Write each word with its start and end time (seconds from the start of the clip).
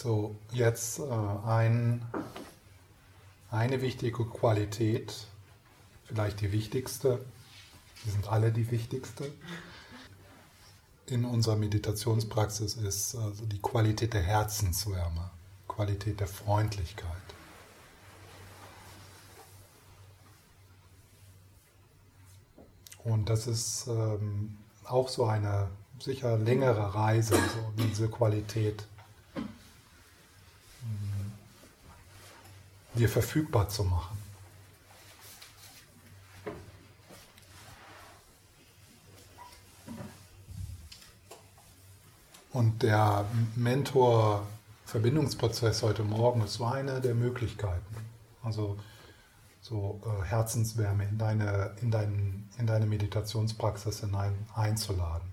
So, 0.00 0.36
jetzt 0.52 1.00
äh, 1.00 1.02
ein, 1.02 2.06
eine 3.50 3.82
wichtige 3.82 4.24
Qualität, 4.26 5.26
vielleicht 6.04 6.40
die 6.40 6.52
wichtigste, 6.52 7.24
die 8.04 8.10
sind 8.10 8.28
alle 8.28 8.52
die 8.52 8.70
wichtigste, 8.70 9.32
in 11.06 11.24
unserer 11.24 11.56
Meditationspraxis 11.56 12.74
ist 12.76 13.16
also 13.16 13.44
die 13.44 13.60
Qualität 13.60 14.14
der 14.14 14.22
Herzenswärme, 14.22 15.32
Qualität 15.66 16.20
der 16.20 16.28
Freundlichkeit. 16.28 17.10
Und 23.02 23.28
das 23.28 23.48
ist 23.48 23.88
ähm, 23.88 24.58
auch 24.84 25.08
so 25.08 25.24
eine 25.26 25.70
sicher 25.98 26.38
längere 26.38 26.94
Reise, 26.94 27.34
so 27.34 27.82
diese 27.82 28.08
Qualität 28.08 28.86
dir 32.94 33.08
verfügbar 33.08 33.68
zu 33.68 33.84
machen. 33.84 34.18
Und 42.52 42.82
der 42.82 43.24
Mentor-Verbindungsprozess 43.54 45.82
heute 45.82 46.02
Morgen 46.02 46.42
ist 46.42 46.54
so 46.54 46.64
eine 46.64 47.00
der 47.00 47.14
Möglichkeiten. 47.14 47.94
Also 48.42 48.76
so 49.60 50.00
äh, 50.04 50.24
Herzenswärme 50.24 51.04
in 51.04 51.18
deine, 51.18 51.76
in, 51.82 51.90
dein, 51.90 52.48
in 52.58 52.66
deine 52.66 52.86
Meditationspraxis 52.86 54.00
hinein 54.00 54.46
einzuladen. 54.54 55.28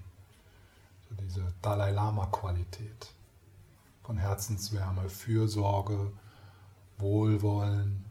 So 1.10 1.16
diese 1.16 1.54
Dalai 1.62 1.92
Lama-Qualität 1.92 3.14
von 4.04 4.18
Herzenswärme, 4.18 5.10
Fürsorge, 5.10 6.12
Wohlwollen, 6.98 8.06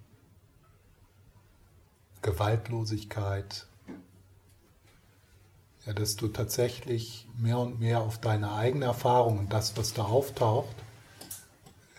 Gewaltlosigkeit. 2.22 3.67
Ja, 5.86 5.92
dass 5.92 6.17
du 6.17 6.28
tatsächlich 6.28 7.28
mehr 7.36 7.59
und 7.59 7.78
mehr 7.78 8.00
auf 8.00 8.19
deine 8.19 8.53
eigene 8.53 8.86
Erfahrung 8.86 9.39
und 9.39 9.53
das, 9.53 9.77
was 9.77 9.92
da 9.92 10.05
auftaucht, 10.05 10.75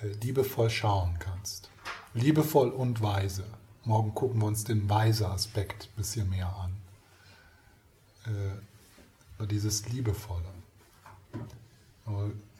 äh, 0.01 0.07
liebevoll 0.23 0.71
schauen 0.71 1.17
kannst. 1.19 1.69
Liebevoll 2.15 2.69
und 2.69 3.01
weise. 3.01 3.45
Morgen 3.83 4.15
gucken 4.15 4.41
wir 4.41 4.47
uns 4.47 4.63
den 4.63 4.89
weise 4.89 5.29
Aspekt 5.29 5.83
ein 5.83 5.97
bisschen 5.97 6.29
mehr 6.31 6.47
an. 6.47 6.75
Äh, 8.25 9.45
dieses 9.45 9.88
Liebevolle. 9.89 10.45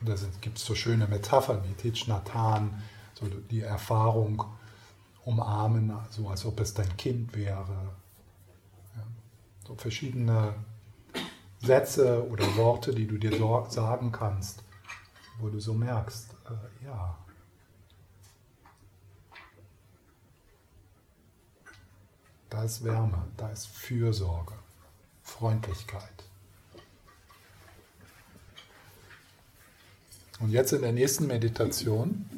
Da 0.02 0.16
gibt 0.41 0.57
es 0.57 0.66
so 0.66 0.75
schöne 0.75 1.07
Metaphern 1.07 1.63
wie 1.63 1.73
Tich 1.73 2.07
Nathan, 2.07 2.83
so 3.16 3.25
die 3.27 3.61
Erfahrung 3.61 4.44
umarmen, 5.23 5.91
so 6.11 6.30
als 6.30 6.45
ob 6.45 6.59
es 6.59 6.73
dein 6.73 6.95
Kind 6.97 7.35
wäre. 7.35 7.95
Ja, 8.95 9.03
so 9.67 9.75
verschiedene 9.75 10.53
Sätze 11.59 12.30
oder 12.30 12.55
Worte, 12.57 12.94
die 12.94 13.07
du 13.07 13.17
dir 13.17 13.35
sagen 13.69 14.11
kannst, 14.11 14.63
wo 15.39 15.49
du 15.49 15.59
so 15.59 15.73
merkst, 15.73 16.31
äh, 16.45 16.85
ja, 16.85 17.17
da 22.50 22.63
ist 22.63 22.83
Wärme, 22.83 23.25
da 23.38 23.50
ist 23.50 23.67
Fürsorge, 23.67 24.53
Freundlichkeit. 25.23 26.23
Und 30.39 30.52
jetzt 30.52 30.73
in 30.73 30.81
der 30.81 30.91
nächsten 30.91 31.27
Meditation 31.27 32.29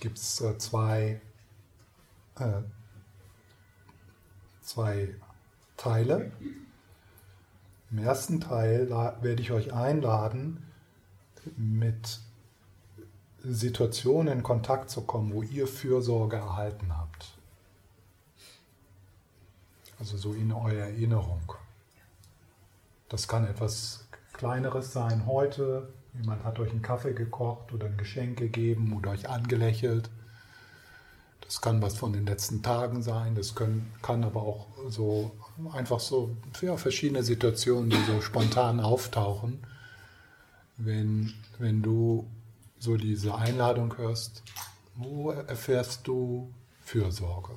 gibt 0.00 0.18
es 0.18 0.40
äh, 0.40 0.56
zwei, 0.58 1.20
äh, 2.38 2.62
zwei 4.62 5.14
Teile. 5.76 6.32
Im 7.90 7.98
ersten 7.98 8.40
Teil 8.40 8.90
werde 8.90 9.40
ich 9.40 9.50
euch 9.50 9.72
einladen, 9.72 10.62
mit 11.56 12.20
Situationen 13.42 14.38
in 14.38 14.42
Kontakt 14.42 14.90
zu 14.90 15.02
kommen, 15.02 15.32
wo 15.32 15.42
ihr 15.42 15.66
Fürsorge 15.66 16.36
erhalten 16.36 16.96
habt. 16.96 17.34
Also 19.98 20.16
so 20.16 20.34
in 20.34 20.52
eurer 20.52 20.88
Erinnerung. 20.88 21.52
Das 23.08 23.26
kann 23.26 23.46
etwas 23.46 24.06
Kleineres 24.32 24.92
sein 24.92 25.26
heute. 25.26 25.88
Jemand 26.14 26.44
hat 26.44 26.58
euch 26.58 26.70
einen 26.70 26.82
Kaffee 26.82 27.12
gekocht 27.12 27.72
oder 27.72 27.86
ein 27.86 27.96
Geschenk 27.96 28.38
gegeben 28.38 28.96
oder 28.96 29.10
euch 29.10 29.28
angelächelt. 29.28 30.10
Das 31.40 31.60
kann 31.60 31.80
was 31.80 31.96
von 31.96 32.12
den 32.12 32.26
letzten 32.26 32.62
Tagen 32.62 33.02
sein. 33.02 33.34
Das 33.34 33.54
können, 33.54 33.92
kann 34.02 34.24
aber 34.24 34.42
auch 34.42 34.66
so 34.88 35.32
einfach 35.72 36.00
so 36.00 36.36
ja, 36.60 36.76
verschiedene 36.76 37.22
Situationen, 37.22 37.90
die 37.90 38.02
so 38.04 38.20
spontan 38.20 38.80
auftauchen. 38.80 39.66
Wenn, 40.76 41.32
wenn 41.58 41.82
du 41.82 42.28
so 42.78 42.96
diese 42.96 43.34
Einladung 43.34 43.96
hörst, 43.96 44.42
wo 44.94 45.30
erfährst 45.30 46.06
du 46.06 46.52
Fürsorge, 46.82 47.56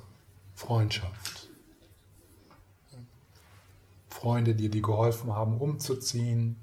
Freundschaft? 0.54 1.48
Freunde, 4.08 4.54
die 4.54 4.68
dir 4.68 4.82
geholfen 4.82 5.34
haben, 5.34 5.58
umzuziehen, 5.58 6.56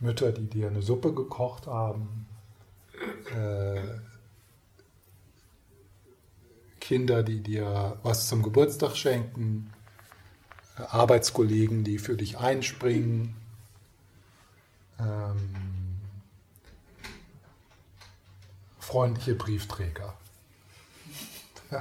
Mütter, 0.00 0.32
die 0.32 0.46
dir 0.46 0.68
eine 0.68 0.82
Suppe 0.82 1.14
gekocht 1.14 1.66
haben, 1.66 2.26
äh, 3.34 3.80
Kinder, 6.80 7.22
die 7.22 7.40
dir 7.40 7.98
was 8.02 8.28
zum 8.28 8.42
Geburtstag 8.42 8.96
schenken, 8.96 9.72
äh, 10.78 10.82
Arbeitskollegen, 10.82 11.82
die 11.82 11.98
für 11.98 12.16
dich 12.16 12.38
einspringen. 12.38 13.34
Ähm, 14.98 15.54
freundliche 18.78 19.34
Briefträger. 19.34 20.14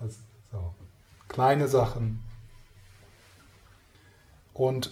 also, 0.00 0.18
so. 0.50 0.74
Kleine 1.28 1.68
Sachen, 1.68 2.22
und 4.54 4.90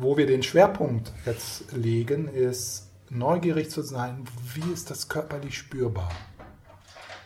wo 0.00 0.16
wir 0.16 0.26
den 0.26 0.42
Schwerpunkt 0.42 1.12
jetzt 1.26 1.72
legen, 1.72 2.28
ist 2.28 2.90
neugierig 3.10 3.70
zu 3.70 3.82
sein, 3.82 4.26
wie 4.54 4.72
ist 4.72 4.90
das 4.90 5.08
körperlich 5.08 5.58
spürbar? 5.58 6.10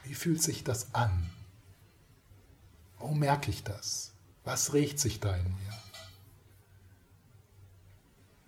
Wie 0.03 0.15
fühlt 0.15 0.43
sich 0.43 0.65
das 0.65 0.95
an? 0.95 1.31
Wo 2.99 3.09
merke 3.15 3.51
ich 3.51 3.65
das? 3.65 4.13
Was 4.45 4.75
regt 4.75 4.99
sich 4.99 5.21
da 5.21 5.34
in 5.37 5.45
mir? 5.45 5.75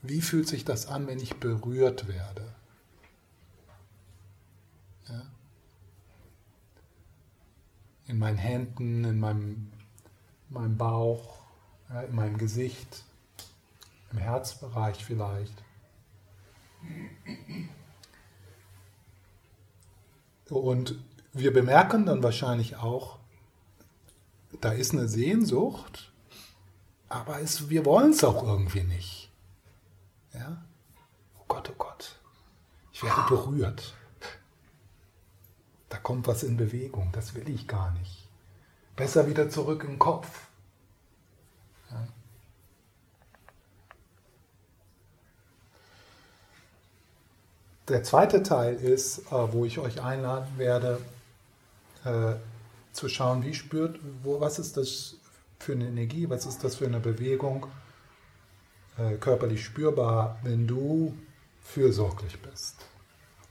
Wie 0.02 0.20
fühlt 0.20 0.48
sich 0.48 0.64
das 0.64 0.86
an, 0.86 1.06
wenn 1.06 1.20
ich 1.20 1.36
berührt 1.36 2.08
werde? 2.08 2.54
Ja? 5.08 5.22
In 8.06 8.18
meinen 8.18 8.38
Händen, 8.38 9.04
in 9.04 9.18
meinem, 9.18 9.72
meinem 10.48 10.76
Bauch, 10.76 11.40
ja, 11.88 12.02
in 12.02 12.14
meinem 12.14 12.38
Gesicht 12.38 13.05
im 14.12 14.18
Herzbereich 14.18 15.04
vielleicht. 15.04 15.64
Und 20.48 20.98
wir 21.32 21.52
bemerken 21.52 22.06
dann 22.06 22.22
wahrscheinlich 22.22 22.76
auch, 22.76 23.18
da 24.60 24.72
ist 24.72 24.92
eine 24.92 25.08
Sehnsucht, 25.08 26.12
aber 27.08 27.40
es, 27.40 27.68
wir 27.68 27.84
wollen 27.84 28.10
es 28.10 28.24
auch 28.24 28.42
irgendwie 28.42 28.84
nicht. 28.84 29.30
Ja? 30.32 30.64
Oh 31.38 31.44
Gott, 31.48 31.70
oh 31.70 31.76
Gott, 31.76 32.18
ich 32.92 33.02
werde 33.02 33.22
berührt. 33.28 33.94
Da 35.88 35.98
kommt 35.98 36.26
was 36.26 36.42
in 36.42 36.56
Bewegung, 36.56 37.10
das 37.12 37.34
will 37.34 37.48
ich 37.48 37.66
gar 37.66 37.92
nicht. 37.92 38.28
Besser 38.96 39.28
wieder 39.28 39.50
zurück 39.50 39.84
im 39.84 39.98
Kopf. 39.98 40.45
Der 47.88 48.02
zweite 48.02 48.42
Teil 48.42 48.74
ist, 48.74 49.18
äh, 49.30 49.52
wo 49.52 49.64
ich 49.64 49.78
euch 49.78 50.02
einladen 50.02 50.58
werde, 50.58 51.00
äh, 52.04 52.34
zu 52.92 53.08
schauen, 53.08 53.44
wie 53.44 53.54
spürt, 53.54 54.00
wo, 54.24 54.40
was 54.40 54.58
ist 54.58 54.76
das 54.76 55.14
für 55.60 55.72
eine 55.72 55.86
Energie, 55.86 56.28
was 56.28 56.46
ist 56.46 56.64
das 56.64 56.76
für 56.76 56.86
eine 56.86 56.98
Bewegung, 56.98 57.68
äh, 58.98 59.14
körperlich 59.16 59.64
spürbar, 59.64 60.40
wenn 60.42 60.66
du 60.66 61.16
fürsorglich 61.62 62.40
bist, 62.42 62.76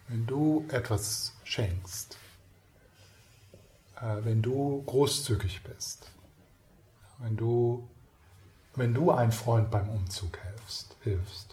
wenn 0.10 0.26
du 0.26 0.66
etwas 0.70 1.34
schenkst, 1.44 2.18
wenn 4.24 4.42
du 4.42 4.84
großzügig 4.86 5.64
bist, 5.64 6.12
wenn 7.20 7.38
du, 7.38 7.88
wenn 8.76 8.94
du 8.94 9.12
ein 9.12 9.32
Freund 9.32 9.72
beim 9.72 9.90
Umzug 9.90 10.38
hilfst. 10.38 10.96
hilfst. 11.02 11.45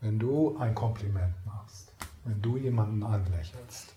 Wenn 0.00 0.18
du 0.18 0.56
ein 0.58 0.74
Kompliment 0.74 1.34
machst, 1.46 1.92
wenn 2.24 2.40
du 2.40 2.56
jemanden 2.56 3.02
anlächelst, 3.02 3.94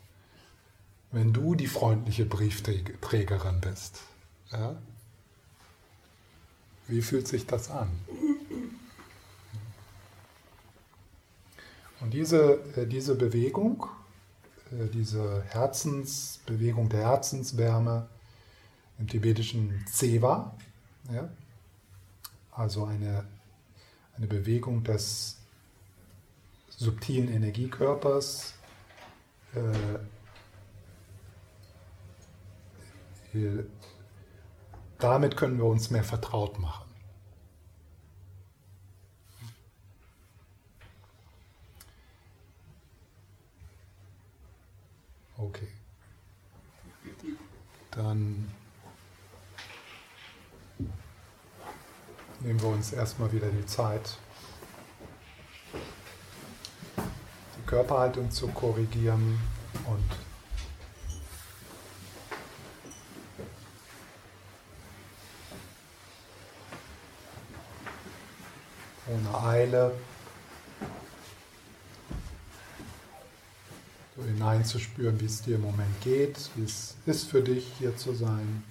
wenn 1.11 1.33
du 1.33 1.55
die 1.55 1.67
freundliche 1.67 2.25
Briefträgerin 2.25 3.61
bist. 3.61 4.01
Ja? 4.51 4.75
Wie 6.87 7.01
fühlt 7.01 7.27
sich 7.27 7.45
das 7.45 7.69
an? 7.69 7.89
Und 11.99 12.13
diese, 12.13 12.53
äh, 12.75 12.87
diese 12.87 13.15
Bewegung, 13.15 13.85
äh, 14.71 14.87
diese 14.87 15.43
Herzensbewegung 15.43 16.89
der 16.89 17.01
Herzenswärme 17.01 18.07
im 18.97 19.07
tibetischen 19.07 19.85
Zewa, 19.87 20.55
ja, 21.13 21.29
also 22.51 22.85
eine, 22.85 23.23
eine 24.17 24.27
Bewegung 24.27 24.83
des 24.83 25.40
subtilen 26.81 27.31
Energiekörpers, 27.31 28.55
äh, 29.53 29.99
damit 34.97 35.37
können 35.37 35.57
wir 35.59 35.65
uns 35.65 35.91
mehr 35.91 36.03
vertraut 36.03 36.57
machen. 36.57 36.89
Okay. 45.37 45.67
Dann 47.91 48.51
nehmen 52.39 52.59
wir 52.59 52.69
uns 52.69 52.91
erstmal 52.91 53.31
wieder 53.31 53.49
die 53.51 53.65
Zeit, 53.67 54.17
die 57.57 57.60
Körperhaltung 57.71 58.29
zu 58.29 58.49
korrigieren 58.49 59.39
und 59.87 60.03
ohne 69.07 69.41
Eile 69.41 69.93
so 74.17 74.23
hineinzuspüren, 74.25 75.17
wie 75.21 75.25
es 75.25 75.41
dir 75.41 75.55
im 75.55 75.61
Moment 75.61 76.01
geht, 76.01 76.49
wie 76.55 76.65
es 76.65 76.97
ist 77.05 77.29
für 77.29 77.41
dich, 77.41 77.71
hier 77.79 77.95
zu 77.95 78.13
sein. 78.13 78.63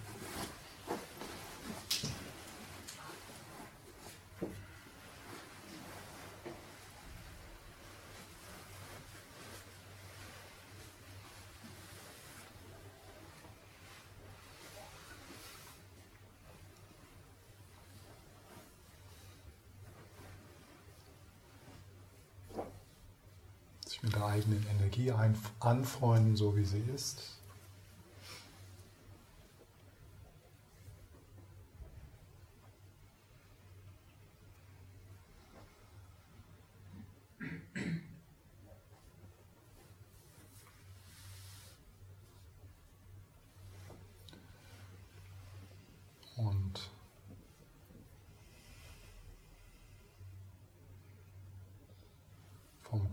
sich 24.00 24.02
mit 24.02 24.14
der 24.14 24.26
eigenen 24.40 24.66
Energie 24.78 25.12
anfreunden, 25.60 26.36
so 26.36 26.56
wie 26.56 26.64
sie 26.64 26.82
ist. 26.94 27.39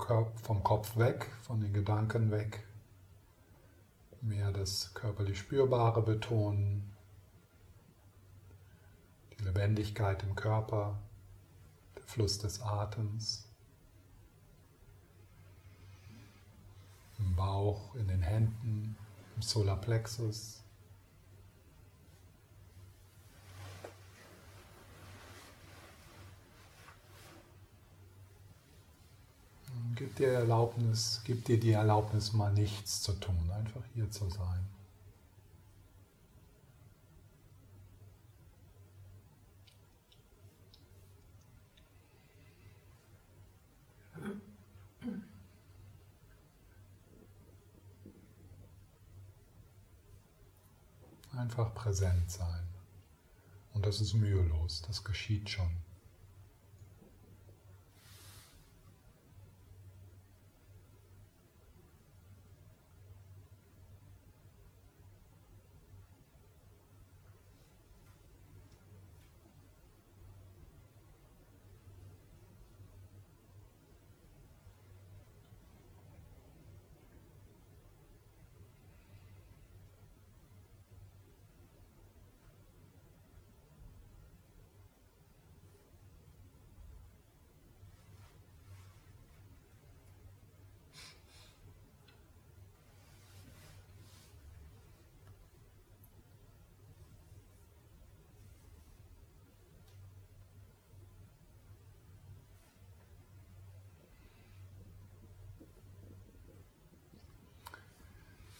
Vom 0.08 0.64
Kopf 0.64 0.96
weg, 0.96 1.30
von 1.42 1.60
den 1.60 1.74
Gedanken 1.74 2.32
weg, 2.32 2.64
mehr 4.22 4.52
das 4.52 4.94
körperlich 4.94 5.38
Spürbare 5.38 6.02
betonen, 6.02 6.94
die 9.38 9.44
Lebendigkeit 9.44 10.24
im 10.24 10.36
Körper, 10.36 10.98
der 11.96 12.04
Fluss 12.04 12.40
des 12.40 12.62
Atems, 12.62 13.50
im 17.20 17.36
Bauch, 17.36 17.94
in 17.96 18.08
den 18.08 18.22
Händen, 18.22 18.96
im 19.36 19.42
Solarplexus. 19.42 20.64
Gib 29.98 30.16
dir 30.16 30.28
Erlaubnis, 30.28 31.22
gib 31.26 31.46
dir 31.46 31.60
die 31.60 31.72
Erlaubnis, 31.72 32.32
mal 32.32 32.54
nichts 32.54 33.02
zu 33.02 33.14
tun, 33.14 33.52
einfach 33.52 33.82
hier 33.96 34.10
zu 34.12 34.30
sein. 34.30 34.64
Einfach 51.36 51.74
präsent 51.74 52.30
sein. 52.30 52.68
Und 53.74 53.84
das 53.84 54.00
ist 54.00 54.14
mühelos, 54.14 54.84
das 54.88 55.04
geschieht 55.04 55.50
schon. 55.50 55.72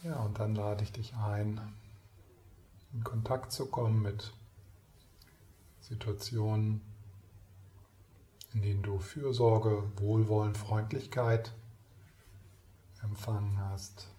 Ja, 0.08 0.24
dann 0.38 0.54
lade 0.54 0.84
ich 0.84 0.92
dich 0.92 1.16
ein, 1.16 1.60
in 2.94 3.04
Kontakt 3.04 3.52
zu 3.52 3.66
kommen 3.66 4.02
mit 4.02 4.34
Situationen, 5.82 6.82
in 8.54 8.62
denen 8.62 8.84
du 8.84 9.00
Fürsorge, 9.00 9.84
Wohlwollen, 9.98 10.54
Freundlichkeit 10.54 11.54
empfangen 13.02 13.58
hast. 13.60 14.10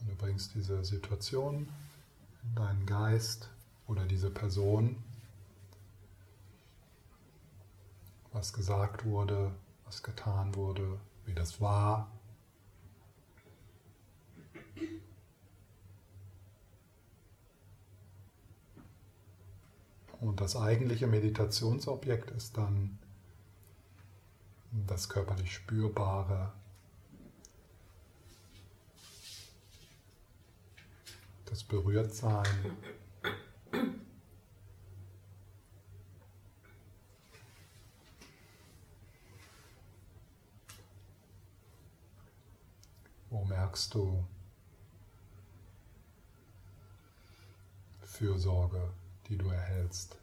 Und 0.00 0.10
du 0.10 0.14
bringst 0.14 0.54
diese 0.54 0.84
Situation 0.84 1.68
in 2.42 2.54
deinen 2.54 2.86
Geist 2.86 3.50
oder 3.86 4.04
diese 4.04 4.30
Person, 4.30 5.02
was 8.32 8.52
gesagt 8.52 9.04
wurde, 9.04 9.52
was 9.84 10.02
getan 10.02 10.54
wurde, 10.54 11.00
wie 11.24 11.34
das 11.34 11.60
war, 11.60 12.10
und 20.20 20.40
das 20.40 20.54
eigentliche 20.54 21.06
Meditationsobjekt 21.06 22.30
ist 22.30 22.56
dann 22.56 22.98
das 24.86 25.08
körperlich 25.08 25.52
Spürbare, 25.52 26.52
das 31.46 31.64
Berührtsein. 31.64 32.46
Wo 43.30 43.44
merkst 43.44 43.94
du, 43.94 44.24
Fürsorge, 48.20 48.92
die 49.30 49.38
du 49.38 49.48
erhältst? 49.48 50.19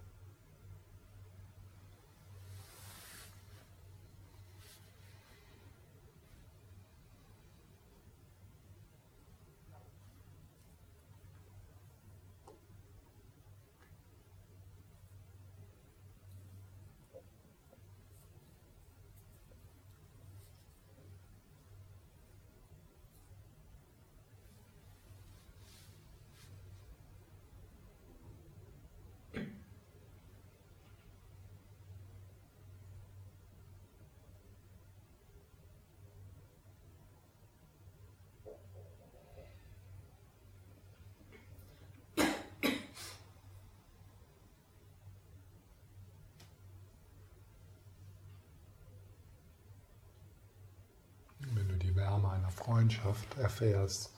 Wärme 52.48 52.52
einer 52.52 52.52
Freundschaft 52.52 53.38
erfährst. 53.38 54.14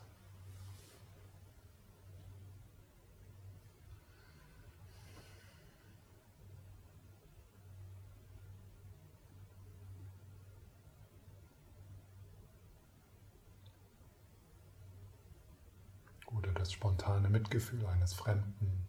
Oder 16.28 16.52
das 16.54 16.72
spontane 16.72 17.30
Mitgefühl 17.30 17.86
eines 17.88 18.14
Fremden. 18.14 18.88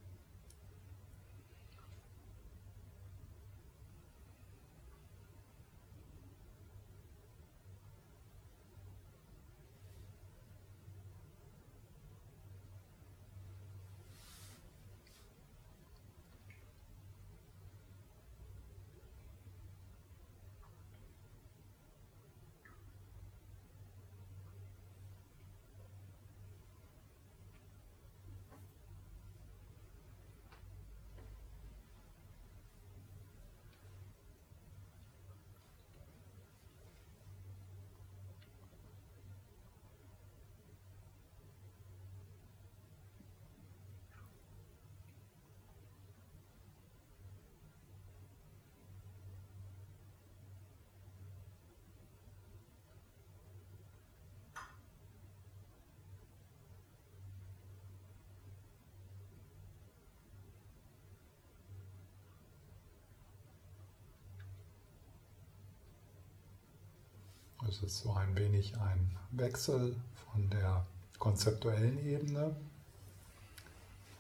Es 67.70 67.84
ist 67.84 67.98
so 67.98 68.12
ein 68.14 68.34
wenig 68.34 68.76
ein 68.78 69.16
Wechsel 69.30 69.94
von 70.24 70.50
der 70.50 70.84
konzeptuellen 71.20 72.04
Ebene. 72.04 72.56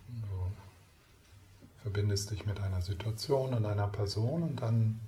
Du 0.06 0.52
verbindest 1.82 2.30
dich 2.30 2.46
mit 2.46 2.60
einer 2.60 2.80
Situation 2.80 3.52
und 3.52 3.66
einer 3.66 3.88
Person 3.88 4.44
und 4.44 4.62
dann 4.62 5.00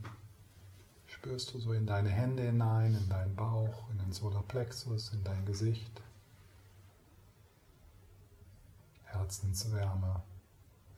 spürst 1.06 1.54
du 1.54 1.60
so 1.60 1.72
in 1.72 1.86
deine 1.86 2.08
Hände 2.08 2.42
hinein, 2.42 2.96
in 2.96 3.08
deinen 3.08 3.36
Bauch, 3.36 3.88
in 3.92 3.98
den 3.98 4.12
Solarplexus, 4.12 5.12
in 5.12 5.22
dein 5.22 5.46
Gesicht. 5.46 6.02
Herzenswärme 9.04 10.20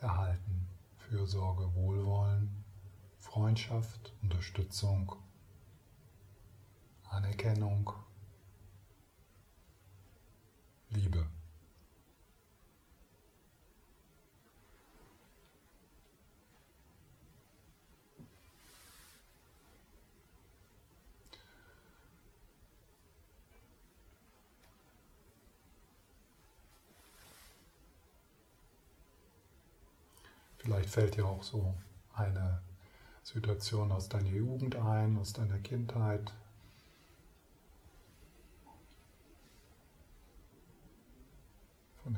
erhalten, 0.01 0.67
Fürsorge, 0.97 1.75
Wohlwollen, 1.75 2.65
Freundschaft, 3.19 4.15
Unterstützung 4.23 5.15
Anerkennung, 7.11 7.93
Liebe. 10.91 11.27
Vielleicht 30.65 30.89
fällt 30.89 31.17
dir 31.17 31.27
auch 31.27 31.43
so 31.43 31.75
eine 32.15 32.63
Situation 33.23 33.93
aus 33.93 34.09
deiner 34.09 34.31
Jugend 34.31 34.77
ein, 34.77 35.19
aus 35.19 35.35
deiner 35.35 35.59
Kindheit, 35.59 36.33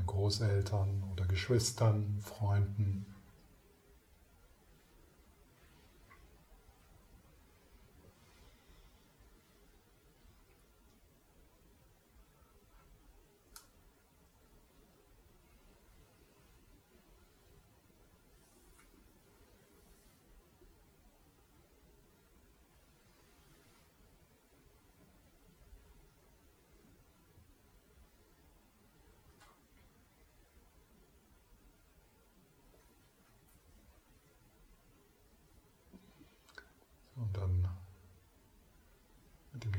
Großeltern 0.05 1.05
oder 1.12 1.25
Geschwistern, 1.26 2.19
Freunden. 2.21 3.07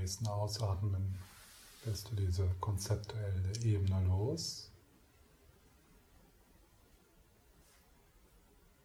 Nächsten 0.08 0.28
Ausatmen 0.28 1.20
lässt 1.84 2.10
du 2.10 2.16
diese 2.16 2.48
konzeptuelle 2.62 3.58
Ebene 3.62 4.06
los 4.08 4.72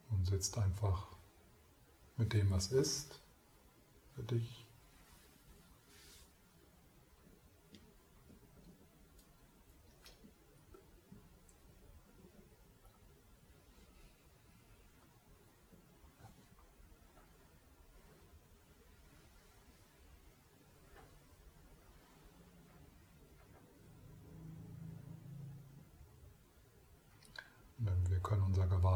und 0.09 0.25
sitzt 0.27 0.57
einfach 0.57 1.07
mit 2.17 2.33
dem, 2.33 2.51
was 2.51 2.73
ist, 2.73 3.21
für 4.13 4.23
dich 4.23 4.63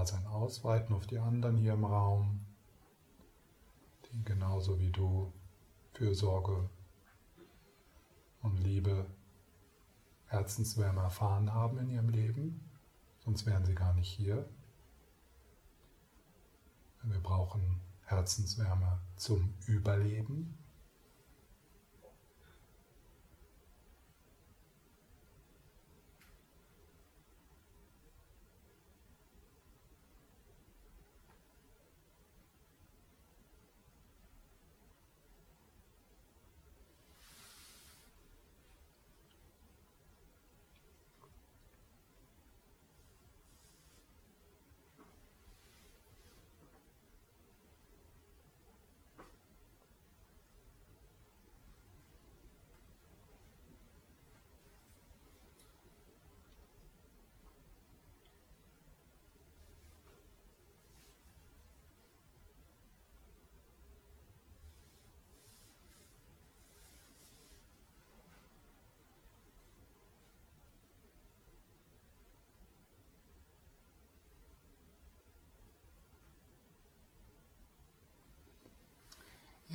Gewahrsein 0.08 0.26
ausweiten 0.48 0.96
auf 0.96 1.06
die 1.08 1.20
anderen 1.20 1.58
hier 1.58 1.74
im 1.74 1.84
Raum, 1.84 2.40
die 4.06 4.24
genauso 4.24 4.80
wie 4.80 4.92
du 4.92 5.34
Fürsorge 5.92 6.70
und 8.42 8.58
Liebe 8.58 9.08
Herzenswärme 10.28 11.02
erfahren 11.02 11.54
haben 11.54 11.78
in 11.80 11.90
ihrem 11.90 12.08
Leben, 12.08 12.62
sonst 13.26 13.46
wären 13.46 13.66
sie 13.66 13.76
gar 13.76 13.94
nicht 13.94 14.10
hier. 14.10 14.48
Wir 17.04 17.20
brauchen 17.20 17.82
Herzenswärme 18.06 19.00
zum 19.18 19.54
Überleben. 19.66 20.58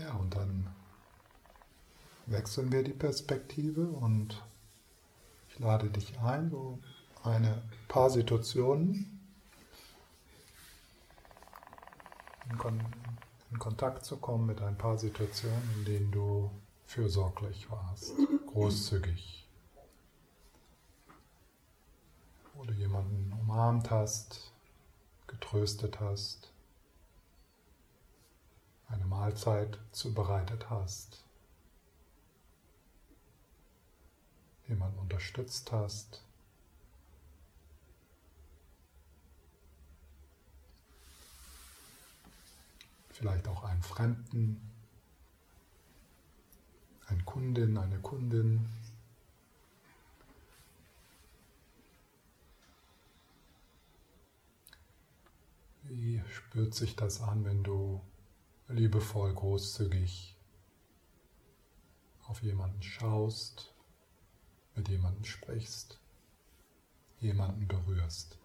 Ja, 0.03 0.15
und 0.15 0.35
dann 0.35 0.67
wechseln 2.27 2.73
wir 2.73 2.83
die 2.83 2.93
Perspektive 2.93 3.87
und 3.87 4.43
ich 5.49 5.59
lade 5.61 5.91
dich 5.91 6.19
ein, 6.19 6.51
so 6.51 6.81
eine 7.23 7.63
paar 7.87 8.11
Situationen 8.11 9.21
in, 12.51 12.59
Kon 12.59 12.83
in 13.53 13.59
Kontakt 13.61 14.05
zu 14.05 14.17
kommen 14.17 14.47
mit 14.47 14.61
ein 14.61 14.77
paar 14.77 14.99
Situationen, 14.99 15.71
in 15.77 15.85
denen 15.85 16.11
du 16.11 16.51
fürsorglich 16.87 17.71
warst, 17.71 18.15
großzügig, 18.49 19.47
wo 22.55 22.65
du 22.65 22.73
jemanden 22.73 23.33
umarmt 23.41 23.91
hast, 23.91 24.53
getröstet 25.29 26.01
hast 26.01 26.52
eine 28.93 29.07
Mahlzeit 29.07 29.79
zubereitet 29.91 30.69
hast, 30.71 31.25
jemanden 34.69 34.99
unterstützt 34.99 35.73
hast, 35.73 36.23
vielleicht 43.09 43.49
auch 43.49 43.65
einen 43.65 43.83
Fremden, 43.83 44.61
eine 47.07 47.23
Kundin, 47.23 47.79
eine 47.79 47.99
Kundin. 48.01 48.69
Wie 55.85 56.23
spürt 56.29 56.75
sich 56.75 56.97
das 56.97 57.21
an, 57.21 57.45
wenn 57.45 57.63
du 57.63 58.01
liebevoll, 58.73 59.35
großzügig 59.35 60.37
auf 62.27 62.43
jemanden 62.43 62.83
schaust, 62.83 63.75
mit 64.75 64.89
jemanden 64.89 65.25
sprichst, 65.25 65.99
jemanden 67.21 67.69
berührst. 67.69 68.39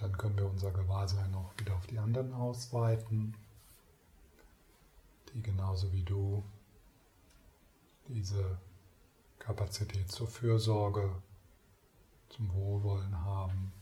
Dann 0.00 0.16
können 0.16 0.36
wir 0.36 0.46
unser 0.46 0.70
Gewahrsein 0.70 1.34
auch 1.34 1.52
wieder 1.58 1.74
auf 1.74 1.86
die 1.86 1.98
anderen 1.98 2.32
ausweiten, 2.32 3.34
die 5.32 5.42
genauso 5.42 5.92
wie 5.92 6.02
du 6.02 6.42
diese 8.08 8.58
Kapazität 9.38 10.10
zur 10.10 10.26
Fürsorge, 10.26 11.10
zum 12.30 12.52
Wohlwollen 12.54 13.24
haben. 13.24 13.72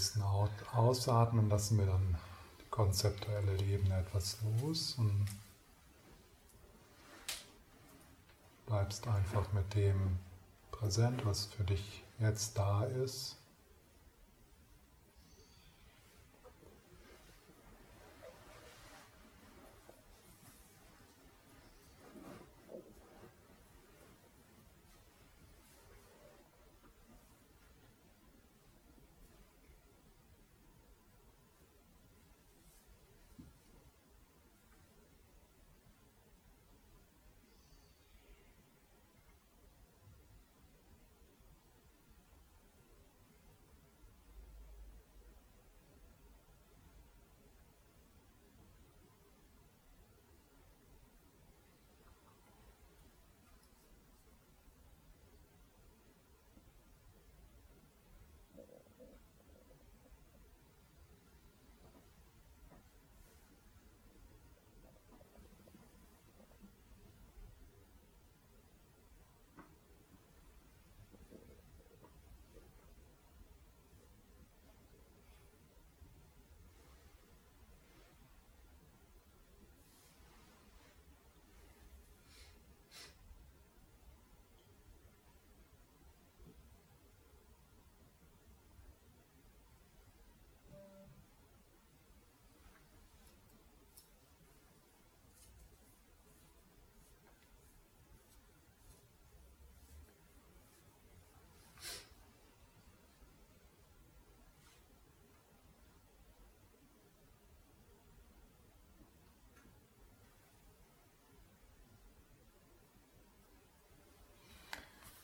Nächsten 0.00 0.22
Ausatmen 0.22 1.50
lassen 1.50 1.76
wir 1.76 1.84
dann 1.84 2.16
die 2.58 2.70
konzeptuelle 2.70 3.62
Ebene 3.62 3.98
etwas 3.98 4.38
los 4.62 4.94
und 4.96 5.26
bleibst 8.64 9.06
einfach 9.06 9.52
mit 9.52 9.74
dem 9.74 10.18
präsent, 10.72 11.26
was 11.26 11.44
für 11.44 11.64
dich 11.64 12.02
jetzt 12.18 12.56
da 12.56 12.84
ist. 12.84 13.36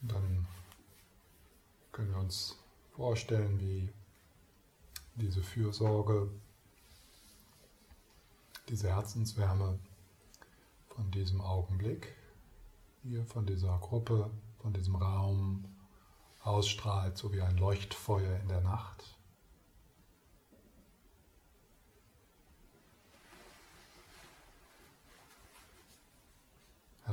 Dann 0.00 0.46
können 1.92 2.10
wir 2.10 2.18
uns 2.18 2.56
vorstellen, 2.94 3.58
wie 3.60 3.88
diese 5.14 5.42
Fürsorge, 5.42 6.30
diese 8.68 8.88
Herzenswärme 8.88 9.78
von 10.88 11.10
diesem 11.10 11.40
Augenblick, 11.40 12.14
hier 13.02 13.24
von 13.24 13.46
dieser 13.46 13.78
Gruppe, 13.78 14.30
von 14.60 14.72
diesem 14.72 14.96
Raum 14.96 15.64
ausstrahlt, 16.42 17.16
so 17.16 17.32
wie 17.32 17.40
ein 17.40 17.56
Leuchtfeuer 17.56 18.40
in 18.40 18.48
der 18.48 18.60
Nacht. 18.60 19.15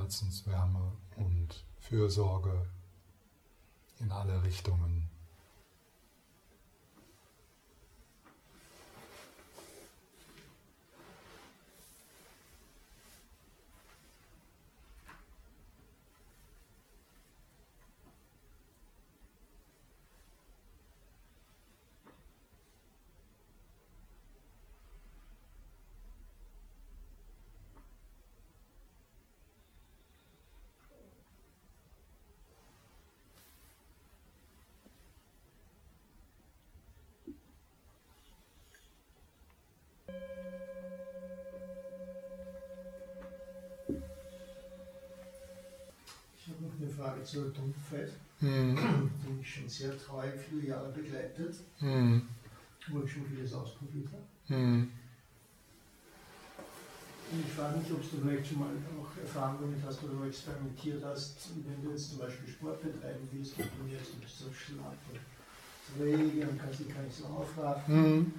Herzenswärme 0.03 0.91
und 1.15 1.63
Fürsorge 1.79 2.67
in 3.99 4.11
alle 4.11 4.43
Richtungen. 4.43 5.09
Zur 47.23 47.45
Dumpfheit, 47.51 48.11
mhm. 48.39 49.09
die 49.25 49.33
mich 49.33 49.53
schon 49.53 49.69
sehr 49.69 49.97
treu 49.97 50.27
viele 50.37 50.67
Jahre 50.67 50.91
begleitet, 50.91 51.55
mhm. 51.79 52.27
wo 52.89 53.01
ich 53.03 53.11
schon 53.11 53.25
vieles 53.25 53.53
ausprobiert 53.53 54.07
habe. 54.11 54.59
Mhm. 54.59 54.91
Ich 57.31 57.53
frage 57.53 57.79
mich, 57.79 57.91
ob 57.91 58.01
du 58.01 58.17
vielleicht 58.21 58.47
schon 58.47 58.59
mal 58.59 58.69
auch 59.01 59.17
Erfahrung 59.19 59.57
damit 59.61 59.79
hast 59.83 60.03
oder 60.03 60.27
experimentiert 60.27 61.03
hast, 61.03 61.49
wenn 61.65 61.83
du 61.83 61.91
jetzt 61.91 62.11
zum 62.11 62.19
Beispiel 62.19 62.47
Sport 62.47 62.81
betreiben 62.83 63.27
willst 63.31 63.57
und 63.57 63.69
du 63.79 63.91
jetzt 63.91 64.21
bist 64.21 64.39
so 64.39 64.45
schlapp 64.53 64.97
und 65.11 65.97
träge 65.97 66.47
und 66.47 66.59
kannst 66.59 66.81
dich 66.81 66.93
gar 66.93 67.01
nicht 67.01 67.15
so 67.15 67.25
aufraffen, 67.25 67.95
mhm. 67.95 68.33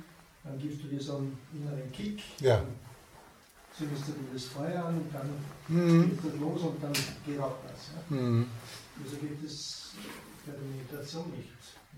dann 0.44 0.58
gibst 0.58 0.84
du 0.84 0.88
dir 0.88 1.00
so 1.00 1.16
einen 1.16 1.36
inneren 1.52 1.90
Kick. 1.90 2.22
Ja 2.40 2.62
zündest 3.76 4.08
du 4.08 4.12
das 4.32 4.44
Feuer 4.44 4.84
an 4.84 4.96
und 4.96 5.12
dann 5.12 5.28
mhm. 5.68 6.10
geht 6.10 6.32
das 6.32 6.40
los 6.40 6.62
und 6.62 6.82
dann 6.82 6.92
geht 7.26 7.40
auch 7.40 7.56
was. 7.64 7.90
Ja? 7.92 8.16
Mhm. 8.16 8.46
Geht 9.20 9.44
es 9.44 9.92
bei 10.46 10.52
der 10.52 10.60
Meditation 10.60 11.30
nicht. 11.30 11.50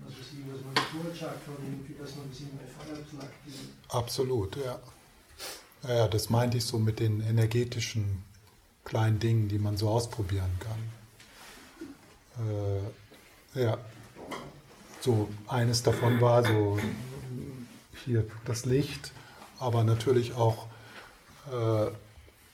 Also 0.03 0.15
liegt, 0.35 0.53
dass 0.53 0.61
man 0.63 0.75
das 0.75 0.83
Urchakra 1.05 1.51
und 1.57 1.63
irgendwie, 1.65 1.95
dass 1.99 2.15
man 2.15 2.29
das 2.29 2.39
innere 2.39 2.67
Feuer 2.67 3.07
zu 3.09 3.17
aktivieren. 3.17 3.69
Absolut, 3.89 4.55
ja. 4.57 4.79
Ja, 5.87 6.07
das 6.07 6.29
meinte 6.29 6.57
ich 6.57 6.65
so 6.65 6.79
mit 6.79 6.99
den 6.99 7.21
energetischen 7.21 8.23
kleinen 8.83 9.19
Dingen, 9.19 9.47
die 9.47 9.59
man 9.59 9.77
so 9.77 9.89
ausprobieren 9.89 10.51
kann. 10.59 10.79
Äh, 13.55 13.61
ja, 13.61 13.77
so 15.01 15.29
eines 15.47 15.83
davon 15.83 16.19
war 16.21 16.43
so 16.45 16.79
hier 18.05 18.25
das 18.45 18.65
Licht, 18.65 19.11
aber 19.59 19.83
natürlich 19.83 20.33
auch 20.33 20.67
äh, 21.51 21.91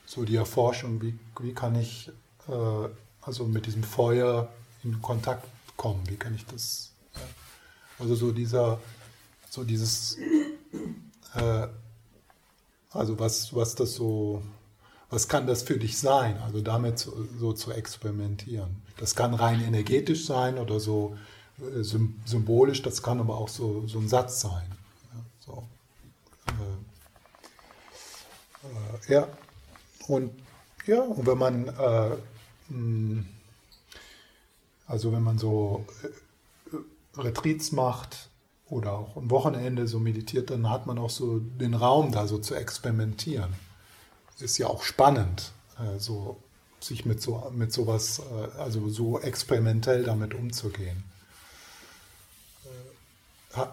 so 0.06 0.24
die 0.26 0.36
Erforschung, 0.36 1.02
wie, 1.02 1.18
wie 1.40 1.54
kann 1.54 1.76
ich 1.76 2.12
äh, 2.48 2.90
also 3.26 3.46
mit 3.46 3.66
diesem 3.66 3.84
Feuer 3.84 4.50
in 4.84 5.02
Kontakt 5.02 5.48
kommen, 5.78 6.04
wie 6.08 6.18
kann 6.18 6.36
ich 6.36 6.46
das, 6.46 6.92
also 8.00 8.16
so 8.16 8.32
dieser, 8.32 8.80
so 9.50 9.64
dieses, 9.64 10.18
äh, 11.36 11.68
also 12.92 13.20
was, 13.20 13.56
was 13.56 13.76
das 13.76 13.96
so, 13.96 14.44
was 15.10 15.28
kann 15.28 15.48
das 15.48 15.64
für 15.64 15.78
dich 15.78 15.98
sein, 15.98 16.38
also 16.40 16.62
damit 16.62 17.00
so, 17.00 17.28
so 17.40 17.54
zu 17.54 17.72
experimentieren. 17.72 18.82
Das 18.98 19.16
kann 19.16 19.34
rein 19.34 19.62
energetisch 19.62 20.26
sein 20.26 20.58
oder 20.58 20.80
so 20.80 21.18
äh, 21.60 21.84
symbolisch, 21.84 22.82
das 22.82 23.02
kann 23.02 23.20
aber 23.20 23.38
auch 23.38 23.50
so, 23.50 23.88
so 23.88 24.00
ein 24.00 24.10
Satz 24.10 24.42
sein. 24.42 24.66
Ja, 25.14 25.20
so. 25.46 25.64
Äh, 26.48 26.62
äh, 28.68 29.14
ja, 29.14 29.28
und 30.08 30.32
ja, 30.86 31.02
und 31.02 31.26
wenn 31.26 31.38
man, 31.38 31.68
äh, 31.70 32.18
also 34.88 35.12
wenn 35.12 35.24
man 35.24 35.38
so 35.38 35.86
äh, 36.04 37.20
Retreats 37.20 37.72
macht 37.72 38.30
oder 38.70 38.94
auch 38.94 39.18
am 39.18 39.30
Wochenende 39.30 39.88
so 39.88 40.00
meditiert, 40.00 40.50
dann 40.50 40.70
hat 40.70 40.88
man 40.88 40.98
auch 40.98 41.10
so 41.10 41.40
den 41.40 41.74
Raum 41.74 42.12
da 42.12 42.28
so 42.28 42.38
zu 42.38 42.56
experimentieren. 42.56 43.54
Ist 44.40 44.58
ja 44.58 44.68
auch 44.68 44.84
spannend, 44.84 45.52
äh, 45.80 46.00
so 46.00 46.38
sich 46.80 47.06
mit 47.06 47.22
so 47.22 47.50
mit 47.56 47.72
sowas, 47.72 48.20
äh, 48.20 48.60
also 48.60 48.90
so 48.90 49.20
experimentell 49.20 50.04
damit 50.04 50.34
umzugehen. 50.34 51.04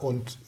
Und 0.00 0.38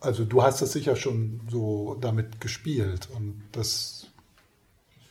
also 0.00 0.24
du 0.24 0.42
hast 0.42 0.60
das 0.60 0.72
sicher 0.72 0.96
schon 0.96 1.40
so 1.50 1.96
damit 2.00 2.40
gespielt 2.40 3.08
und 3.14 3.42
das. 3.52 4.08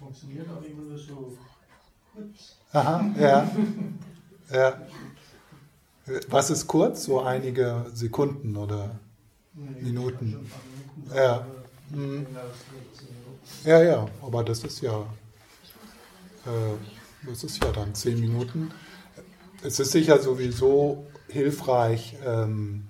Funktioniert 0.03 0.47
auch 0.49 0.61
immer 0.61 0.83
nur 0.83 0.97
so 0.97 1.37
kurz. 2.13 2.57
Aha, 2.73 3.05
ja. 3.17 3.49
ja. 4.51 4.81
Was 6.27 6.49
ist 6.49 6.67
kurz? 6.67 7.05
So 7.05 7.21
einige 7.21 7.85
Sekunden 7.93 8.57
oder 8.57 8.99
Minuten? 9.53 10.51
Ja. 11.15 11.47
Mhm. 11.89 12.27
Ja, 13.63 13.81
ja, 13.81 14.07
aber 14.21 14.43
das 14.43 14.63
ist 14.65 14.81
ja, 14.81 14.99
äh, 16.45 17.25
das 17.25 17.43
ist 17.45 17.63
ja 17.63 17.71
dann 17.71 17.95
zehn 17.95 18.19
Minuten. 18.19 18.71
Es 19.63 19.79
ist 19.79 19.91
sicher 19.91 20.19
sowieso 20.19 21.07
hilfreich, 21.29 22.17
ähm, 22.25 22.87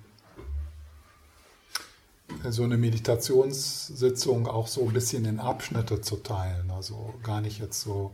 so 2.49 2.63
eine 2.63 2.77
Meditationssitzung 2.77 4.47
auch 4.47 4.67
so 4.67 4.85
ein 4.85 4.93
bisschen 4.93 5.25
in 5.25 5.39
Abschnitte 5.39 6.01
zu 6.01 6.17
teilen. 6.17 6.71
Also 6.71 7.13
gar 7.23 7.41
nicht 7.41 7.59
jetzt 7.59 7.81
so, 7.81 8.11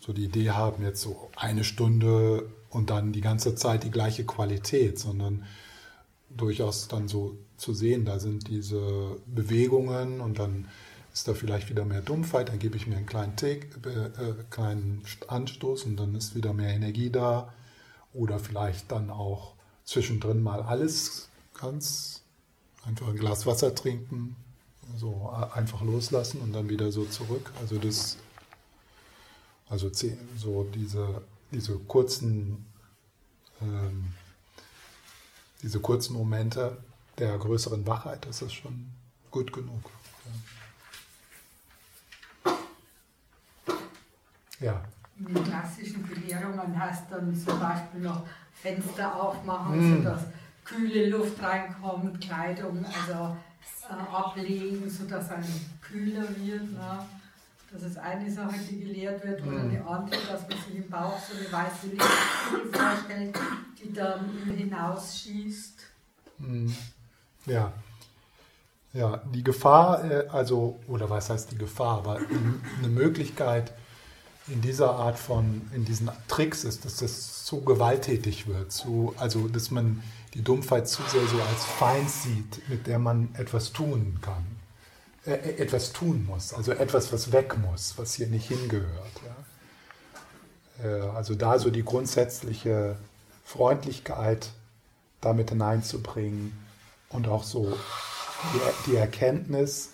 so 0.00 0.12
die 0.12 0.24
Idee 0.24 0.50
haben, 0.50 0.82
jetzt 0.82 1.02
so 1.02 1.30
eine 1.36 1.64
Stunde 1.64 2.50
und 2.70 2.90
dann 2.90 3.12
die 3.12 3.20
ganze 3.20 3.54
Zeit 3.54 3.84
die 3.84 3.90
gleiche 3.90 4.24
Qualität, 4.24 4.98
sondern 4.98 5.44
durchaus 6.30 6.88
dann 6.88 7.08
so 7.08 7.36
zu 7.56 7.74
sehen, 7.74 8.04
da 8.04 8.18
sind 8.18 8.48
diese 8.48 9.16
Bewegungen 9.26 10.20
und 10.20 10.38
dann 10.38 10.68
ist 11.12 11.28
da 11.28 11.34
vielleicht 11.34 11.68
wieder 11.68 11.84
mehr 11.84 12.00
Dumpfheit, 12.00 12.48
dann 12.48 12.58
gebe 12.58 12.76
ich 12.76 12.86
mir 12.86 12.96
einen 12.96 13.06
kleinen, 13.06 13.36
Tick, 13.36 13.68
äh, 13.84 14.32
kleinen 14.50 15.02
Anstoß 15.28 15.84
und 15.84 15.96
dann 15.96 16.14
ist 16.14 16.34
wieder 16.34 16.54
mehr 16.54 16.70
Energie 16.70 17.10
da. 17.10 17.52
Oder 18.14 18.38
vielleicht 18.38 18.90
dann 18.92 19.10
auch 19.10 19.54
zwischendrin 19.84 20.42
mal 20.42 20.62
alles 20.62 21.28
ganz 21.58 22.21
Einfach 22.84 23.08
ein 23.08 23.16
Glas 23.16 23.46
Wasser 23.46 23.74
trinken, 23.74 24.36
so 24.96 25.30
einfach 25.54 25.82
loslassen 25.82 26.40
und 26.40 26.52
dann 26.52 26.68
wieder 26.68 26.90
so 26.90 27.04
zurück. 27.04 27.52
Also 27.60 27.78
das, 27.78 28.16
also 29.68 29.90
so 30.36 30.64
diese, 30.74 31.22
diese 31.52 31.78
kurzen, 31.78 32.66
ähm, 33.60 34.12
diese 35.62 35.80
kurzen 35.80 36.14
Momente 36.14 36.76
der 37.18 37.38
größeren 37.38 37.86
Wachheit, 37.86 38.26
das 38.26 38.42
ist 38.42 38.54
schon 38.54 38.90
gut 39.30 39.52
genug. 39.52 39.90
Ja. 44.60 44.82
In 45.18 45.34
den 45.34 45.44
klassischen 45.44 46.06
Belehrungen 46.06 46.78
hast 46.78 47.10
du 47.10 47.16
dann 47.16 47.34
zum 47.36 47.58
Beispiel 47.58 48.00
noch 48.00 48.26
Fenster 48.52 49.20
aufmachen, 49.20 49.78
mm. 49.78 49.96
sodass 49.96 50.22
kühle 50.74 51.08
Luft 51.10 51.42
reinkommt, 51.42 52.20
Kleidung 52.20 52.84
also 52.84 53.36
äh, 53.88 54.14
ablegen, 54.14 54.88
sodass 54.88 55.26
es 55.26 55.46
kühler 55.80 56.28
wird. 56.28 56.72
Ne? 56.72 57.06
Das 57.72 57.82
ist 57.82 57.98
eine 57.98 58.30
Sache, 58.30 58.58
die 58.70 58.80
gelehrt 58.80 59.24
wird, 59.24 59.42
oder 59.42 59.60
eine 59.60 59.86
andere, 59.86 60.20
dass 60.30 60.42
man 60.42 60.58
sich 60.58 60.76
im 60.76 60.90
Bauch 60.90 61.18
so 61.18 61.36
eine 61.36 61.50
weiße 61.50 61.86
Lichtkugel 61.86 62.70
vorstellt, 62.70 63.38
die 63.82 63.92
dann 63.92 64.30
hinausschießt. 64.54 65.78
Mhm. 66.38 66.76
Ja. 67.46 67.72
Ja, 68.92 69.22
die 69.32 69.42
Gefahr, 69.42 70.04
äh, 70.04 70.28
also, 70.28 70.78
oder 70.86 71.08
was 71.08 71.30
heißt 71.30 71.52
die 71.52 71.56
Gefahr, 71.56 71.98
aber 71.98 72.18
eine 72.18 72.88
Möglichkeit, 72.88 73.72
in 74.48 74.60
dieser 74.60 74.90
Art 74.96 75.18
von, 75.18 75.62
in 75.72 75.84
diesen 75.84 76.10
Tricks 76.28 76.64
ist, 76.64 76.84
dass 76.84 76.96
das 76.96 77.44
zu 77.44 77.62
gewalttätig 77.62 78.46
wird, 78.48 78.72
zu, 78.72 79.14
also 79.16 79.48
dass 79.48 79.70
man 79.70 80.02
die 80.34 80.42
Dumpfheit 80.42 80.88
zu 80.88 81.02
sehr 81.08 81.26
so 81.26 81.40
als 81.42 81.64
Feind 81.64 82.10
sieht, 82.10 82.68
mit 82.68 82.86
der 82.86 82.98
man 82.98 83.34
etwas 83.34 83.72
tun 83.72 84.18
kann, 84.22 84.44
äh, 85.26 85.32
äh 85.32 85.58
etwas 85.58 85.92
tun 85.92 86.24
muss, 86.26 86.54
also 86.54 86.72
etwas, 86.72 87.12
was 87.12 87.32
weg 87.32 87.56
muss, 87.58 87.94
was 87.96 88.14
hier 88.14 88.28
nicht 88.28 88.48
hingehört. 88.48 89.20
Ja? 89.24 89.36
Äh, 90.84 91.00
also 91.10 91.34
da 91.34 91.58
so 91.58 91.70
die 91.70 91.84
grundsätzliche 91.84 92.96
Freundlichkeit 93.44 94.50
damit 95.20 95.50
hineinzubringen 95.50 96.52
und 97.10 97.28
auch 97.28 97.44
so 97.44 97.76
die, 98.54 98.90
die 98.90 98.96
Erkenntnis, 98.96 99.90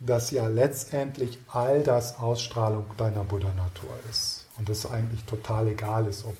dass 0.00 0.30
ja 0.32 0.48
letztendlich 0.48 1.38
all 1.46 1.82
das 1.82 2.18
Ausstrahlung 2.18 2.86
deiner 2.96 3.22
Buddha-Natur 3.22 3.90
ist. 4.10 4.46
Und 4.58 4.68
es 4.68 4.84
eigentlich 4.84 5.24
total 5.24 5.68
egal 5.68 6.06
ist, 6.06 6.24
ob 6.24 6.36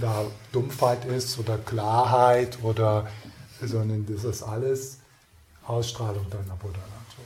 da 0.00 0.26
Dumpfheit 0.52 1.04
ist 1.04 1.38
oder 1.38 1.58
Klarheit 1.58 2.58
oder, 2.62 3.10
sondern 3.62 4.06
das 4.06 4.24
ist 4.24 4.42
alles 4.42 4.98
Ausstrahlung 5.64 6.28
deiner 6.30 6.56
Buddha-Natur. 6.56 7.24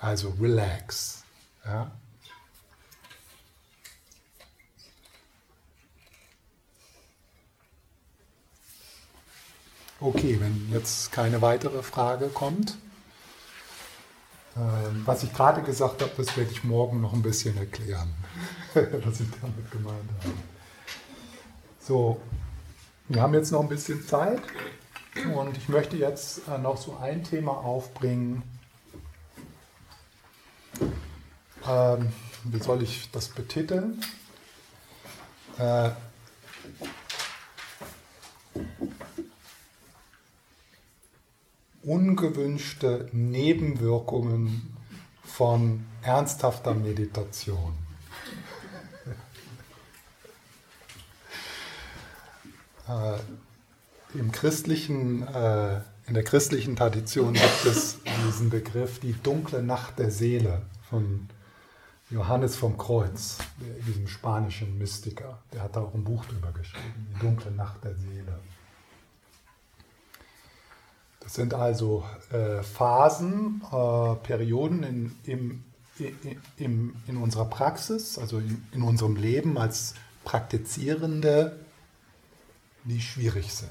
Also 0.00 0.34
relax. 0.40 1.22
Ja? 1.64 1.90
Okay, 10.00 10.38
wenn 10.40 10.70
jetzt 10.72 11.10
keine 11.10 11.42
weitere 11.42 11.82
Frage 11.82 12.28
kommt. 12.28 12.78
Ähm, 14.58 15.02
was 15.04 15.22
ich 15.22 15.32
gerade 15.32 15.62
gesagt 15.62 16.02
habe, 16.02 16.10
das 16.16 16.36
werde 16.36 16.50
ich 16.50 16.64
morgen 16.64 17.00
noch 17.00 17.12
ein 17.12 17.22
bisschen 17.22 17.56
erklären, 17.56 18.12
was 18.74 19.20
ich 19.20 19.28
damit 19.40 19.70
gemeint 19.70 20.10
habe. 20.18 20.34
So, 21.80 22.20
wir 23.08 23.22
haben 23.22 23.34
jetzt 23.34 23.52
noch 23.52 23.60
ein 23.60 23.68
bisschen 23.68 24.04
Zeit 24.04 24.42
und 25.34 25.56
ich 25.56 25.68
möchte 25.68 25.96
jetzt 25.96 26.48
äh, 26.48 26.58
noch 26.58 26.76
so 26.76 26.96
ein 26.96 27.22
Thema 27.22 27.52
aufbringen. 27.52 28.42
Ähm, 31.66 32.12
wie 32.44 32.58
soll 32.58 32.82
ich 32.82 33.10
das 33.12 33.28
betiteln? 33.28 34.02
Äh, 35.58 35.90
ungewünschte 41.88 43.08
Nebenwirkungen 43.12 44.74
von 45.24 45.86
ernsthafter 46.02 46.74
Meditation. 46.74 47.72
äh, 52.88 53.18
Im 54.18 54.30
christlichen, 54.32 55.26
äh, 55.26 55.80
in 56.06 56.14
der 56.14 56.24
christlichen 56.24 56.76
Tradition 56.76 57.32
gibt 57.32 57.64
es 57.64 57.98
diesen 58.26 58.50
Begriff 58.50 59.00
die 59.00 59.14
dunkle 59.14 59.62
Nacht 59.62 59.98
der 59.98 60.10
Seele 60.10 60.66
von 60.90 61.30
Johannes 62.10 62.56
vom 62.56 62.76
Kreuz, 62.76 63.38
diesem 63.86 64.08
spanischen 64.08 64.76
Mystiker. 64.76 65.38
Der 65.54 65.62
hat 65.62 65.76
da 65.76 65.80
auch 65.80 65.94
ein 65.94 66.04
Buch 66.04 66.26
drüber 66.26 66.52
geschrieben, 66.52 67.06
die 67.14 67.20
dunkle 67.20 67.50
Nacht 67.50 67.82
der 67.84 67.94
Seele. 67.94 68.40
Das 71.28 71.34
sind 71.34 71.52
also 71.52 72.06
äh, 72.32 72.62
Phasen, 72.62 73.60
äh, 73.70 74.14
Perioden 74.22 74.82
in, 74.82 75.14
im, 75.26 75.64
im, 76.56 76.96
in 77.06 77.18
unserer 77.18 77.44
Praxis, 77.44 78.16
also 78.16 78.38
in, 78.38 78.66
in 78.72 78.80
unserem 78.80 79.14
Leben 79.14 79.58
als 79.58 79.92
Praktizierende, 80.24 81.60
die 82.84 83.02
schwierig 83.02 83.52
sind. 83.52 83.68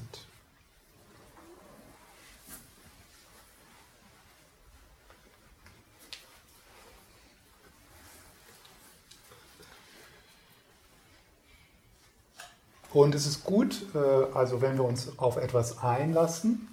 Und 12.92 13.16
es 13.16 13.26
ist 13.26 13.42
gut, 13.42 13.84
äh, 13.96 13.98
also 14.32 14.60
wenn 14.60 14.76
wir 14.76 14.84
uns 14.84 15.18
auf 15.18 15.38
etwas 15.38 15.82
einlassen, 15.82 16.68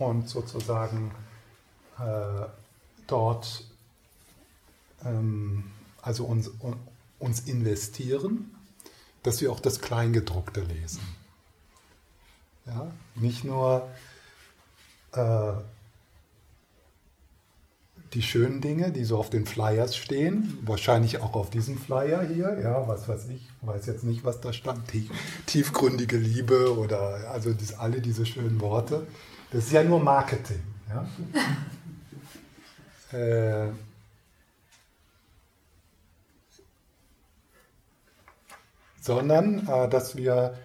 und 0.00 0.28
sozusagen 0.28 1.10
äh, 1.98 2.46
dort 3.06 3.64
ähm, 5.04 5.64
also 6.02 6.24
uns, 6.24 6.50
uns 7.18 7.40
investieren, 7.40 8.54
dass 9.22 9.40
wir 9.40 9.52
auch 9.52 9.60
das 9.60 9.80
Kleingedruckte 9.80 10.62
lesen. 10.62 11.02
Ja? 12.66 12.90
Nicht 13.14 13.44
nur 13.44 13.88
äh, 15.12 15.52
die 18.14 18.22
schönen 18.22 18.60
Dinge, 18.60 18.90
die 18.90 19.04
so 19.04 19.18
auf 19.18 19.30
den 19.30 19.46
Flyers 19.46 19.96
stehen, 19.96 20.58
wahrscheinlich 20.62 21.20
auch 21.20 21.34
auf 21.34 21.50
diesem 21.50 21.78
Flyer 21.78 22.22
hier, 22.22 22.58
ja, 22.60 22.88
was 22.88 23.06
weiß 23.06 23.28
ich, 23.28 23.46
weiß 23.60 23.86
jetzt 23.86 24.02
nicht, 24.02 24.24
was 24.24 24.40
da 24.40 24.52
stand, 24.52 24.82
tiefgründige 25.46 26.16
Liebe 26.16 26.76
oder 26.76 27.30
also 27.30 27.52
das, 27.52 27.74
alle 27.78 28.00
diese 28.00 28.26
schönen 28.26 28.60
Worte, 28.60 29.06
das 29.50 29.64
ist 29.64 29.72
ja 29.72 29.82
nur 29.82 30.00
Marketing. 30.00 30.62
Ja? 30.88 31.08
äh, 33.18 33.72
sondern 39.00 39.66
äh, 39.66 39.88
dass 39.88 40.16
wir 40.16 40.58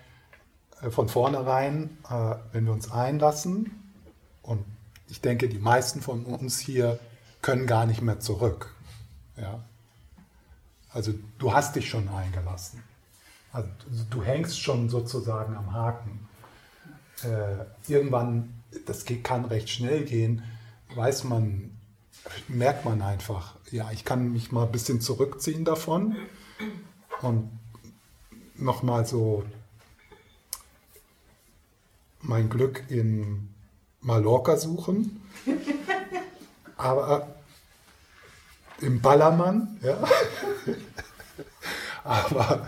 äh, 0.82 0.90
von 0.90 1.10
vornherein, 1.10 1.98
äh, 2.10 2.36
wenn 2.52 2.66
wir 2.66 2.74
uns 2.74 2.92
einlassen, 2.92 3.72
und 4.42 4.64
ich 5.08 5.22
denke, 5.22 5.50
die 5.50 5.60
meisten 5.60 6.02
von 6.02 6.26
uns 6.26 6.60
hier 6.60 7.00
können 7.42 7.66
gar 7.66 7.86
nicht 7.86 8.02
mehr 8.02 8.20
zurück. 8.20 8.74
Ja? 9.38 9.64
Also 10.92 11.14
du 11.40 11.54
hast 11.54 11.76
dich 11.76 11.90
schon 11.90 12.08
eingelassen. 12.10 12.84
Also 13.52 13.70
du 14.10 14.24
hängst 14.24 14.60
schon 14.60 14.90
sozusagen 14.90 15.56
am 15.56 15.74
Haken. 15.74 16.28
Äh, 17.24 17.92
irgendwann 17.92 18.55
das 18.86 19.06
kann 19.24 19.46
recht 19.46 19.70
schnell 19.70 20.04
gehen, 20.04 20.44
weiß 20.96 21.26
man, 21.26 21.72
merkt 22.48 22.86
man 22.86 23.02
einfach, 23.02 23.56
ja, 23.72 23.92
ich 23.92 24.06
kann 24.06 24.32
mich 24.32 24.52
mal 24.52 24.66
ein 24.66 24.72
bisschen 24.72 25.02
zurückziehen 25.02 25.66
davon 25.66 26.16
und 27.22 27.50
nochmal 28.56 29.06
so 29.06 29.44
mein 32.22 32.50
Glück 32.50 32.84
in 32.90 33.50
Mallorca 34.02 34.58
suchen. 34.58 35.22
Aber 36.78 37.36
im 38.82 39.02
Ballermann, 39.02 39.80
ja. 39.82 39.98
aber, 42.04 42.68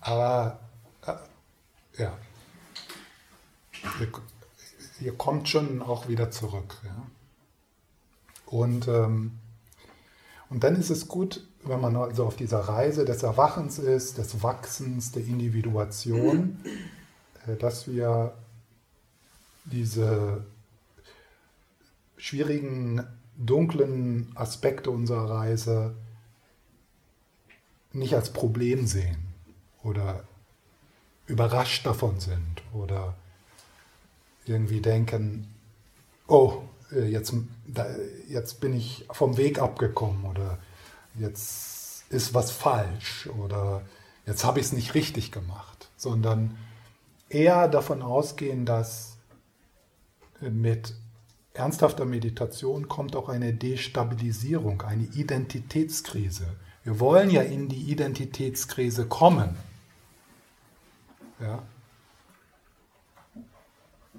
aber, 0.00 0.58
äh, 1.06 1.12
ja 1.98 2.16
ihr 5.00 5.14
kommt 5.16 5.48
schon 5.48 5.82
auch 5.82 6.08
wieder 6.08 6.30
zurück. 6.30 6.76
Ja? 6.84 7.06
Und, 8.46 8.88
ähm, 8.88 9.38
und 10.48 10.62
dann 10.64 10.76
ist 10.76 10.90
es 10.90 11.08
gut, 11.08 11.46
wenn 11.64 11.80
man 11.80 11.96
also 11.96 12.24
auf 12.26 12.36
dieser 12.36 12.60
Reise 12.60 13.04
des 13.04 13.22
Erwachens 13.22 13.78
ist, 13.78 14.18
des 14.18 14.42
Wachsens, 14.42 15.12
der 15.12 15.24
Individuation, 15.24 16.58
äh, 17.46 17.56
dass 17.56 17.88
wir 17.88 18.34
diese 19.64 20.44
schwierigen, 22.16 23.04
dunklen 23.36 24.32
Aspekte 24.34 24.90
unserer 24.90 25.28
Reise 25.28 25.94
nicht 27.92 28.14
als 28.14 28.32
Problem 28.32 28.86
sehen 28.86 29.34
oder 29.82 30.24
überrascht 31.26 31.84
davon 31.84 32.20
sind 32.20 32.62
oder 32.72 33.14
irgendwie 34.46 34.80
denken, 34.80 35.48
oh, 36.26 36.62
äh, 36.92 37.06
jetzt, 37.06 37.34
jetzt 38.28 38.60
bin 38.60 38.74
ich 38.74 39.06
vom 39.10 39.36
Weg 39.36 39.60
abgekommen 39.60 40.24
oder 40.24 40.58
jetzt 41.18 42.04
ist 42.10 42.34
was 42.34 42.50
falsch 42.50 43.28
oder 43.38 43.82
jetzt 44.26 44.44
habe 44.44 44.60
ich 44.60 44.66
es 44.66 44.72
nicht 44.72 44.94
richtig 44.94 45.32
gemacht, 45.32 45.88
sondern 45.96 46.56
eher 47.28 47.68
davon 47.68 48.02
ausgehen, 48.02 48.64
dass 48.64 49.16
mit 50.40 50.94
ernsthafter 51.54 52.04
Meditation 52.04 52.88
kommt 52.88 53.16
auch 53.16 53.28
eine 53.28 53.54
Destabilisierung, 53.54 54.82
eine 54.82 55.04
Identitätskrise. 55.04 56.46
Wir 56.84 57.00
wollen 57.00 57.30
ja 57.30 57.42
in 57.42 57.68
die 57.68 57.90
Identitätskrise 57.90 59.06
kommen. 59.06 59.56
Ja? 61.40 61.62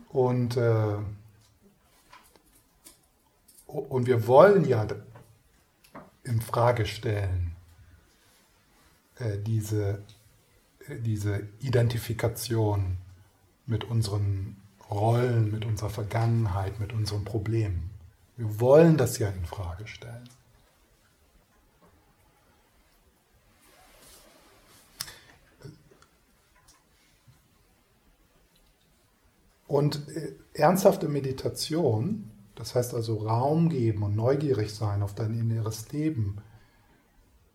Und, 0.10 0.58
äh, 0.58 0.98
und 3.68 4.08
wir 4.08 4.28
wollen 4.28 4.66
ja 4.66 4.88
in 6.24 6.42
Frage 6.42 6.86
stellen, 6.86 7.56
äh, 9.20 9.38
diese, 9.38 10.04
äh, 10.88 11.00
diese 11.00 11.48
Identifikation 11.60 12.98
mit 13.66 13.84
unseren 13.86 14.58
Rollen, 14.90 15.52
mit 15.52 15.66
unserer 15.66 15.90
Vergangenheit, 15.90 16.80
mit 16.80 16.94
unseren 16.94 17.26
Problemen. 17.26 17.90
Wir 18.38 18.60
wollen 18.60 18.98
das 18.98 19.18
ja 19.18 19.30
in 19.30 19.46
Frage 19.46 19.88
stellen. 19.88 20.30
Und 29.68 30.08
äh, 30.10 30.34
ernsthafte 30.54 31.08
Meditation, 31.08 32.32
das 32.56 32.74
heißt 32.74 32.94
also 32.94 33.18
Raum 33.18 33.70
geben 33.70 34.04
und 34.04 34.16
neugierig 34.16 34.74
sein 34.74 35.04
auf 35.04 35.14
dein 35.14 35.38
inneres 35.38 35.92
Leben, 35.92 36.38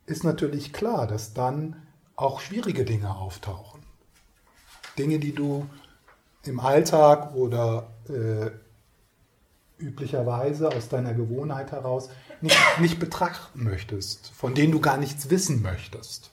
ist 0.06 0.24
natürlich 0.24 0.72
klar, 0.72 1.06
dass 1.06 1.32
dann 1.32 1.76
auch 2.16 2.40
schwierige 2.40 2.84
Dinge 2.84 3.16
auftauchen. 3.16 3.82
Dinge, 4.98 5.18
die 5.18 5.34
du 5.34 5.66
im 6.44 6.60
Alltag 6.60 7.34
oder 7.34 7.88
äh, 8.08 8.50
üblicherweise 9.82 10.68
aus 10.68 10.88
deiner 10.88 11.14
Gewohnheit 11.14 11.72
heraus 11.72 12.10
nicht, 12.40 12.58
nicht 12.80 12.98
betrachten 12.98 13.64
möchtest, 13.64 14.30
von 14.32 14.54
denen 14.54 14.72
du 14.72 14.80
gar 14.80 14.96
nichts 14.96 15.30
wissen 15.30 15.62
möchtest. 15.62 16.31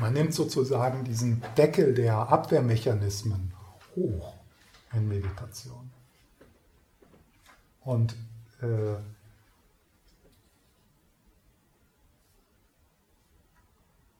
Man 0.00 0.12
nimmt 0.12 0.34
sozusagen 0.34 1.04
diesen 1.04 1.42
Deckel 1.56 1.94
der 1.94 2.28
Abwehrmechanismen 2.28 3.52
hoch 3.94 4.34
in 4.92 5.08
Meditation. 5.08 5.90
Und 7.80 8.16
äh, 8.60 8.96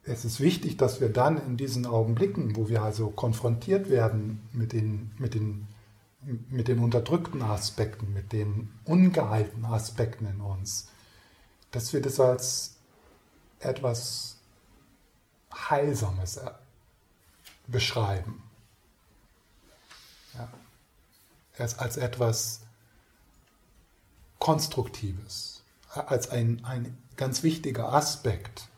es 0.05 0.25
ist 0.25 0.41
wichtig, 0.41 0.77
dass 0.77 1.01
wir 1.01 1.09
dann 1.09 1.45
in 1.45 1.57
diesen 1.57 1.87
Augenblicken, 1.87 2.57
wo 2.57 2.69
wir 2.69 2.83
also 2.83 3.09
konfrontiert 3.11 3.91
werden 3.91 4.47
mit 4.53 4.73
den, 4.73 5.11
mit 5.19 5.35
den, 5.35 5.67
mit 6.51 6.69
den 6.69 6.79
unterdrückten 6.79 7.43
Aspekten, 7.43 8.13
mit 8.13 8.33
den 8.33 8.71
ungeheilten 8.85 9.65
Aspekten 9.65 10.27
in 10.27 10.41
uns, 10.41 10.89
dass 11.71 11.93
wir 11.93 12.03
das 12.03 12.21
als 12.21 12.77
etwas 13.61 14.34
Heilsames 15.55 16.41
beschreiben. 17.67 18.43
Ja. 20.35 20.49
Als 21.59 21.97
etwas 21.97 22.61
Konstruktives, 24.39 25.63
als 25.89 26.29
ein, 26.29 26.65
ein 26.65 26.99
ganz 27.17 27.43
wichtiger 27.43 27.93
Aspekt 27.93 28.69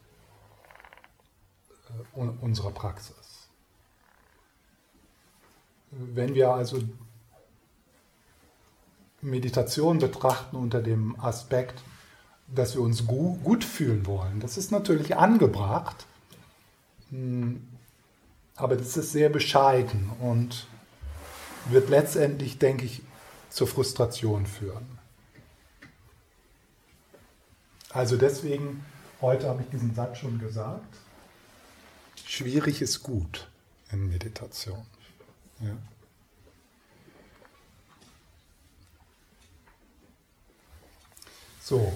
äh, 2.15 2.21
unserer 2.21 2.71
Praxis. 2.71 3.17
Wenn 5.91 6.35
wir 6.35 6.51
also 6.51 6.83
Meditation 9.23 9.99
betrachten 9.99 10.57
unter 10.57 10.83
dem 10.83 11.19
Aspekt, 11.19 11.83
dass 12.49 12.75
wir 12.75 12.83
uns 12.83 13.07
gut 13.07 13.65
fühlen 13.65 14.07
wollen, 14.07 14.41
das 14.41 14.57
ist 14.57 14.71
natürlich 14.71 15.17
angebracht, 15.17 16.07
aber 17.11 18.77
das 18.77 18.97
ist 18.97 19.13
sehr 19.13 19.29
bescheiden 19.29 20.11
und 20.21 20.67
wird 21.67 21.89
letztendlich, 21.89 22.59
denke 22.59 22.85
ich, 22.85 23.03
zur 23.51 23.67
Frustration 23.67 24.47
führen. 24.47 24.99
Also 27.91 28.17
deswegen, 28.17 28.85
heute 29.21 29.49
habe 29.49 29.63
ich 29.63 29.71
diesen 29.71 29.95
Satz 29.95 30.19
schon 30.19 30.39
gesagt, 30.39 30.97
schwierig 32.25 32.83
ist 32.83 33.03
gut 33.03 33.49
in 33.91 34.09
Meditation. 34.09 34.85
Ja. 35.61 35.77
So. 41.63 41.93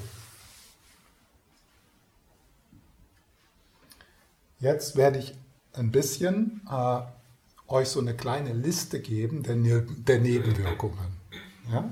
Jetzt 4.61 4.97
werde 4.97 5.19
ich 5.19 5.35
ein 5.73 5.91
bisschen 5.91 6.61
äh, 6.71 7.01
euch 7.67 7.89
so 7.89 8.01
eine 8.01 8.15
kleine 8.15 8.53
Liste 8.53 9.01
geben 9.01 9.43
der, 9.43 9.57
ne 9.57 9.87
der 10.07 10.21
Nebenwirkungen. 10.21 11.17
Ja? 11.71 11.91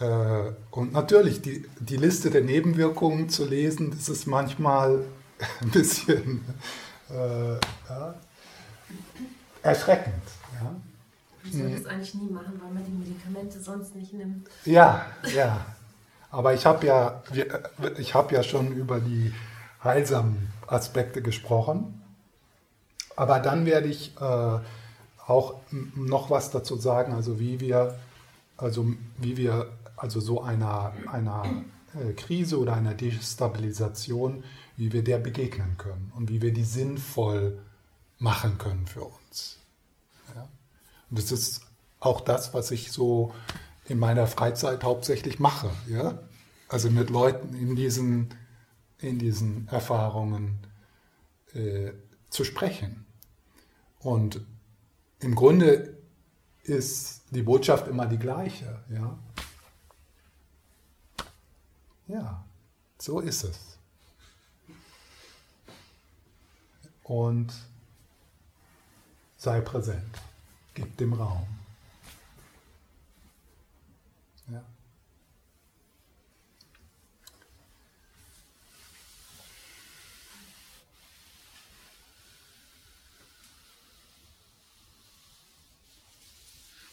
Äh, 0.00 0.52
und 0.70 0.92
natürlich, 0.92 1.40
die, 1.40 1.66
die 1.78 1.96
Liste 1.96 2.30
der 2.30 2.42
Nebenwirkungen 2.42 3.30
zu 3.30 3.46
lesen, 3.46 3.90
das 3.90 4.08
ist 4.08 4.26
manchmal 4.26 5.04
ein 5.62 5.70
bisschen 5.70 6.44
äh, 7.08 7.52
ja, 7.88 8.14
erschreckend. 9.62 10.22
Ja. 10.60 10.76
Man 11.42 11.52
soll 11.52 11.70
das 11.70 11.86
eigentlich 11.86 12.14
nie 12.14 12.30
machen, 12.30 12.60
weil 12.62 12.72
man 12.72 12.84
die 12.84 12.92
Medikamente 12.92 13.60
sonst 13.60 13.96
nicht 13.96 14.12
nimmt. 14.12 14.46
Ja, 14.66 15.06
ja. 15.34 15.64
Aber 16.30 16.52
ich 16.52 16.66
habe 16.66 16.86
ja, 16.86 17.22
ich 17.96 18.14
hab 18.14 18.30
ja 18.30 18.42
schon 18.42 18.72
über 18.72 19.00
die 19.00 19.32
heilsamen 19.82 20.52
Aspekte 20.66 21.22
gesprochen. 21.22 22.02
Aber 23.16 23.40
dann 23.40 23.66
werde 23.66 23.88
ich 23.88 24.16
äh, 24.20 24.58
auch 25.26 25.54
noch 25.94 26.30
was 26.30 26.50
dazu 26.50 26.76
sagen, 26.76 27.12
also 27.12 27.38
wie 27.38 27.60
wir, 27.60 27.98
also 28.56 28.86
wie 29.18 29.36
wir 29.36 29.70
also 29.96 30.20
so 30.20 30.42
einer, 30.42 30.92
einer 31.10 31.44
äh, 31.94 32.12
Krise 32.14 32.58
oder 32.58 32.74
einer 32.74 32.94
Destabilisation 32.94 34.42
wie 34.80 34.94
wir 34.94 35.04
der 35.04 35.18
begegnen 35.18 35.76
können 35.76 36.10
und 36.16 36.30
wie 36.30 36.40
wir 36.40 36.54
die 36.54 36.64
sinnvoll 36.64 37.58
machen 38.18 38.56
können 38.56 38.86
für 38.86 39.04
uns. 39.04 39.58
Ja? 40.34 40.48
Und 41.10 41.18
das 41.18 41.30
ist 41.32 41.60
auch 42.00 42.22
das, 42.22 42.54
was 42.54 42.70
ich 42.70 42.90
so 42.90 43.34
in 43.88 43.98
meiner 43.98 44.26
Freizeit 44.26 44.82
hauptsächlich 44.82 45.38
mache. 45.38 45.68
Ja? 45.86 46.18
Also 46.66 46.90
mit 46.90 47.10
Leuten 47.10 47.54
in 47.54 47.76
diesen, 47.76 48.30
in 49.00 49.18
diesen 49.18 49.68
Erfahrungen 49.68 50.58
äh, 51.54 51.92
zu 52.28 52.44
sprechen. 52.44 53.06
Und 53.98 54.40
im 55.20 55.34
Grunde 55.34 55.98
ist 56.62 57.22
die 57.30 57.42
Botschaft 57.42 57.88
immer 57.88 58.06
die 58.06 58.18
gleiche. 58.18 58.82
Ja, 58.88 59.18
ja 62.06 62.44
so 62.98 63.20
ist 63.20 63.44
es. 63.44 63.70
und 67.10 67.52
sei 69.36 69.60
präsent. 69.60 70.20
Gib 70.74 70.96
dem 70.96 71.12
Raum. 71.12 71.59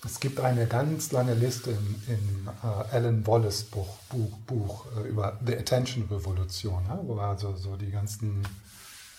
Es 0.08 0.22
gibt 0.22 0.40
eine 0.40 0.68
ganz 0.68 1.12
lange 1.12 1.34
Liste 1.34 1.72
in, 1.72 2.02
in 2.08 2.48
uh, 2.64 2.86
Alan 2.94 3.28
Wallace 3.28 3.64
Buch, 3.64 3.98
Buch, 4.08 4.38
Buch 4.48 4.86
uh, 4.96 5.02
über 5.02 5.38
The 5.46 5.58
Attention 5.58 6.08
Revolution, 6.10 6.82
ja, 6.88 6.98
wo 7.04 7.20
also 7.20 7.58
so 7.58 7.76
die 7.76 7.92
ganzen 7.92 8.42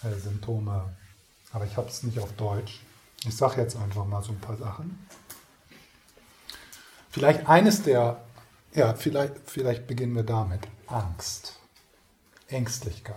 äh, 0.02 0.18
Symptome. 0.18 0.94
Aber 1.52 1.66
ich 1.66 1.76
habe 1.76 1.88
es 1.88 2.02
nicht 2.04 2.18
auf 2.18 2.32
Deutsch. 2.32 2.80
Ich 3.26 3.36
sage 3.36 3.60
jetzt 3.60 3.76
einfach 3.76 4.06
mal 4.06 4.22
so 4.22 4.32
ein 4.32 4.40
paar 4.40 4.56
Sachen. 4.56 5.06
Vielleicht 7.10 7.46
eines 7.46 7.82
der, 7.82 8.22
ja, 8.74 8.94
vielleicht, 8.94 9.34
vielleicht 9.44 9.86
beginnen 9.86 10.16
wir 10.16 10.22
damit. 10.22 10.60
Angst, 10.86 11.58
Ängstlichkeit. 12.46 13.14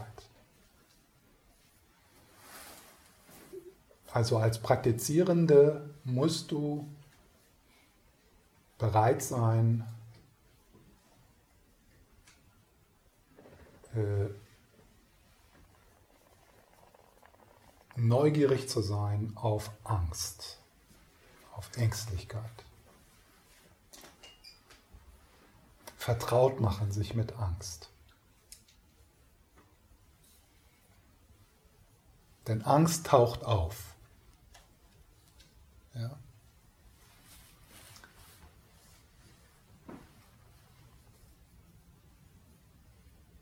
Also 4.11 4.39
als 4.39 4.59
Praktizierende 4.59 5.89
musst 6.03 6.51
du 6.51 6.85
bereit 8.81 9.21
sein, 9.21 9.87
äh, 13.93 14.27
neugierig 17.95 18.67
zu 18.67 18.81
sein 18.81 19.33
auf 19.35 19.69
Angst, 19.83 20.59
auf 21.53 21.69
Ängstlichkeit. 21.77 22.65
Vertraut 25.95 26.59
machen 26.59 26.91
sich 26.91 27.13
mit 27.13 27.33
Angst. 27.33 27.91
Denn 32.47 32.63
Angst 32.63 33.05
taucht 33.05 33.43
auf. 33.43 33.93
Ja. 35.93 36.17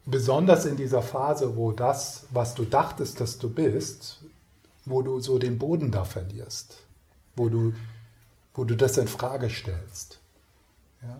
Besonders 0.09 0.65
in 0.65 0.75
dieser 0.75 1.03
Phase, 1.03 1.55
wo 1.55 1.71
das, 1.71 2.25
was 2.31 2.55
du 2.55 2.65
dachtest, 2.65 3.21
dass 3.21 3.37
du 3.37 3.49
bist, 3.49 4.23
wo 4.85 5.01
du 5.03 5.19
so 5.19 5.37
den 5.37 5.59
Boden 5.59 5.91
da 5.91 6.03
verlierst, 6.03 6.77
wo 7.35 7.47
du, 7.49 7.73
wo 8.55 8.63
du 8.63 8.75
das 8.75 8.97
in 8.97 9.07
Frage 9.07 9.49
stellst. 9.49 10.19
Ja? 11.03 11.19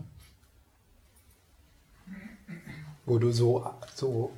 Wo 3.06 3.20
du 3.20 3.32
so, 3.32 3.70
so 3.94 4.32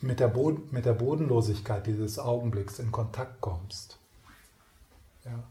mit, 0.00 0.20
der 0.20 0.28
Boden, 0.28 0.68
mit 0.70 0.86
der 0.86 0.94
Bodenlosigkeit 0.94 1.86
dieses 1.86 2.18
Augenblicks 2.18 2.78
in 2.78 2.90
Kontakt 2.90 3.40
kommst. 3.40 3.98
Ja? 5.24 5.42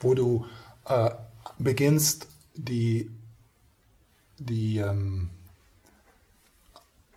Wo 0.00 0.14
du 0.14 0.46
äh, 0.86 1.10
beginnst, 1.58 2.28
die, 2.54 3.10
die 4.38 4.78
ähm, 4.78 5.30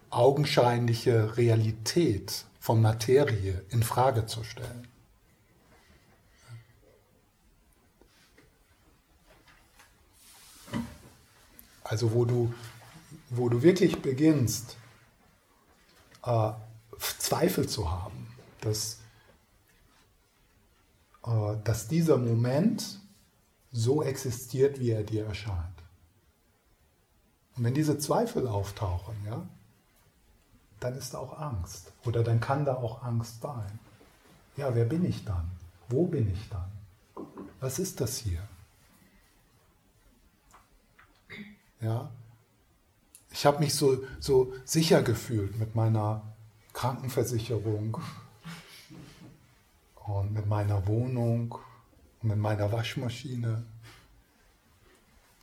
augenscheinliche 0.09 1.37
Realität 1.37 2.45
von 2.59 2.81
Materie 2.81 3.63
in 3.69 3.83
Frage 3.83 4.25
zu 4.25 4.43
stellen. 4.43 4.87
Also 11.83 12.13
wo 12.13 12.25
du, 12.25 12.53
wo 13.29 13.47
du 13.47 13.61
wirklich 13.61 14.01
beginnst, 14.01 14.75
äh, 16.23 16.51
Zweifel 16.99 17.67
zu 17.69 17.89
haben, 17.89 18.27
dass, 18.61 18.99
äh, 21.25 21.55
dass 21.63 21.87
dieser 21.87 22.17
Moment 22.17 22.99
so 23.71 24.03
existiert, 24.03 24.79
wie 24.79 24.91
er 24.91 25.03
dir 25.03 25.25
erscheint. 25.25 25.83
Und 27.55 27.63
wenn 27.63 27.73
diese 27.73 27.97
Zweifel 27.97 28.47
auftauchen, 28.47 29.15
ja, 29.25 29.47
dann 30.79 30.95
ist 30.95 31.13
da 31.13 31.19
auch 31.19 31.39
Angst. 31.39 31.91
Oder 32.05 32.23
dann 32.23 32.39
kann 32.39 32.65
da 32.65 32.75
auch 32.75 33.03
Angst 33.03 33.41
sein. 33.41 33.79
Ja, 34.55 34.73
wer 34.75 34.85
bin 34.85 35.05
ich 35.05 35.25
dann? 35.25 35.49
Wo 35.89 36.05
bin 36.05 36.31
ich 36.31 36.49
dann? 36.49 36.71
Was 37.59 37.79
ist 37.79 38.01
das 38.01 38.17
hier? 38.17 38.41
Ja, 41.79 42.09
ich 43.31 43.45
habe 43.45 43.59
mich 43.59 43.75
so, 43.75 44.03
so 44.19 44.53
sicher 44.65 45.03
gefühlt 45.03 45.59
mit 45.59 45.75
meiner 45.75 46.23
Krankenversicherung 46.73 47.97
und 49.95 50.33
mit 50.33 50.47
meiner 50.47 50.87
Wohnung 50.87 51.55
und 52.21 52.29
mit 52.29 52.37
meiner 52.37 52.71
Waschmaschine 52.71 53.63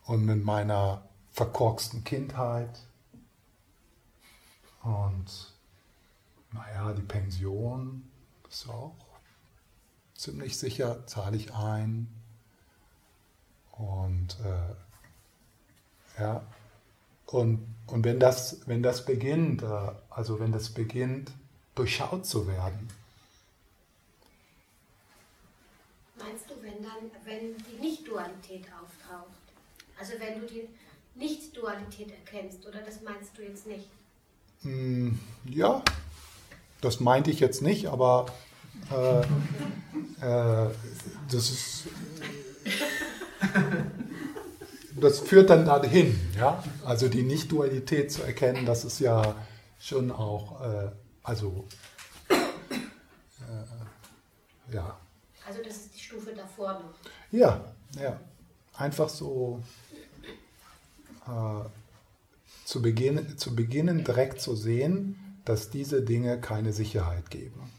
und 0.07 0.25
mit 0.25 0.45
meiner 0.45 1.03
verkorksten 1.33 2.03
Kindheit. 2.05 2.81
Und 4.85 5.53
naja, 6.53 6.93
die 6.93 7.03
Pension 7.03 8.09
ist 8.49 8.69
auch 8.69 8.95
ziemlich 10.15 10.59
sicher, 10.59 11.07
zahle 11.07 11.37
ich 11.37 11.53
ein. 11.53 12.09
Und 13.73 14.37
äh, 14.45 16.21
ja, 16.21 16.47
und, 17.27 17.67
und 17.89 18.05
wenn, 18.05 18.21
das, 18.21 18.61
wenn 18.67 18.83
das 18.83 19.05
beginnt, 19.05 19.63
äh, 19.63 19.91
also 20.11 20.39
wenn 20.39 20.53
das 20.53 20.71
beginnt, 20.71 21.33
durchschaut 21.75 22.27
zu 22.27 22.47
werden. 22.47 22.89
Meinst 26.17 26.49
du, 26.49 26.55
wenn 26.63 26.83
dann, 26.83 27.11
wenn 27.25 27.57
die 27.57 27.81
Nicht-Dualität 27.81 28.67
auftaucht? 28.81 29.33
Also 29.99 30.13
wenn 30.19 30.41
du 30.41 30.47
die 30.47 30.69
Nicht-Dualität 31.17 32.13
erkennst, 32.13 32.65
oder 32.67 32.81
das 32.83 33.01
meinst 33.03 33.37
du 33.37 33.43
jetzt 33.43 33.67
nicht? 33.67 33.89
Hm, 34.65 35.19
ja, 35.45 35.83
das 36.81 37.01
meinte 37.01 37.31
ich 37.31 37.41
jetzt 37.41 37.63
nicht, 37.63 37.87
aber 37.87 38.27
äh, 38.91 39.21
äh, 39.21 40.71
das 41.31 41.51
ist. 41.51 41.85
Das 44.97 45.19
führt 45.21 45.51
dann 45.51 45.67
dahin, 45.67 46.19
ja. 46.39 46.63
Also 46.85 47.09
die 47.09 47.23
Nicht-Dualität 47.23 48.11
zu 48.11 48.23
erkennen, 48.23 48.65
das 48.65 48.85
ist 48.85 49.01
ja 49.01 49.35
schon 49.79 50.11
auch, 50.11 50.63
äh, 50.63 50.91
also 51.23 51.67
äh, 52.31 52.35
ja. 54.73 54.97
Also 55.47 55.61
das 55.63 55.77
ist 55.77 55.95
die 55.95 56.01
Stufe 56.01 56.33
davor 56.33 56.75
noch. 56.75 56.95
Ja, 57.33 57.61
ja. 58.01 58.19
Einfach 58.77 59.09
so 59.11 59.63
äh, 61.27 61.69
zu, 62.65 62.83
beginn, 62.83 63.39
zu 63.39 63.55
beginnen, 63.55 64.05
direkt 64.05 64.41
zu 64.41 64.57
sehen, 64.57 65.39
dass 65.45 65.71
diese 65.71 66.03
Dinge 66.03 66.41
keine 66.41 66.73
Sicherheit 66.73 67.31
geben. 67.31 67.71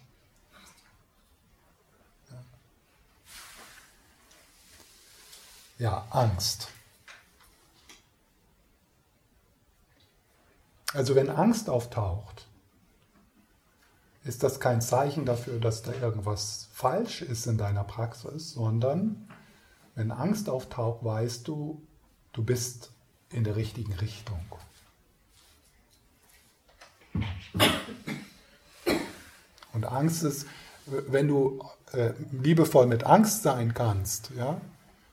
Ja, 5.78 6.08
Angst. 6.10 6.70
Also 10.94 11.16
wenn 11.16 11.30
Angst 11.30 11.70
auftaucht, 11.70 12.48
ist 14.24 14.42
das 14.42 14.60
kein 14.60 14.82
Zeichen 14.82 15.26
dafür, 15.26 15.60
dass 15.60 15.84
da 15.84 15.92
irgendwas 15.94 16.70
falsch 16.72 17.22
ist 17.22 17.46
in 17.46 17.58
deiner 17.58 17.84
Praxis, 17.84 18.54
sondern 18.54 19.28
wenn 19.96 20.12
Angst 20.12 20.50
auftaucht, 20.50 21.04
weißt 21.04 21.48
du, 21.48 21.86
du 22.32 22.44
bist 22.44 22.92
in 23.30 23.44
der 23.44 23.56
richtigen 23.56 23.94
Richtung. 23.94 24.46
Und 29.74 29.86
Angst 29.86 30.24
ist, 30.24 30.48
wenn 30.86 31.28
du 31.28 31.64
äh, 31.92 32.14
liebevoll 32.32 32.88
mit 32.88 33.04
Angst 33.04 33.44
sein 33.44 33.74
kannst, 33.74 34.32
ja, 34.38 34.62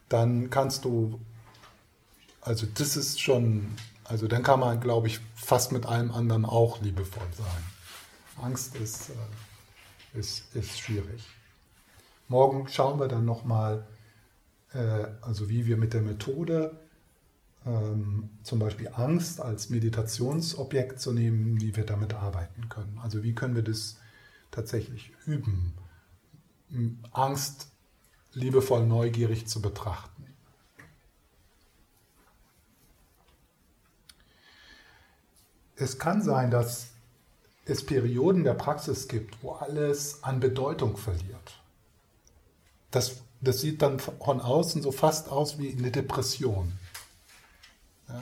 dann 0.08 0.50
kannst 0.50 0.84
du, 0.84 1.20
also 2.40 2.66
das 2.74 2.96
ist 2.96 3.20
schon, 3.20 3.74
also 4.04 4.28
dann 4.28 4.42
kann 4.42 4.60
man, 4.60 4.80
glaube 4.80 5.06
ich, 5.06 5.20
fast 5.34 5.72
mit 5.72 5.86
allem 5.86 6.10
anderen 6.10 6.44
auch 6.44 6.80
liebevoll 6.80 7.26
sein. 7.36 8.44
Angst 8.44 8.76
ist, 8.76 9.10
äh, 9.10 10.18
ist, 10.18 10.54
ist 10.54 10.78
schwierig. 10.78 11.26
Morgen 12.28 12.68
schauen 12.68 13.00
wir 13.00 13.08
dann 13.08 13.24
nochmal, 13.24 13.84
äh, 14.74 15.06
also 15.22 15.48
wie 15.48 15.66
wir 15.66 15.76
mit 15.76 15.92
der 15.94 16.02
Methode 16.02 16.78
ähm, 17.66 18.30
zum 18.42 18.58
Beispiel 18.58 18.88
Angst 18.92 19.40
als 19.40 19.70
Meditationsobjekt 19.70 21.00
zu 21.00 21.12
nehmen, 21.12 21.60
wie 21.60 21.76
wir 21.76 21.84
damit 21.84 22.14
arbeiten 22.14 22.68
können. 22.68 22.98
Also 23.02 23.22
wie 23.22 23.34
können 23.34 23.54
wir 23.54 23.62
das 23.62 23.98
tatsächlich 24.50 25.12
üben, 25.26 25.74
Angst 27.12 27.68
liebevoll 28.32 28.86
neugierig 28.86 29.46
zu 29.46 29.60
betrachten. 29.60 30.26
Es 35.76 35.98
kann 35.98 36.22
sein, 36.22 36.50
dass 36.50 36.90
es 37.64 37.84
Perioden 37.84 38.44
der 38.44 38.54
Praxis 38.54 39.08
gibt, 39.08 39.42
wo 39.42 39.52
alles 39.52 40.22
an 40.22 40.40
Bedeutung 40.40 40.96
verliert. 40.96 41.60
Das, 42.90 43.22
das 43.40 43.60
sieht 43.60 43.82
dann 43.82 43.98
von 43.98 44.40
außen 44.40 44.82
so 44.82 44.92
fast 44.92 45.28
aus 45.28 45.58
wie 45.58 45.72
eine 45.72 45.90
Depression. 45.90 46.78
Ja? 48.08 48.20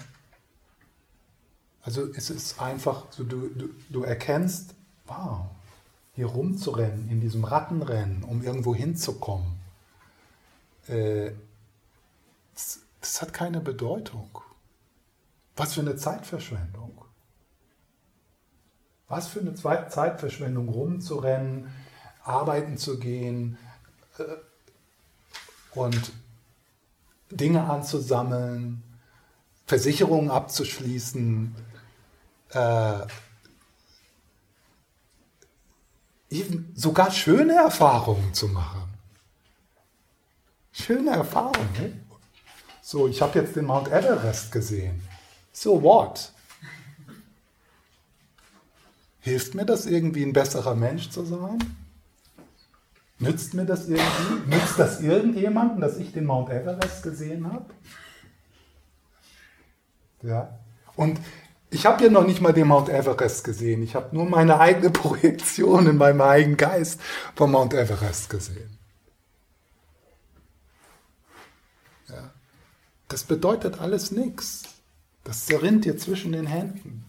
Also 1.82 2.08
es 2.14 2.30
ist 2.30 2.60
einfach 2.60 3.06
so, 3.10 3.24
du, 3.24 3.48
du, 3.48 3.70
du 3.88 4.02
erkennst, 4.02 4.74
wow, 5.06 5.46
hier 6.14 6.26
rumzurennen, 6.26 7.08
in 7.08 7.20
diesem 7.20 7.44
Rattenrennen, 7.44 8.22
um 8.24 8.42
irgendwo 8.42 8.74
hinzukommen, 8.74 9.58
äh, 10.88 11.30
das, 12.54 12.80
das 13.00 13.22
hat 13.22 13.32
keine 13.32 13.60
Bedeutung. 13.60 14.30
Was 15.56 15.74
für 15.74 15.80
eine 15.80 15.96
Zeitverschwendung. 15.96 17.04
Was 19.08 19.28
für 19.28 19.40
eine 19.40 19.54
Zeitverschwendung, 19.54 20.68
rumzurennen, 20.68 21.72
arbeiten 22.22 22.76
zu 22.76 22.98
gehen 22.98 23.58
äh, 24.18 24.24
und 25.74 26.12
Dinge 27.30 27.64
anzusammeln, 27.64 28.82
Versicherungen 29.70 30.32
abzuschließen, 30.32 31.54
äh, 32.50 32.98
sogar 36.74 37.12
schöne 37.12 37.54
Erfahrungen 37.54 38.34
zu 38.34 38.48
machen. 38.48 38.92
Schöne 40.72 41.12
Erfahrungen. 41.12 41.72
Ne? 41.78 41.92
So, 42.82 43.06
ich 43.06 43.22
habe 43.22 43.38
jetzt 43.38 43.54
den 43.54 43.66
Mount 43.66 43.86
Everest 43.86 44.50
gesehen. 44.50 45.04
So 45.52 45.80
what? 45.80 46.32
Hilft 49.20 49.54
mir 49.54 49.66
das 49.66 49.86
irgendwie, 49.86 50.24
ein 50.24 50.32
besserer 50.32 50.74
Mensch 50.74 51.10
zu 51.10 51.24
sein? 51.24 51.58
Nützt 53.20 53.54
mir 53.54 53.66
das 53.66 53.88
irgendwie? 53.88 54.48
Nützt 54.48 54.80
das 54.80 55.00
irgendjemandem, 55.00 55.80
dass 55.80 55.96
ich 55.98 56.12
den 56.12 56.24
Mount 56.24 56.50
Everest 56.50 57.04
gesehen 57.04 57.52
habe? 57.52 57.66
Ja. 60.22 60.58
Und 60.96 61.20
ich 61.70 61.86
habe 61.86 62.04
ja 62.04 62.10
noch 62.10 62.26
nicht 62.26 62.40
mal 62.40 62.52
den 62.52 62.68
Mount 62.68 62.88
Everest 62.88 63.44
gesehen. 63.44 63.82
Ich 63.82 63.94
habe 63.94 64.14
nur 64.14 64.28
meine 64.28 64.58
eigene 64.58 64.90
Projektion 64.90 65.86
in 65.86 65.96
meinem 65.96 66.20
eigenen 66.20 66.56
Geist 66.56 67.00
vom 67.36 67.52
Mount 67.52 67.74
Everest 67.74 68.28
gesehen. 68.28 68.78
Ja. 72.08 72.30
Das 73.08 73.24
bedeutet 73.24 73.80
alles 73.80 74.10
nichts. 74.10 74.64
Das 75.24 75.46
zerrinnt 75.46 75.84
dir 75.84 75.96
zwischen 75.96 76.32
den 76.32 76.46
Händen. 76.46 77.04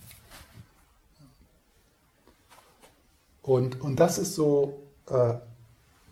Und, 3.41 3.81
und 3.81 3.99
das 3.99 4.19
ist 4.19 4.35
so, 4.35 4.83
äh, 5.07 5.33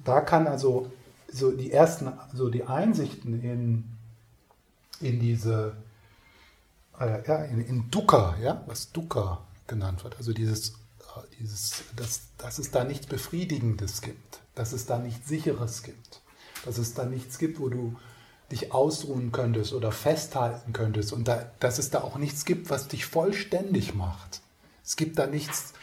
da 0.04 0.22
kann 0.22 0.48
also 0.48 0.92
so 1.32 1.52
die 1.52 1.72
ersten, 1.72 2.12
so 2.34 2.50
die 2.50 2.64
Einsichten 2.64 3.44
in, 3.44 3.84
in 5.00 5.20
diese, 5.20 5.76
äh, 7.00 7.28
ja, 7.28 7.44
in, 7.46 7.62
in 7.66 7.92
Dukkha, 7.92 8.36
ja, 8.42 8.64
was 8.66 8.92
Dukkha 8.92 9.42
genannt 9.68 10.04
wird, 10.04 10.18
also 10.18 10.34
dieses, 10.34 10.70
äh, 10.70 11.36
dieses 11.40 11.84
dass, 11.96 12.22
dass 12.38 12.60
es 12.60 12.72
da 12.72 12.84
nichts 12.84 13.08
Befriedigendes 13.08 14.02
gibt, 14.02 14.42
dass 14.56 14.74
es 14.74 14.86
da 14.86 15.00
nichts 15.00 15.28
Sicheres 15.28 15.84
gibt, 15.84 16.22
dass 16.66 16.78
es 16.78 16.94
da 16.94 17.06
nichts 17.06 17.38
gibt, 17.38 17.60
wo 17.60 17.70
du 17.70 17.96
dich 18.52 18.74
ausruhen 18.74 19.32
könntest 19.32 19.74
oder 19.74 19.92
festhalten 19.92 20.74
könntest 20.74 21.14
und 21.14 21.28
da, 21.28 21.52
dass 21.60 21.78
es 21.78 21.92
da 21.92 22.02
auch 22.02 22.18
nichts 22.18 22.46
gibt, 22.46 22.70
was 22.70 22.88
dich 22.88 23.06
vollständig 23.06 23.94
macht. 23.94 24.42
Es 24.84 24.96
gibt 24.96 25.20
da 25.20 25.28
nichts, 25.28 25.74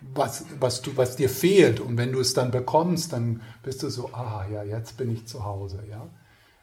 was, 0.00 0.44
was, 0.58 0.80
du, 0.82 0.96
was 0.96 1.16
dir 1.16 1.28
fehlt. 1.28 1.78
Und 1.78 1.98
wenn 1.98 2.12
du 2.12 2.20
es 2.20 2.32
dann 2.32 2.50
bekommst, 2.50 3.12
dann 3.12 3.42
bist 3.62 3.82
du 3.82 3.90
so, 3.90 4.14
ah 4.14 4.46
ja, 4.50 4.62
jetzt 4.62 4.96
bin 4.96 5.12
ich 5.12 5.26
zu 5.26 5.44
Hause. 5.44 5.82
Ja? 5.90 6.08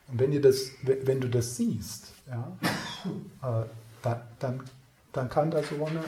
Und 0.08 0.20
wenn, 0.20 0.32
dir 0.32 0.41
das, 0.41 0.72
wenn 0.82 1.22
du 1.22 1.30
das 1.30 1.56
siehst, 1.56 2.08
ja, 2.28 2.58
äh, 3.43 3.66
dann, 4.04 4.22
dann, 4.39 4.64
dann 5.12 5.30
kann 5.30 5.49
da 5.49 5.64
so 5.64 5.84
eine, 5.84 6.04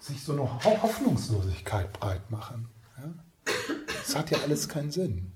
sich 0.00 0.22
so 0.22 0.32
eine 0.32 0.64
Hoffnungslosigkeit 0.64 1.92
breit 1.92 2.28
machen. 2.30 2.68
Ja? 2.98 3.14
Das 3.86 4.16
hat 4.16 4.30
ja 4.30 4.38
alles 4.38 4.68
keinen 4.68 4.90
Sinn. 4.90 5.30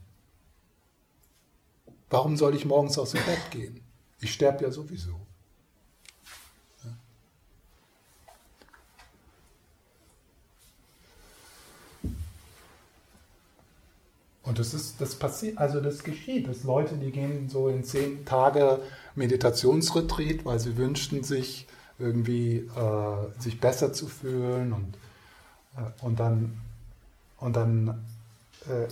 Warum 2.11 2.37
soll 2.37 2.57
ich 2.57 2.65
morgens 2.65 2.99
aus 2.99 3.13
dem 3.13 3.25
Bett 3.25 3.51
gehen? 3.51 3.81
Ich 4.21 4.33
sterbe 4.33 4.65
ja 4.65 4.71
sowieso. 4.71 5.21
Und 14.43 14.59
das 14.59 14.73
ist, 14.73 14.99
das 14.99 15.15
passiert, 15.15 15.59
also 15.59 15.79
das 15.79 16.03
geschieht, 16.03 16.49
dass 16.49 16.65
Leute, 16.65 16.97
die 16.97 17.11
gehen 17.11 17.51
so 17.51 17.69
in 17.69 17.85
zehn 17.85 18.25
Tage 18.25 18.81
Meditationsretreat, 19.15 20.47
weil 20.47 20.59
sie 20.59 20.79
wünschten 20.79 21.23
sich 21.23 21.67
irgendwie 21.99 22.59
äh, 22.59 23.41
sich 23.41 23.61
besser 23.61 23.93
zu 23.93 24.07
fühlen 24.07 24.73
und, 24.73 24.95
äh, 25.77 26.05
und 26.05 26.21
dann, 26.21 26.61
und 27.39 27.55
dann 27.55 28.05
äh, 28.69 28.89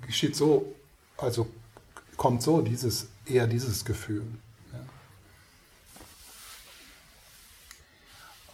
geschieht 0.00 0.36
so, 0.36 0.74
also 1.16 1.48
kommt 2.16 2.42
so 2.42 2.60
dieses, 2.60 3.08
eher 3.26 3.46
dieses 3.46 3.84
Gefühl. 3.84 4.26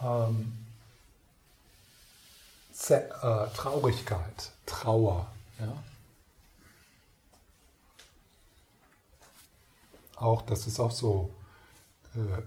Ja. 0.01 0.27
Ähm, 0.27 0.53
äh, 2.89 3.47
Traurigkeit, 3.53 4.51
Trauer. 4.65 5.31
Ja. 5.59 5.73
auch, 10.21 10.41
das 10.43 10.67
ist 10.67 10.79
auch 10.79 10.91
so, 10.91 11.33
äh, 12.15 12.41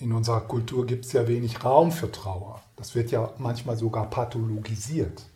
in 0.00 0.12
unserer 0.12 0.40
Kultur 0.42 0.86
gibt 0.86 1.04
es 1.04 1.12
ja 1.12 1.26
wenig 1.26 1.64
Raum 1.64 1.90
für 1.92 2.10
Trauer. 2.10 2.62
Das 2.76 2.94
wird 2.94 3.10
ja 3.10 3.32
manchmal 3.38 3.76
sogar 3.76 4.08
pathologisiert. 4.08 5.26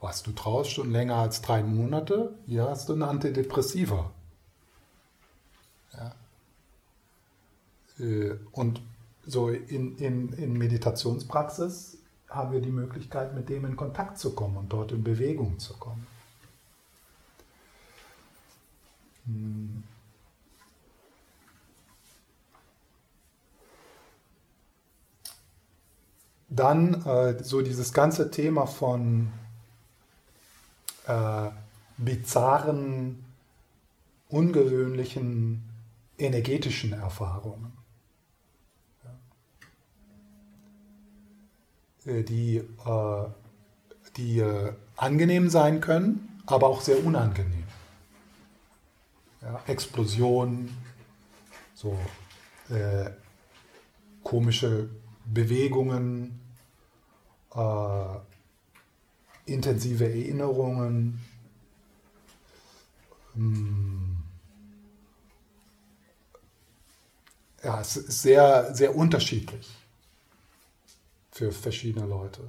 Was, 0.00 0.22
du 0.22 0.32
traust 0.32 0.70
schon 0.70 0.90
länger 0.90 1.16
als 1.16 1.40
drei 1.42 1.62
Monate? 1.62 2.34
Hier 2.46 2.68
hast 2.68 2.88
du 2.88 2.94
ein 2.94 3.02
Antidepressiva. 3.02 4.10
Ja. 5.92 6.14
Äh, 7.98 8.36
und 8.52 8.80
so 9.26 9.48
in, 9.48 9.96
in, 9.98 10.32
in 10.32 10.52
Meditationspraxis 10.54 11.98
haben 12.28 12.52
wir 12.52 12.60
die 12.60 12.70
Möglichkeit, 12.70 13.34
mit 13.34 13.48
dem 13.48 13.64
in 13.64 13.76
Kontakt 13.76 14.18
zu 14.18 14.34
kommen 14.34 14.56
und 14.56 14.72
dort 14.72 14.92
in 14.92 15.02
Bewegung 15.02 15.58
zu 15.58 15.74
kommen. 15.74 16.06
Dann 26.48 27.04
äh, 27.04 27.42
so 27.42 27.62
dieses 27.62 27.92
ganze 27.92 28.30
Thema 28.30 28.66
von 28.66 29.32
äh, 31.06 31.50
bizarren, 31.98 33.24
ungewöhnlichen 34.28 35.62
energetischen 36.16 36.92
Erfahrungen. 36.92 37.72
Äh, 42.06 42.22
die, 42.22 42.56
äh, 42.56 43.24
die 44.16 44.38
äh, 44.38 44.72
angenehm 44.96 45.50
sein 45.50 45.80
können, 45.80 46.42
aber 46.46 46.68
auch 46.68 46.80
sehr 46.80 47.04
unangenehm 47.04 47.68
ja, 49.42 49.60
Explosionen, 49.66 50.76
so 51.74 51.98
äh, 52.70 53.10
komische 54.22 54.88
Bewegungen, 55.32 56.40
äh, 57.54 58.16
intensive 59.46 60.04
Erinnerungen. 60.04 61.20
Hm. 63.34 64.16
Ja, 67.62 67.80
es 67.80 67.96
ist 67.96 68.22
sehr, 68.22 68.74
sehr 68.74 68.94
unterschiedlich 68.94 69.68
für 71.32 71.52
verschiedene 71.52 72.06
Leute. 72.06 72.48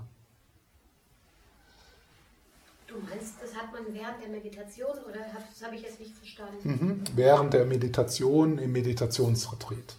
Du 2.88 2.98
meinst, 3.00 3.36
das 3.42 3.56
hat 3.56 3.72
man 3.72 3.94
während 3.94 4.22
der 4.22 4.30
Meditation 4.30 4.98
oder 5.08 5.20
das 5.20 5.64
habe 5.64 5.76
ich 5.76 5.84
jetzt 5.84 6.00
nicht 6.00 6.16
verstanden? 6.16 6.58
Mhm. 6.64 7.04
Während 7.16 7.54
der 7.54 7.66
Meditation 7.66 8.58
im 8.58 8.72
Meditationsretreat. 8.72 9.96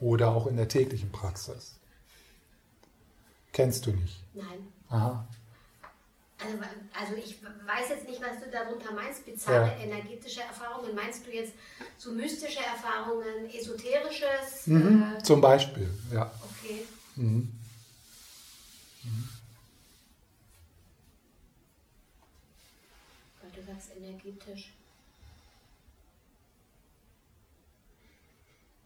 Oder 0.00 0.28
auch 0.28 0.46
in 0.46 0.56
der 0.56 0.68
täglichen 0.68 1.10
Praxis. 1.10 1.74
Kennst 3.52 3.86
du 3.86 3.90
nicht? 3.90 4.22
Nein. 4.34 4.72
Aha. 4.88 5.26
Also, 6.40 6.56
also, 6.92 7.14
ich 7.16 7.36
weiß 7.42 7.88
jetzt 7.88 8.08
nicht, 8.08 8.20
was 8.20 8.38
du 8.38 8.48
darunter 8.50 8.92
meinst, 8.92 9.24
bizarre 9.24 9.66
ja. 9.66 9.76
energetische 9.78 10.42
Erfahrungen. 10.42 10.94
Meinst 10.94 11.26
du 11.26 11.32
jetzt 11.32 11.52
so 11.96 12.12
mystische 12.12 12.60
Erfahrungen, 12.60 13.50
esoterisches? 13.52 14.66
Mhm, 14.66 15.16
äh, 15.18 15.22
zum 15.22 15.40
Beispiel, 15.40 15.90
ja. 16.12 16.30
Okay. 16.60 16.84
Mhm. 17.16 17.52
Mhm. 19.02 19.28
sagst 23.78 23.96
energetisch. 23.96 24.72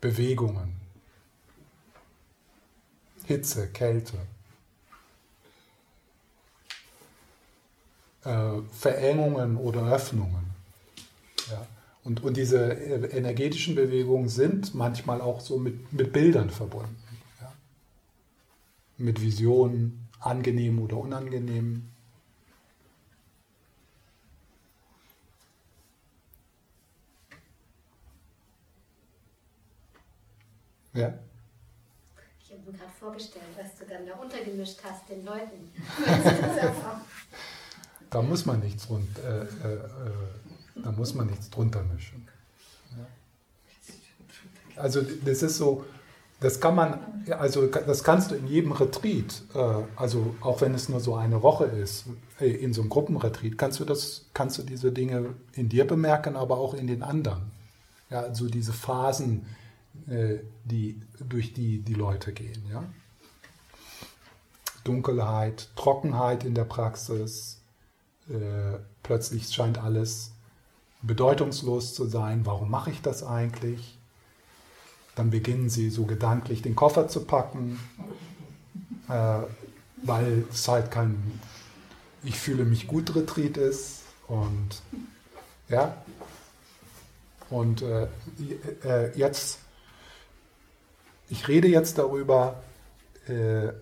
Bewegungen, 0.01 0.81
Hitze, 3.27 3.69
Kälte, 3.69 4.19
äh, 8.25 8.61
Verengungen 8.73 9.57
oder 9.57 9.93
Öffnungen. 9.93 10.51
Ja. 11.51 11.67
Und, 12.05 12.23
und 12.23 12.37
diese 12.37 12.75
äh, 12.75 13.17
energetischen 13.17 13.75
Bewegungen 13.75 14.29
sind 14.29 14.75
manchmal 14.75 15.21
auch 15.21 15.41
so 15.41 15.59
mit, 15.59 15.93
mit 15.93 16.13
Bildern 16.13 16.51
verbunden. 16.51 16.97
Ja. 17.41 17.53
Mit 18.99 19.21
Visionen, 19.21 20.09
angenehm 20.21 20.81
oder 20.81 20.97
unangenehm. 20.97 21.89
Ja. 30.95 31.15
Mir 32.65 32.73
gerade 32.73 32.93
vorgestellt, 32.99 33.45
was 33.57 33.77
du 33.79 33.85
dann 33.93 34.07
da 34.07 34.15
untergemischt 34.15 34.79
hast, 34.85 35.09
den 35.09 35.25
Leuten. 35.25 35.73
da 38.11 38.23
muss 38.23 38.47
man 38.47 38.61
nichts, 38.61 38.89
rund, 38.89 39.19
äh, 39.19 39.43
äh, 39.43 39.75
äh, 39.75 39.81
da 40.77 40.93
muss 40.93 41.15
man 41.15 41.27
nichts 41.27 41.51
drunter 41.51 41.83
mischen. 41.83 42.29
Also 44.77 45.03
das 45.03 45.43
ist 45.43 45.59
so, 45.59 45.85
Das 46.43 46.59
kann 46.59 46.75
man, 46.75 46.99
also 47.39 47.69
das 47.69 48.03
kannst 48.03 48.33
du 48.33 48.35
in 48.35 48.49
jedem 48.49 48.73
Retreat, 48.73 49.43
äh, 49.55 49.85
also 49.95 50.35
auch 50.41 50.61
wenn 50.61 50.75
es 50.75 50.89
nur 50.89 50.99
so 50.99 51.15
eine 51.15 51.41
Woche 51.43 51.67
ist, 51.67 52.07
äh, 52.41 52.51
in 52.51 52.75
so 52.75 52.81
einem 52.81 52.91
Gruppenretreat, 52.91 53.57
kannst 53.57 53.79
du 53.79 53.85
das, 53.85 54.27
kannst 54.35 54.59
du 54.59 54.65
diese 54.65 54.91
Dinge 54.91 55.37
in 55.53 55.69
dir 55.69 55.87
bemerken, 55.87 56.35
aber 56.35 56.59
auch 56.59 56.75
in 56.75 56.89
den 56.89 57.05
anderen. 57.05 57.53
Ja, 58.11 58.23
also 58.23 58.49
diese 58.49 58.73
Phasen, 58.73 59.47
die 60.07 61.01
durch 61.21 61.53
die 61.53 61.81
die 61.81 61.95
Leute 61.95 62.33
gehen. 62.33 62.65
Ja? 62.71 62.85
Dunkelheit, 64.85 65.69
Trockenheit 65.77 66.45
in 66.45 66.55
der 66.55 66.65
Praxis, 66.65 67.61
plötzlich 69.03 69.49
scheint 69.49 69.79
alles 69.79 70.33
bedeutungslos 71.03 71.95
zu 71.95 72.07
sein. 72.07 72.47
Warum 72.47 72.71
mache 72.71 72.91
ich 72.91 73.03
das 73.03 73.23
eigentlich? 73.23 73.99
Dann 75.15 75.31
beginnen 75.31 75.69
sie 75.69 75.91
so 75.91 76.05
gedanklich 76.05 76.63
den 76.63 76.75
Koffer 76.75 77.09
zu 77.09 77.25
packen, 77.25 77.79
äh, 79.09 79.41
weil 80.03 80.45
es 80.51 80.67
halt 80.69 80.91
kein 80.91 81.41
Ich 82.25 82.39
fühle 82.39 82.65
mich 82.65 82.87
gut 82.87 83.15
Retreat 83.15 83.57
ist. 83.57 84.03
Und 84.29 84.83
ja, 85.69 85.97
und 87.51 87.83
äh, 87.83 88.07
äh, 88.85 89.17
jetzt, 89.19 89.59
ich 91.33 91.49
rede 91.49 91.67
jetzt 91.67 91.97
darüber, 91.97 92.63
äh, 93.27 93.73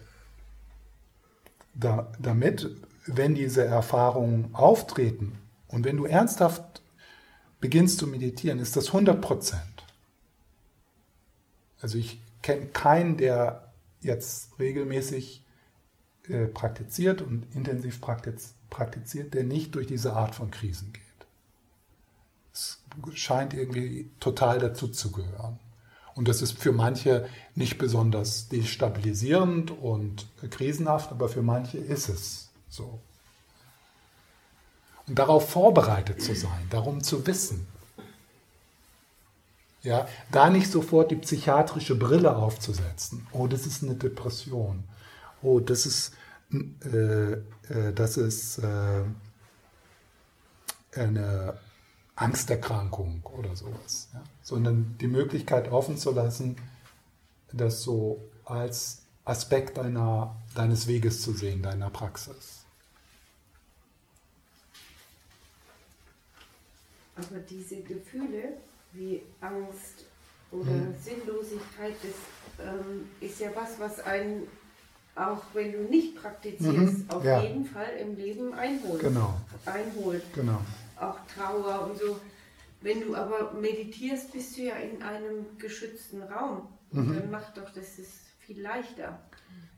da, 1.75 2.13
damit, 2.21 2.71
wenn 3.07 3.35
diese 3.35 3.65
Erfahrungen 3.65 4.55
auftreten 4.55 5.37
und 5.67 5.85
wenn 5.85 5.97
du 5.97 6.05
ernsthaft 6.05 6.81
beginnst 7.59 7.99
zu 7.99 8.07
meditieren, 8.07 8.61
ist 8.61 8.77
das 8.77 8.87
100 8.89 9.21
Prozent. 9.21 9.85
Also 11.81 11.99
ich 11.99 12.21
kenne 12.41 12.67
keinen, 12.67 13.17
der 13.17 13.73
jetzt 14.01 14.57
regelmäßig 14.61 15.45
äh, 16.29 16.47
praktiziert 16.47 17.21
und 17.21 17.53
intensiv 17.53 18.01
praktiz 18.01 18.55
praktiziert, 18.71 19.35
der 19.35 19.43
nicht 19.43 19.75
durch 19.75 19.89
diese 19.89 20.13
Art 20.13 20.37
von 20.37 20.53
Krisen 20.53 20.93
geht. 20.93 21.03
Es 22.53 22.81
scheint 23.15 23.53
irgendwie 23.53 24.09
total 24.21 24.61
dazu 24.61 24.87
zu 24.87 25.11
gehören. 25.11 25.59
Und 26.15 26.29
das 26.29 26.43
ist 26.43 26.59
für 26.59 26.73
manche 26.73 27.29
nicht 27.55 27.79
besonders 27.79 28.49
destabilisierend 28.49 29.71
und 29.71 30.27
krisenhaft, 30.51 31.11
aber 31.13 31.29
für 31.29 31.43
manche 31.43 31.79
ist 31.79 32.09
es 32.09 32.51
so. 32.69 33.01
Und 35.07 35.19
darauf 35.19 35.51
vorbereitet 35.51 36.23
zu 36.23 36.35
sein, 36.35 36.67
darum 36.71 37.03
zu 37.03 37.27
wissen, 37.27 37.67
ja, 39.83 40.07
da 40.31 40.51
nicht 40.51 40.71
sofort 40.71 41.11
die 41.11 41.17
psychiatrische 41.17 41.95
Brille 41.95 42.37
aufzusetzen. 42.37 43.27
Oh, 43.33 43.47
das 43.47 43.67
ist 43.67 43.83
eine 43.83 43.95
Depression. 43.95 44.85
Oh, 45.43 45.59
das 45.59 45.87
ist, 45.87 46.13
äh, 46.53 47.33
äh, 47.33 47.93
das 47.95 48.19
ist 48.19 48.59
äh, 48.59 49.05
eine 50.95 51.59
Angsterkrankung 52.15 53.23
oder 53.25 53.57
sowas. 53.57 54.11
Ja? 54.13 54.23
Sondern 54.51 54.97
die 55.01 55.07
Möglichkeit 55.07 55.71
offen 55.71 55.97
zu 55.97 56.11
lassen, 56.11 56.57
das 57.53 57.85
so 57.85 58.21
als 58.45 59.03
Aspekt 59.25 59.79
deiner, 59.79 60.35
deines 60.57 60.89
Weges 60.89 61.23
zu 61.23 61.33
sehen, 61.33 61.63
deiner 61.63 61.89
Praxis. 61.89 62.65
Aber 67.15 67.39
diese 67.49 67.77
Gefühle, 67.77 68.55
wie 68.93 69.23
Angst 69.41 70.05
oder 70.51 70.73
hm. 70.73 70.95
Sinnlosigkeit, 71.01 71.95
das 72.03 72.67
ähm, 72.67 73.09
ist 73.21 73.39
ja 73.39 73.51
was, 73.55 73.79
was 73.79 74.01
einen, 74.01 74.49
auch 75.15 75.45
wenn 75.53 75.71
du 75.71 75.79
nicht 75.83 76.17
praktizierst, 76.17 76.99
mhm. 76.99 77.11
auf 77.11 77.25
ja. 77.25 77.41
jeden 77.41 77.67
Fall 77.67 77.93
im 78.01 78.17
Leben 78.17 78.53
einholt. 78.53 79.01
Genau. 79.01 79.41
einholt. 79.65 80.25
Genau. 80.35 80.61
Auch 80.99 81.19
Trauer 81.33 81.89
und 81.89 82.01
so. 82.01 82.17
Wenn 82.83 83.01
du 83.01 83.15
aber 83.15 83.53
meditierst, 83.53 84.33
bist 84.33 84.57
du 84.57 84.63
ja 84.63 84.77
in 84.77 85.03
einem 85.03 85.59
geschützten 85.59 86.23
Raum. 86.23 86.69
Mhm. 86.93 87.15
Dann 87.15 87.31
macht 87.31 87.57
doch 87.57 87.71
das 87.71 87.99
ist 87.99 88.13
viel 88.39 88.63
leichter. 88.63 89.19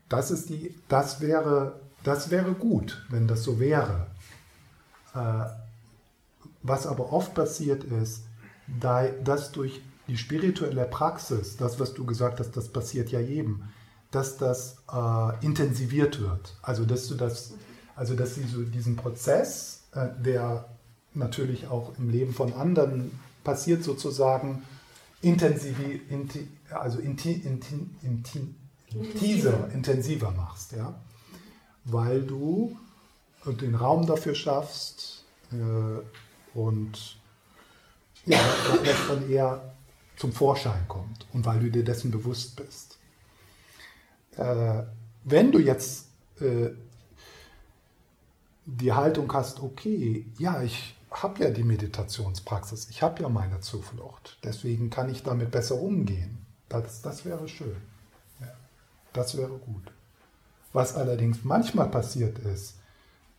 Das 0.09 0.31
ist 0.31 0.49
die, 0.49 0.75
das 0.87 1.21
wäre, 1.21 1.81
das 2.03 2.31
wäre 2.31 2.53
gut, 2.53 3.05
wenn 3.09 3.27
das 3.27 3.43
so 3.43 3.59
wäre. 3.59 4.07
Äh, 5.15 5.45
was 6.61 6.87
aber 6.87 7.11
oft 7.11 7.33
passiert 7.33 7.83
ist, 7.83 8.23
dass 8.79 9.51
durch 9.51 9.81
die 10.07 10.17
spirituelle 10.17 10.85
Praxis, 10.85 11.57
das, 11.57 11.79
was 11.79 11.93
du 11.93 12.05
gesagt 12.05 12.39
hast, 12.39 12.51
das 12.55 12.69
passiert 12.69 13.11
ja 13.11 13.19
jedem, 13.19 13.63
dass 14.11 14.37
das 14.37 14.77
äh, 14.91 15.45
intensiviert 15.45 16.21
wird. 16.21 16.55
Also 16.61 16.85
dass 16.85 17.07
du 17.07 17.15
das, 17.15 17.53
also 17.95 18.15
dass 18.15 18.35
sie 18.35 18.43
so 18.43 18.61
diesen 18.61 18.95
Prozess, 18.95 19.83
äh, 19.93 20.07
der 20.19 20.69
natürlich 21.13 21.67
auch 21.67 21.93
im 21.97 22.09
Leben 22.09 22.33
von 22.33 22.53
anderen 22.53 23.19
passiert, 23.43 23.83
sozusagen 23.83 24.63
intensiv, 25.21 25.77
inti, 26.09 26.47
also 26.69 26.99
inti, 26.99 27.31
inti, 27.31 27.89
inti, 28.01 28.55
intensiver, 28.89 29.69
intensiver 29.73 30.31
machst, 30.31 30.73
ja, 30.73 30.93
weil 31.85 32.21
du 32.21 32.77
den 33.45 33.75
Raum 33.75 34.05
dafür 34.05 34.35
schaffst 34.35 35.25
äh, 35.51 36.57
und 36.57 37.17
ja, 38.25 38.39
das 38.85 39.07
dann 39.07 39.29
eher 39.29 39.73
zum 40.17 40.31
Vorschein 40.31 40.87
kommt 40.87 41.25
und 41.33 41.45
weil 41.45 41.59
du 41.59 41.69
dir 41.69 41.83
dessen 41.83 42.11
bewusst 42.11 42.55
bist. 42.55 42.97
Äh, 44.37 44.83
wenn 45.23 45.51
du 45.51 45.59
jetzt 45.59 46.07
äh, 46.39 46.69
die 48.65 48.93
Haltung 48.93 49.31
hast, 49.33 49.61
okay, 49.61 50.25
ja, 50.39 50.61
ich 50.63 50.95
habe 51.21 51.43
ja 51.43 51.51
die 51.51 51.63
Meditationspraxis, 51.63 52.89
ich 52.89 53.03
habe 53.03 53.21
ja 53.21 53.29
meine 53.29 53.59
Zuflucht, 53.59 54.39
deswegen 54.43 54.89
kann 54.89 55.11
ich 55.11 55.23
damit 55.23 55.51
besser 55.51 55.75
umgehen. 55.75 56.45
Das, 56.69 57.01
das 57.01 57.25
wäre 57.25 57.47
schön. 57.47 57.75
Ja, 58.39 58.47
das 59.13 59.37
wäre 59.37 59.57
gut. 59.57 59.91
Was 60.71 60.95
allerdings 60.95 61.43
manchmal 61.43 61.89
passiert 61.89 62.39
ist, 62.39 62.77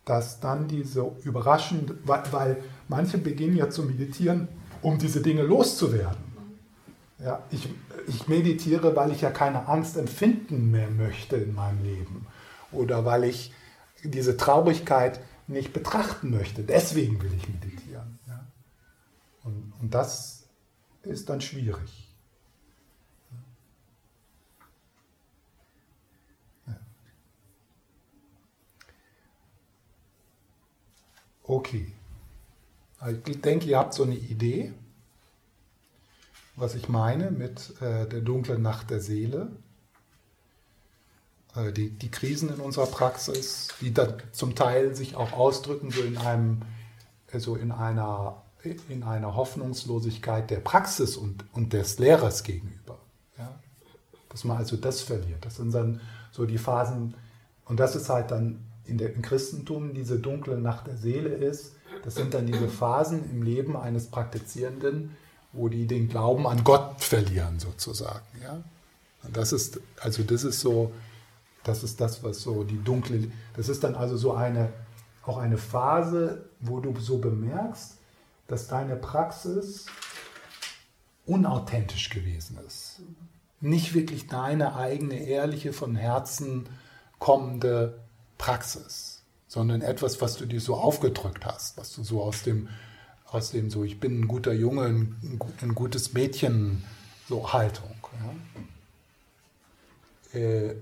dass 0.05 0.39
dann 0.39 0.67
diese 0.67 1.11
überraschend, 1.23 1.93
weil, 2.05 2.23
weil 2.31 2.63
manche 2.87 3.17
beginnen 3.17 3.57
ja 3.57 3.69
zu 3.69 3.83
meditieren 3.83 4.47
um 4.85 4.99
diese 4.99 5.21
Dinge 5.21 5.41
loszuwerden. 5.41 6.23
Ja, 7.17 7.41
ich, 7.49 7.67
ich 8.07 8.27
meditiere, 8.27 8.95
weil 8.95 9.11
ich 9.11 9.21
ja 9.21 9.31
keine 9.31 9.67
Angst 9.67 9.97
empfinden 9.97 10.69
mehr 10.69 10.89
möchte 10.89 11.37
in 11.37 11.55
meinem 11.55 11.83
Leben 11.83 12.27
oder 12.71 13.03
weil 13.03 13.23
ich 13.23 13.51
diese 14.03 14.37
Traurigkeit 14.37 15.19
nicht 15.47 15.73
betrachten 15.73 16.31
möchte. 16.31 16.63
Deswegen 16.63 17.21
will 17.21 17.33
ich 17.33 17.47
meditieren. 17.47 18.19
Ja. 18.27 18.45
Und, 19.43 19.73
und 19.79 19.93
das 19.93 20.47
ist 21.03 21.29
dann 21.29 21.41
schwierig. 21.41 22.05
Okay. 31.47 31.91
Ich 33.27 33.41
denke, 33.41 33.67
ihr 33.67 33.77
habt 33.77 33.93
so 33.93 34.03
eine 34.03 34.15
Idee, 34.15 34.73
was 36.55 36.73
ich 36.73 36.89
meine 36.89 37.29
mit 37.29 37.79
äh, 37.81 38.07
der 38.07 38.21
dunklen 38.21 38.61
Nacht 38.61 38.89
der 38.89 38.99
Seele. 38.99 39.51
Äh, 41.55 41.71
die, 41.71 41.89
die 41.89 42.09
Krisen 42.09 42.53
in 42.53 42.59
unserer 42.59 42.87
Praxis, 42.87 43.69
die 43.81 43.93
dann 43.93 44.15
zum 44.31 44.55
Teil 44.55 44.95
sich 44.95 45.15
auch 45.15 45.33
ausdrücken, 45.33 45.91
so 45.91 46.01
in 46.01 46.17
einem, 46.17 46.61
also 47.31 47.55
in 47.55 47.71
einer, 47.71 48.41
in 48.89 49.03
einer 49.03 49.35
Hoffnungslosigkeit 49.35 50.49
der 50.49 50.59
Praxis 50.59 51.17
und, 51.17 51.45
und 51.53 51.73
des 51.73 51.99
Lehrers 51.99 52.43
gegenüber. 52.43 52.97
Ja? 53.37 53.53
Dass 54.29 54.43
man 54.43 54.57
also 54.57 54.75
das 54.75 55.01
verliert. 55.01 55.45
Das 55.45 55.55
sind 55.55 55.73
dann 55.73 56.01
so 56.31 56.45
die 56.45 56.57
Phasen, 56.57 57.15
und 57.65 57.79
das 57.79 57.95
ist 57.95 58.09
halt 58.09 58.31
dann 58.31 58.59
in 58.85 58.97
der, 58.97 59.13
im 59.13 59.21
Christentum 59.21 59.93
diese 59.93 60.19
dunkle 60.19 60.57
Nacht 60.57 60.87
der 60.87 60.97
Seele 60.97 61.29
ist, 61.29 61.73
das 62.03 62.15
sind 62.15 62.33
dann 62.33 62.45
diese 62.45 62.67
Phasen 62.67 63.29
im 63.31 63.41
Leben 63.41 63.75
eines 63.75 64.07
Praktizierenden, 64.07 65.15
wo 65.53 65.69
die 65.69 65.87
den 65.87 66.07
Glauben 66.07 66.45
an 66.45 66.63
Gott 66.63 67.01
verlieren, 67.01 67.59
sozusagen. 67.59 68.25
Ja? 68.43 68.61
Und 69.23 69.35
das 69.35 69.53
ist, 69.53 69.79
also 70.01 70.21
das 70.21 70.43
ist 70.43 70.59
so, 70.59 70.91
das 71.65 71.83
ist 71.83 71.99
das, 71.99 72.23
was 72.23 72.41
so 72.41 72.63
die 72.63 72.81
dunkle, 72.81 73.31
das 73.55 73.69
ist 73.69 73.83
dann 73.83 73.95
also 73.95 74.17
so 74.17 74.33
eine, 74.33 74.71
auch 75.25 75.37
eine 75.37 75.57
Phase, 75.57 76.45
wo 76.59 76.79
du 76.79 76.97
so 76.99 77.17
bemerkst, 77.17 77.97
dass 78.47 78.67
deine 78.67 78.95
Praxis 78.95 79.87
unauthentisch 81.25 82.09
gewesen 82.09 82.59
ist. 82.65 83.01
Nicht 83.59 83.93
wirklich 83.93 84.27
deine 84.27 84.75
eigene, 84.75 85.15
ehrliche, 85.15 85.73
von 85.73 85.95
Herzen 85.95 86.69
kommende 87.19 87.99
Praxis 88.37 89.15
sondern 89.55 89.81
etwas, 89.81 90.19
was 90.19 90.35
du 90.35 90.45
dir 90.45 90.59
so 90.59 90.75
aufgedrückt 90.75 91.45
hast, 91.45 91.77
was 91.77 91.93
du 91.93 92.03
so 92.03 92.21
aus 92.21 92.43
dem, 92.43 92.67
aus 93.25 93.51
dem 93.51 93.69
so, 93.69 93.85
ich 93.85 94.01
bin 94.01 94.19
ein 94.19 94.27
guter 94.27 94.51
Junge, 94.51 94.83
ein, 94.83 95.39
ein 95.61 95.73
gutes 95.73 96.11
Mädchen, 96.11 96.83
so 97.29 97.53
Haltung. 97.53 97.95
Ja? 100.33 100.39
äh, 100.39 100.75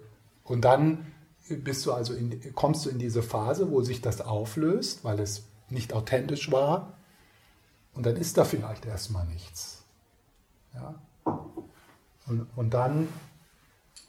und 0.43 0.61
dann 0.65 1.05
bist 1.49 1.85
du 1.85 1.93
also 1.93 2.13
in, 2.13 2.53
kommst 2.53 2.85
du 2.85 2.89
in 2.89 2.99
diese 2.99 3.23
Phase, 3.23 3.71
wo 3.71 3.81
sich 3.81 4.01
das 4.01 4.21
auflöst, 4.21 5.03
weil 5.03 5.19
es 5.19 5.45
nicht 5.69 5.93
authentisch 5.93 6.51
war. 6.51 6.97
Und 7.93 8.05
dann 8.05 8.15
ist 8.15 8.37
da 8.37 8.45
vielleicht 8.45 8.85
erstmal 8.85 9.25
nichts. 9.27 9.83
Ja? 10.73 10.95
Und, 12.25 12.47
und 12.55 12.73
dann, 12.73 13.07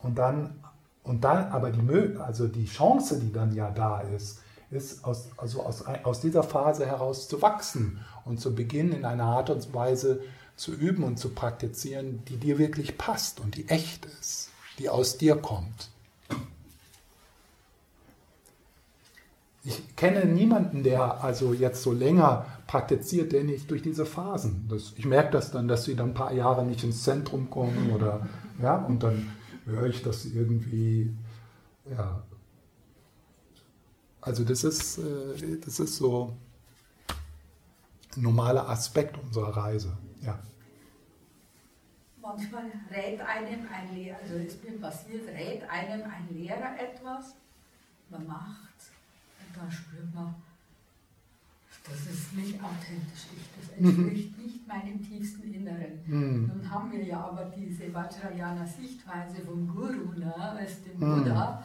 und 0.03 0.17
dann, 0.17 0.61
und 1.03 1.25
dann, 1.25 1.53
aber 1.53 1.71
die, 1.71 2.17
also 2.19 2.49
die 2.49 2.67
Chance, 2.67 3.21
die 3.21 3.33
dann 3.33 3.55
ja 3.55 3.71
da 3.71 4.01
ist, 4.01 4.41
ist 4.71 5.05
aus, 5.05 5.29
also 5.37 5.63
aus, 5.63 5.83
aus 5.83 6.21
dieser 6.21 6.43
Phase 6.43 6.87
heraus 6.87 7.29
zu 7.29 7.43
wachsen 7.43 8.05
und 8.25 8.41
zu 8.41 8.55
beginnen, 8.55 8.93
in 8.93 9.05
einer 9.05 9.25
Art 9.25 9.51
und 9.51 9.75
Weise 9.75 10.23
zu 10.57 10.73
üben 10.73 11.05
und 11.05 11.19
zu 11.19 11.31
praktizieren, 11.31 12.25
die 12.27 12.37
dir 12.37 12.59
wirklich 12.59 12.97
passt 12.97 13.41
und 13.41 13.57
die 13.57 13.69
echt 13.69 14.07
ist, 14.07 14.51
die 14.79 14.89
aus 14.89 15.19
dir 15.19 15.37
kommt. 15.37 15.91
Ich 19.67 19.97
kenne 19.97 20.27
niemanden, 20.27 20.83
der 20.83 21.25
also 21.25 21.55
jetzt 21.55 21.83
so 21.83 21.93
länger 21.93 22.45
praktiziert, 22.67 23.33
der 23.33 23.45
nicht 23.45 23.71
durch 23.71 23.81
diese 23.81 24.05
Phasen. 24.05 24.67
Das, 24.69 24.93
ich 24.97 25.07
merke 25.07 25.31
das 25.31 25.51
dann, 25.51 25.69
dass 25.69 25.85
sie 25.85 25.97
dann 25.97 26.11
ein 26.11 26.15
paar 26.15 26.33
Jahre 26.33 26.67
nicht 26.67 26.85
ins 26.85 27.03
Zentrum 27.03 27.49
kommen 27.49 27.91
oder 27.95 28.29
ja, 28.61 28.77
und 28.77 29.03
dann 29.03 29.33
höre 29.65 29.87
ich, 29.87 30.03
sie 30.03 30.37
irgendwie 30.37 31.17
ja. 31.91 32.23
Also 34.21 34.45
das 34.45 34.65
ist, 34.65 34.99
äh, 34.99 35.59
das 35.65 35.81
ist 35.81 35.97
so 35.97 36.37
ein 38.17 38.23
normaler 38.23 38.69
Aspekt 38.69 39.19
unserer 39.19 39.57
Reise. 39.57 39.97
Ja. 40.23 40.39
Manchmal 42.21 42.65
rät 42.91 43.21
einem 43.21 43.69
ein 43.71 43.95
Lehrer, 43.95 44.17
also 44.23 44.35
es 44.37 44.63
mir 44.63 44.79
passiert, 44.81 45.29
rät 45.29 45.63
einem 45.69 46.03
ein 46.05 46.29
Lehrer 46.31 46.79
etwas, 46.79 47.37
man 48.09 48.27
macht 48.27 48.74
da 49.55 49.71
spürt 49.71 50.15
man, 50.15 50.35
das 51.85 52.07
ist 52.07 52.33
nicht 52.35 52.55
authentisch, 52.63 53.27
das 53.57 53.79
mhm. 53.79 53.89
entspricht 53.89 54.39
mhm. 54.39 54.45
nicht 54.45 54.67
meinem 54.67 55.03
tiefsten 55.03 55.53
Inneren. 55.53 56.01
Mhm. 56.07 56.47
Nun 56.49 56.71
haben 56.71 56.91
wir 56.93 57.05
ja 57.05 57.21
aber 57.21 57.45
diese 57.57 57.93
Vajrayana 57.93 58.67
Sichtweise 58.67 59.43
vom 59.45 59.69
Guru, 59.69 60.19
ne, 60.19 60.35
als 60.35 60.83
dem 60.83 60.99
mhm. 60.99 61.19
Buddha, 61.19 61.63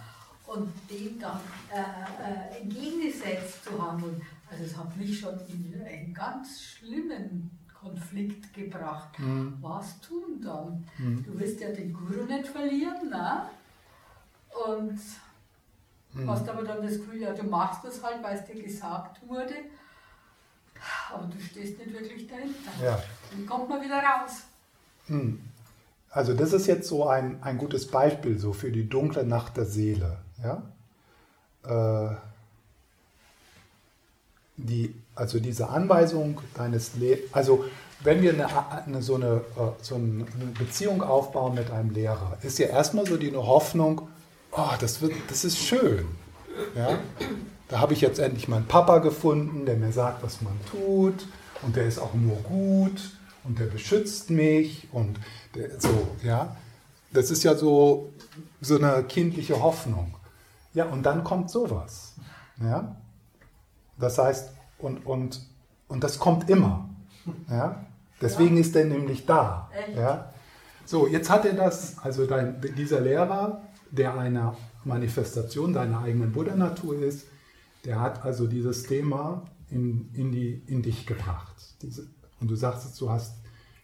und 0.47 0.69
dem 0.89 1.19
dann 1.19 1.39
äh, 1.71 2.57
äh, 2.57 2.61
entgegengesetzt 2.61 3.63
zu 3.63 3.81
handeln. 3.81 4.21
Also 4.49 4.63
es 4.63 4.75
hat 4.75 4.95
mich 4.97 5.19
schon 5.19 5.39
in 5.47 5.81
einen 5.85 6.13
ganz 6.13 6.61
schlimmen 6.61 7.51
Konflikt 7.79 8.53
gebracht. 8.53 9.17
Mhm. 9.19 9.57
Was 9.61 10.01
tun 10.01 10.41
dann? 10.43 10.83
Mhm. 10.97 11.23
Du 11.23 11.39
willst 11.39 11.61
ja 11.61 11.71
den 11.71 11.93
Guru 11.93 12.25
nicht 12.25 12.47
verlieren, 12.47 13.09
ne? 13.09 13.43
Und 14.67 14.99
Mhm. 16.19 16.29
Hast 16.29 16.47
aber 16.49 16.63
dann 16.63 16.81
das 16.81 16.97
Gefühl, 16.97 17.21
ja, 17.21 17.33
du 17.33 17.43
machst 17.43 17.83
das 17.83 18.03
halt, 18.03 18.23
weil 18.23 18.37
es 18.37 18.45
dir 18.45 18.61
gesagt 18.61 19.19
wurde, 19.27 19.53
aber 21.13 21.27
du 21.27 21.39
stehst 21.41 21.77
nicht 21.77 21.93
wirklich 21.93 22.27
dahinter. 22.27 22.71
Ja. 22.83 23.01
Wie 23.35 23.45
kommt 23.45 23.69
man 23.69 23.81
wieder 23.81 23.97
raus? 23.97 24.43
Mhm. 25.07 25.39
Also 26.11 26.33
das 26.33 26.53
ist 26.53 26.67
jetzt 26.67 26.87
so 26.87 27.07
ein, 27.07 27.41
ein 27.43 27.57
gutes 27.57 27.87
Beispiel 27.87 28.39
so 28.39 28.53
für 28.53 28.71
die 28.71 28.89
dunkle 28.89 29.23
Nacht 29.23 29.57
der 29.57 29.65
Seele. 29.65 30.17
Ja? 30.43 30.63
Äh, 31.63 32.15
die, 34.57 34.95
also 35.15 35.39
diese 35.39 35.69
Anweisung 35.69 36.41
deines 36.55 36.95
Lebens, 36.95 37.33
also 37.33 37.65
wenn 38.01 38.21
wir 38.21 38.33
eine, 38.33 38.47
eine, 38.85 39.01
so, 39.01 39.15
eine, 39.15 39.41
äh, 39.55 39.71
so 39.81 39.95
eine 39.95 40.25
Beziehung 40.57 41.03
aufbauen 41.03 41.53
mit 41.55 41.69
einem 41.69 41.91
Lehrer, 41.91 42.37
ist 42.41 42.57
ja 42.59 42.67
erstmal 42.67 43.05
so 43.05 43.17
die 43.17 43.35
Hoffnung, 43.35 44.07
oh, 44.51 44.69
das, 44.79 45.01
wird, 45.01 45.13
das 45.27 45.43
ist 45.43 45.57
schön. 45.57 46.05
Ja? 46.75 46.99
Da 47.67 47.79
habe 47.79 47.93
ich 47.93 48.01
jetzt 48.01 48.19
endlich 48.19 48.47
meinen 48.47 48.65
Papa 48.65 48.97
gefunden, 48.97 49.65
der 49.65 49.75
mir 49.75 49.91
sagt, 49.91 50.23
was 50.23 50.41
man 50.41 50.53
tut 50.71 51.27
und 51.61 51.75
der 51.75 51.85
ist 51.85 51.99
auch 51.99 52.13
nur 52.13 52.37
gut 52.37 53.17
und 53.43 53.59
der 53.59 53.65
beschützt 53.65 54.29
mich 54.29 54.87
und 54.91 55.19
der, 55.55 55.79
so, 55.79 56.07
ja. 56.23 56.55
Das 57.11 57.31
ist 57.31 57.43
ja 57.43 57.55
so, 57.55 58.11
so 58.61 58.75
eine 58.75 59.03
kindliche 59.03 59.61
Hoffnung. 59.61 60.15
Ja, 60.73 60.85
und 60.85 61.03
dann 61.03 61.23
kommt 61.23 61.49
sowas. 61.49 62.13
Ja? 62.61 62.95
Das 63.97 64.17
heißt, 64.17 64.51
und, 64.77 65.05
und, 65.05 65.41
und 65.87 66.03
das 66.03 66.19
kommt 66.19 66.49
immer. 66.49 66.87
Ja? 67.49 67.83
Deswegen 68.21 68.55
ja. 68.55 68.61
ist 68.61 68.75
er 68.75 68.85
nämlich 68.85 69.25
da. 69.25 69.69
Ja? 69.95 70.31
So, 70.85 71.07
jetzt 71.07 71.29
hat 71.29 71.45
er 71.45 71.53
das, 71.53 71.97
also 71.99 72.25
dein, 72.25 72.61
dieser 72.75 73.01
Lehrer 73.01 73.61
der 73.91 74.17
eine 74.17 74.55
Manifestation 74.83 75.73
deiner 75.73 76.01
eigenen 76.01 76.31
Buddha-Natur 76.31 77.01
ist, 77.01 77.27
der 77.85 77.99
hat 77.99 78.23
also 78.23 78.47
dieses 78.47 78.83
Thema 78.83 79.45
in, 79.69 80.09
in, 80.13 80.31
die, 80.31 80.61
in 80.67 80.81
dich 80.81 81.05
gebracht. 81.05 81.55
Diese, 81.81 82.07
und 82.39 82.49
du 82.49 82.55
sagst, 82.55 82.99
du 82.99 83.09
hast 83.09 83.35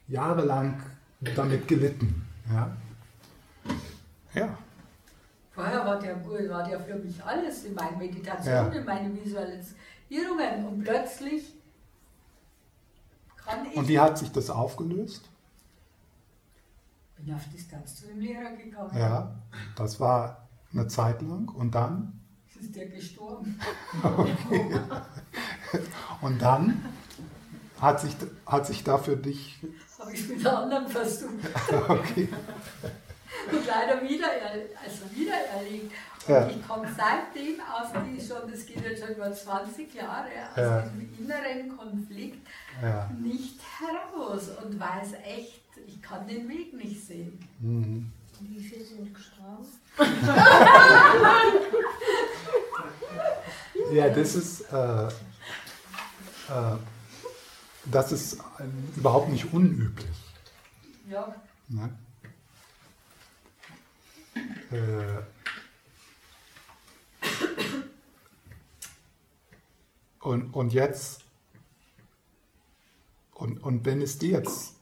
jahrelang 0.08 0.82
damit 1.36 1.68
gelitten. 1.68 2.26
Ja. 2.52 2.76
ja. 4.34 4.58
Vorher 5.52 5.86
war 5.86 6.00
der, 6.00 6.50
war 6.50 6.68
der 6.68 6.80
für 6.82 6.96
mich 6.96 7.24
alles 7.24 7.64
in 7.64 7.74
meinen 7.74 7.98
Meditationen, 7.98 8.74
ja. 8.74 8.80
in 8.80 8.86
meinen 8.86 9.24
Visualisierungen 9.24 10.66
und 10.70 10.84
plötzlich 10.84 11.54
kann 13.38 13.66
ich. 13.66 13.78
Und 13.78 13.88
wie 13.88 14.00
hat 14.00 14.18
sich 14.18 14.32
das 14.32 14.50
aufgelöst? 14.50 15.30
Bin 17.26 17.34
auf 17.36 17.50
Distanz 17.52 17.96
zu 17.96 18.08
dem 18.08 18.20
Lehrer 18.20 18.52
gegangen. 18.52 18.98
Ja, 18.98 19.36
das 19.76 20.00
war 20.00 20.48
eine 20.72 20.88
Zeit 20.88 21.22
lang 21.22 21.50
und 21.50 21.74
dann? 21.74 22.20
Ist 22.60 22.76
der 22.76 22.88
gestorben. 22.88 23.60
Okay. 24.04 24.80
Und 26.22 26.42
dann 26.42 26.86
hat 27.82 28.00
sich, 28.00 28.16
hat 28.46 28.66
sich 28.66 28.84
da 28.84 28.98
für 28.98 29.18
dich. 29.18 29.60
Habe 30.00 30.14
ich 30.14 30.28
mit 30.30 30.46
anderen 30.46 30.88
versucht. 30.88 31.34
Okay. 31.90 32.30
Und 33.52 33.68
leider 33.68 34.02
wieder, 34.02 34.28
also 34.84 35.16
wieder 35.16 35.34
erlebt. 35.34 35.92
Und 36.28 36.34
ja. 36.34 36.48
ich 36.48 36.68
komme 36.68 36.88
seitdem 36.88 37.60
aus 37.62 37.90
die 37.94 38.20
schon, 38.20 38.50
das 38.50 38.66
geht 38.66 38.82
jetzt 38.82 39.04
schon 39.04 39.16
über 39.16 39.32
20 39.32 39.94
Jahre, 39.94 40.30
aus 40.52 40.58
ja. 40.58 40.82
diesem 40.82 41.20
inneren 41.20 41.78
Konflikt 41.78 42.48
ja. 42.82 43.10
nicht 43.20 43.60
heraus 43.80 44.50
und 44.64 44.80
weiß 44.80 45.14
echt, 45.24 45.65
ich 45.88 46.02
kann 46.02 46.28
den 46.28 46.48
Weg 46.50 46.74
nicht 46.74 47.06
sehen. 47.06 47.40
Mhm. 47.60 48.12
Wie 48.40 48.60
viele 48.60 48.84
sind 48.84 49.14
gestorben? 49.14 49.66
ja, 53.94 54.10
das 54.10 54.36
ist, 54.36 54.62
äh, 54.72 55.08
äh, 55.08 56.78
das 57.86 58.12
ist 58.12 58.34
äh, 58.34 58.66
überhaupt 58.98 59.30
nicht 59.30 59.54
unüblich. 59.54 60.10
Ja. 61.10 61.34
Ne? 61.70 61.98
Äh, 64.72 65.22
und, 70.20 70.54
und 70.54 70.74
jetzt, 70.74 71.24
und, 73.34 73.60
und 73.60 73.86
wenn 73.86 74.02
es 74.02 74.18
dir 74.18 74.40
jetzt 74.40 74.76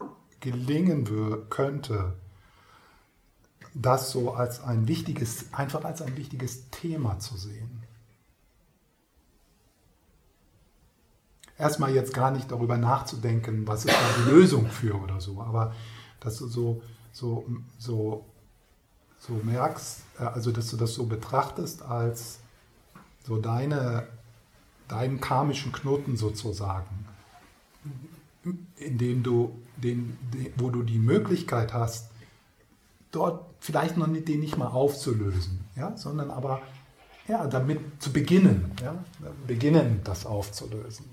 gelingen 0.44 1.08
könnte, 1.50 2.14
das 3.74 4.12
so 4.12 4.34
als 4.34 4.62
ein 4.62 4.88
wichtiges, 4.88 5.54
einfach 5.54 5.84
als 5.86 6.02
ein 6.02 6.18
wichtiges 6.18 6.70
Thema 6.70 7.18
zu 7.20 7.38
sehen. 7.38 7.84
Erstmal 11.58 11.96
jetzt 11.96 12.14
gar 12.14 12.32
nicht 12.32 12.52
darüber 12.52 12.78
nachzudenken, 12.78 13.66
was 13.66 13.86
ist 13.86 13.96
da 13.96 14.24
die 14.24 14.32
Lösung 14.32 14.68
für 14.68 14.96
oder 14.96 15.22
so, 15.22 15.42
aber 15.42 15.74
dass 16.20 16.38
du 16.38 16.48
so, 16.48 16.84
so, 17.14 17.48
so, 17.78 18.26
so 19.20 19.34
merkst, 19.44 20.02
äh, 20.20 20.24
also 20.24 20.52
dass 20.52 20.70
du 20.70 20.78
das 20.78 20.94
so 20.94 21.06
betrachtest 21.06 21.84
als 21.84 22.40
so 23.26 23.38
deine, 23.38 24.08
deinen 24.90 25.22
karmischen 25.22 25.72
Knoten 25.72 26.18
sozusagen, 26.18 27.06
indem 28.76 29.24
du 29.24 29.63
den, 29.78 30.18
den, 30.34 30.54
wo 30.58 30.70
du 30.70 30.84
die 30.84 31.00
Möglichkeit 31.00 31.74
hast, 31.74 32.10
dort 33.12 33.46
vielleicht 33.60 33.98
noch 33.98 34.08
nicht, 34.08 34.28
den 34.28 34.40
nicht 34.40 34.58
mal 34.58 34.68
aufzulösen, 34.68 35.64
ja, 35.76 35.96
sondern 35.96 36.32
aber 36.32 36.62
ja, 37.28 37.48
damit 37.48 37.80
zu 38.02 38.12
beginnen, 38.12 38.72
ja, 38.82 38.96
beginnen, 39.48 40.02
das 40.04 40.26
aufzulösen. 40.26 41.06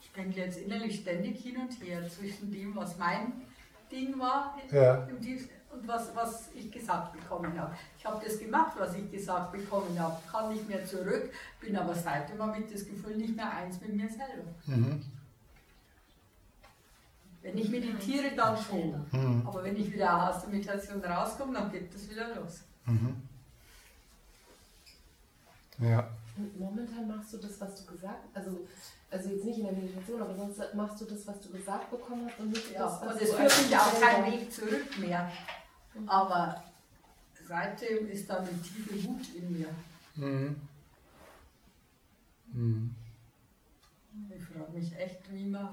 Ich 0.00 0.10
denke 0.12 0.40
jetzt 0.40 0.58
innerlich 0.58 1.00
ständig 1.00 1.40
hin 1.40 1.56
und 1.56 1.72
her 1.82 2.06
zwischen 2.08 2.50
dem, 2.52 2.74
was 2.74 2.98
mein 2.98 3.32
Ding 3.90 4.18
war 4.18 4.58
ja. 4.70 5.06
und 5.72 5.88
was, 5.88 6.14
was 6.14 6.50
ich 6.54 6.70
gesagt 6.70 7.12
bekommen 7.12 7.58
habe. 7.58 7.74
Ich 7.96 8.04
habe 8.04 8.22
das 8.24 8.38
gemacht, 8.38 8.72
was 8.76 8.94
ich 8.94 9.10
gesagt 9.10 9.52
bekommen 9.52 9.98
habe, 9.98 10.16
kann 10.30 10.52
nicht 10.52 10.68
mehr 10.68 10.84
zurück, 10.84 11.30
bin 11.60 11.76
aber 11.76 11.94
seitdem 11.94 12.38
mit 12.50 12.72
das 12.72 12.84
Gefühl 12.86 13.16
nicht 13.16 13.36
mehr 13.36 13.50
eins 13.50 13.80
mit 13.80 13.94
mir 13.94 14.08
selber. 14.08 14.50
Mhm. 14.66 15.00
Wenn 17.42 17.58
ich 17.58 17.68
meditiere, 17.68 18.34
dann 18.36 18.56
schon. 18.56 19.04
Mhm. 19.10 19.46
Aber 19.46 19.64
wenn 19.64 19.76
ich 19.76 19.92
wieder 19.92 20.30
aus 20.30 20.42
der 20.42 20.50
Meditation 20.50 21.04
rauskomme, 21.04 21.54
dann 21.54 21.72
geht 21.72 21.92
das 21.92 22.08
wieder 22.08 22.34
los. 22.34 22.62
Mhm. 22.86 23.16
Ja. 25.78 26.08
Und 26.36 26.58
momentan 26.58 27.08
machst 27.08 27.32
du 27.32 27.38
das, 27.38 27.60
was 27.60 27.84
du 27.84 27.92
gesagt 27.92 28.20
hast, 28.32 28.36
also, 28.36 28.66
also 29.10 29.28
jetzt 29.28 29.44
nicht 29.44 29.58
in 29.58 29.64
der 29.64 29.72
Meditation, 29.72 30.22
aber 30.22 30.34
sonst 30.34 30.74
machst 30.74 31.00
du 31.00 31.04
das, 31.04 31.26
was 31.26 31.40
du 31.40 31.50
gesagt 31.50 31.90
bekommen 31.90 32.26
hast 32.26 32.38
und 32.38 32.50
nicht 32.50 32.72
ja, 32.72 32.84
das, 32.84 33.00
was 33.02 33.14
und 33.14 33.22
es 33.22 33.34
führt 33.34 33.68
mich 33.68 33.76
auch 33.76 34.00
kein 34.00 34.32
Weg 34.32 34.52
zurück 34.52 34.98
mehr. 34.98 35.30
Aber 36.06 36.62
seitdem 37.46 38.08
ist 38.08 38.30
da 38.30 38.38
eine 38.38 38.62
tiefe 38.62 39.04
Wut 39.04 39.34
in 39.34 39.52
mir. 39.52 39.68
Mhm. 40.14 40.56
Mhm. 42.52 42.94
Ich 44.30 44.44
frage 44.44 44.72
mich 44.72 44.96
echt, 44.96 45.32
wie 45.32 45.46
man. 45.46 45.68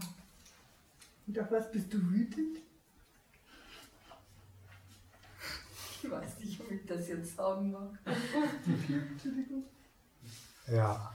Und 1.29 1.37
auf 1.37 1.51
was 1.51 1.71
bist 1.71 1.93
du 1.93 1.99
wütend? 2.09 2.57
Ich 6.01 6.09
weiß 6.09 6.39
nicht, 6.39 6.59
ob 6.59 6.71
ich 6.71 6.83
das 6.87 7.07
jetzt 7.07 7.35
sagen 7.35 7.69
mag. 7.69 7.99
Entschuldigung. 8.03 9.63
Ja. 10.65 11.13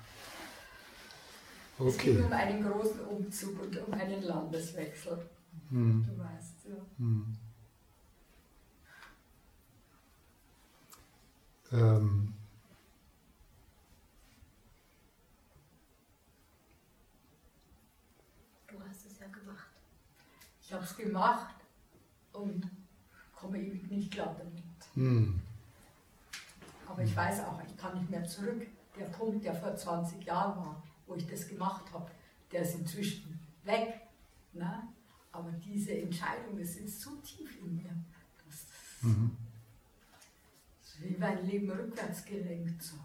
Okay. 1.76 1.88
Es 1.88 1.98
geht 1.98 2.20
um 2.20 2.32
einen 2.32 2.62
großen 2.62 3.00
Umzug 3.00 3.60
und 3.60 3.76
um 3.76 3.92
einen 3.92 4.22
Landeswechsel. 4.22 5.18
Hm. 5.70 6.06
Du 6.06 6.16
weißt, 6.16 6.54
ja. 6.68 6.76
Hm. 6.98 7.36
Ähm. 11.72 12.34
Du 18.68 18.80
hast 18.80 19.06
es 19.06 19.18
ja 19.18 19.26
gemacht. 19.26 19.74
Ich 20.64 20.72
habe 20.72 20.82
es 20.82 20.96
gemacht 20.96 21.54
und 22.32 22.70
komme 23.34 23.58
ewig 23.58 23.90
nicht 23.90 24.10
klar 24.10 24.34
damit. 24.38 24.62
Hm. 24.94 25.40
Aber 26.86 27.02
ich 27.02 27.14
weiß 27.14 27.40
auch, 27.40 27.60
ich 27.68 27.76
kann 27.76 27.98
nicht 27.98 28.10
mehr 28.10 28.24
zurück. 28.24 28.66
Der 28.98 29.06
Punkt, 29.06 29.44
der 29.44 29.54
vor 29.54 29.76
20 29.76 30.24
Jahren 30.24 30.56
war, 30.56 30.82
wo 31.06 31.14
ich 31.16 31.26
das 31.26 31.48
gemacht 31.48 31.92
habe, 31.92 32.10
der 32.50 32.62
ist 32.62 32.76
inzwischen 32.76 33.38
weg. 33.64 34.00
Ne? 34.52 34.88
Aber 35.32 35.50
diese 35.52 35.98
Entscheidung, 35.98 36.58
das 36.58 36.76
ist 36.76 37.00
so 37.00 37.16
tief 37.16 37.58
in 37.60 37.76
mir. 37.76 37.90
Das, 38.46 38.66
mhm. 39.02 39.36
ist 40.82 41.02
wie 41.02 41.16
mein 41.18 41.44
Leben 41.44 41.70
rückwärts 41.70 42.24
gelenkt. 42.24 42.82
So. 42.82 42.96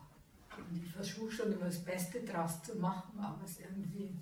Und 0.56 0.84
ich 0.84 0.92
versuche 0.92 1.32
schon 1.32 1.52
immer 1.52 1.66
das 1.66 1.84
Beste 1.84 2.22
draus 2.22 2.62
zu 2.64 2.76
machen, 2.76 3.20
aber 3.20 3.44
es 3.44 3.52
ist 3.52 3.62
irgendwie 3.62 4.16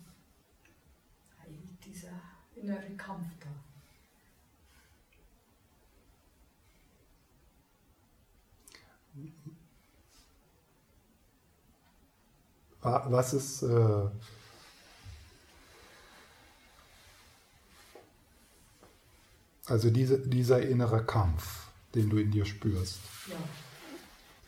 dieser 1.86 2.20
innere 2.62 2.90
Kampf 2.98 3.26
da. 3.40 3.48
Was 13.10 13.34
ist 13.34 13.64
äh, 13.64 14.10
also 19.66 19.90
diese, 19.90 20.20
dieser 20.20 20.62
innere 20.62 21.06
Kampf, 21.06 21.68
den 21.96 22.10
du 22.10 22.18
in 22.18 22.32
dir 22.32 22.46
spürst? 22.46 23.00
Ja. 23.28 23.36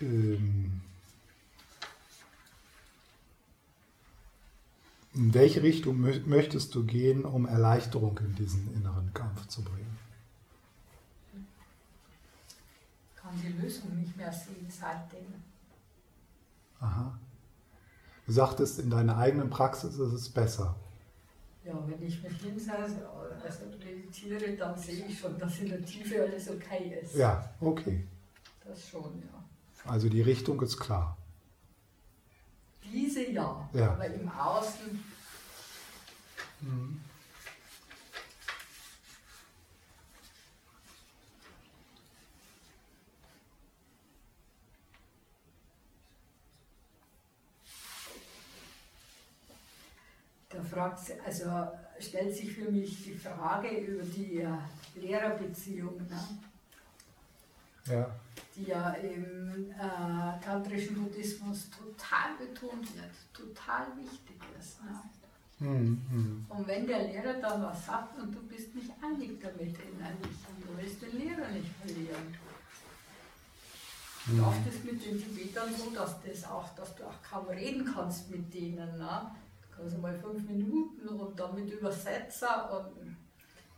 Ähm, 0.07 0.81
in 5.13 5.33
welche 5.33 5.63
Richtung 5.63 5.99
möchtest 5.99 6.75
du 6.75 6.83
gehen, 6.83 7.25
um 7.25 7.45
Erleichterung 7.47 8.17
in 8.19 8.35
diesen 8.35 8.73
inneren 8.75 9.13
Kampf 9.13 9.47
zu 9.47 9.63
bringen? 9.63 9.97
Ich 11.33 13.21
kann 13.21 13.33
die 13.41 13.61
Lösung 13.61 13.97
nicht 13.99 14.15
mehr 14.15 14.31
sehen 14.31 14.67
seitdem. 14.69 15.33
Aha. 16.79 17.17
Du 18.25 18.31
sagtest, 18.31 18.79
in 18.79 18.89
deiner 18.89 19.17
eigenen 19.17 19.49
Praxis 19.49 19.95
ist 19.97 20.13
es 20.13 20.29
besser. 20.29 20.75
Ja, 21.65 21.73
wenn 21.87 22.01
ich 22.01 22.23
mich 22.23 22.41
hinsetze, 22.41 23.07
also 23.43 23.65
meditiere, 23.83 24.55
dann 24.55 24.77
sehe 24.77 25.05
ich 25.05 25.19
schon, 25.19 25.37
dass 25.37 25.59
in 25.59 25.69
der 25.69 25.83
Tiefe 25.83 26.21
alles 26.21 26.49
okay 26.49 26.99
ist. 27.01 27.15
Ja, 27.15 27.53
okay. 27.59 28.07
Das 28.65 28.87
schon, 28.87 29.21
ja. 29.21 29.43
Also 29.91 30.09
die 30.09 30.21
Richtung 30.21 30.61
ist 30.61 30.77
klar. 30.79 31.17
Diese 32.91 33.29
ja, 33.29 33.69
ja. 33.73 33.91
aber 33.91 34.05
im 34.05 34.29
Außen. 34.29 35.03
Mhm. 36.61 37.01
Da 50.49 50.63
fragt 50.63 50.99
sie, 50.99 51.13
also 51.23 51.45
stellt 51.99 52.35
sich 52.35 52.53
für 52.53 52.71
mich 52.71 53.03
die 53.03 53.13
Frage 53.13 53.69
über 53.69 54.03
die 54.03 54.47
Lehrerbeziehung, 54.95 55.97
ne? 56.07 56.19
Ja. 57.85 58.09
die 58.55 58.63
ja 58.63 58.91
im 58.91 59.71
äh, 59.71 60.43
tantrischen 60.43 60.95
Buddhismus 61.03 61.69
total 61.69 62.35
betont 62.37 62.95
wird, 62.95 63.11
total 63.33 63.87
wichtig 63.97 64.37
ist. 64.59 64.83
Ne? 64.83 65.67
Mhm. 65.67 66.45
Und 66.47 66.67
wenn 66.67 66.87
der 66.87 67.03
Lehrer 67.07 67.33
dann 67.33 67.63
was 67.63 67.85
sagt 67.85 68.17
und 68.17 68.33
du 68.33 68.41
bist 68.43 68.73
nicht 68.75 68.91
einig 69.03 69.41
damit 69.41 69.75
innerlich 69.77 70.37
und 70.47 70.63
du 70.63 70.77
willst 70.77 71.01
den 71.01 71.17
Lehrer 71.17 71.47
nicht 71.49 71.69
verlieren. 71.81 72.35
Mhm. 74.27 74.43
Oft 74.43 74.67
ist 74.67 74.85
mit 74.85 75.05
den 75.05 75.21
Tibetern 75.21 75.69
so, 75.75 75.89
dass, 75.91 76.15
das 76.21 76.43
auch, 76.45 76.69
dass 76.75 76.95
du 76.95 77.03
auch 77.03 77.21
kaum 77.29 77.47
reden 77.47 77.89
kannst 77.93 78.29
mit 78.29 78.53
denen. 78.53 78.97
Ne? 78.97 79.31
also 79.81 79.97
mal 79.97 80.17
fünf 80.17 80.47
Minuten 80.49 81.07
und 81.07 81.39
dann 81.39 81.55
mit 81.55 81.71
Übersetzer 81.71 82.91
und 82.95 83.15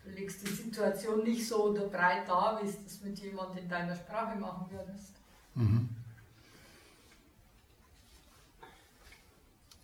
du 0.03 0.09
legst 0.11 0.45
die 0.45 0.51
Situation 0.51 1.23
nicht 1.23 1.47
so 1.47 1.69
oder 1.69 1.87
breit 1.87 2.27
da, 2.27 2.59
wie 2.61 2.67
es 2.67 3.01
mit 3.01 3.19
jemandem 3.19 3.63
in 3.63 3.69
deiner 3.69 3.95
Sprache 3.95 4.37
machen 4.37 4.65
würdest. 4.69 5.13
Mhm. 5.55 5.89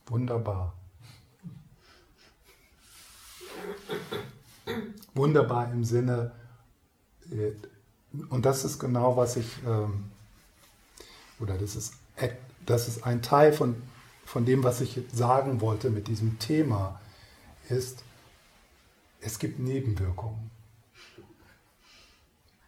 Wunderbar. 0.07 0.73
Wunderbar 5.13 5.71
im 5.71 5.83
Sinne, 5.83 6.31
äh, 7.31 7.51
und 8.29 8.45
das 8.45 8.63
ist 8.63 8.79
genau, 8.79 9.17
was 9.17 9.35
ich, 9.35 9.47
ähm, 9.65 10.11
oder 11.39 11.57
das 11.57 11.75
ist, 11.75 11.93
das 12.65 12.87
ist 12.87 13.03
ein 13.03 13.21
Teil 13.21 13.53
von 13.53 13.75
von 14.27 14.43
dem, 14.43 14.63
was 14.63 14.81
ich 14.81 14.99
sagen 15.13 15.61
wollte 15.61 15.89
mit 15.89 16.09
diesem 16.09 16.37
Thema, 16.37 16.99
ist, 17.69 18.03
es 19.21 19.39
gibt 19.39 19.59
Nebenwirkungen. 19.59 20.49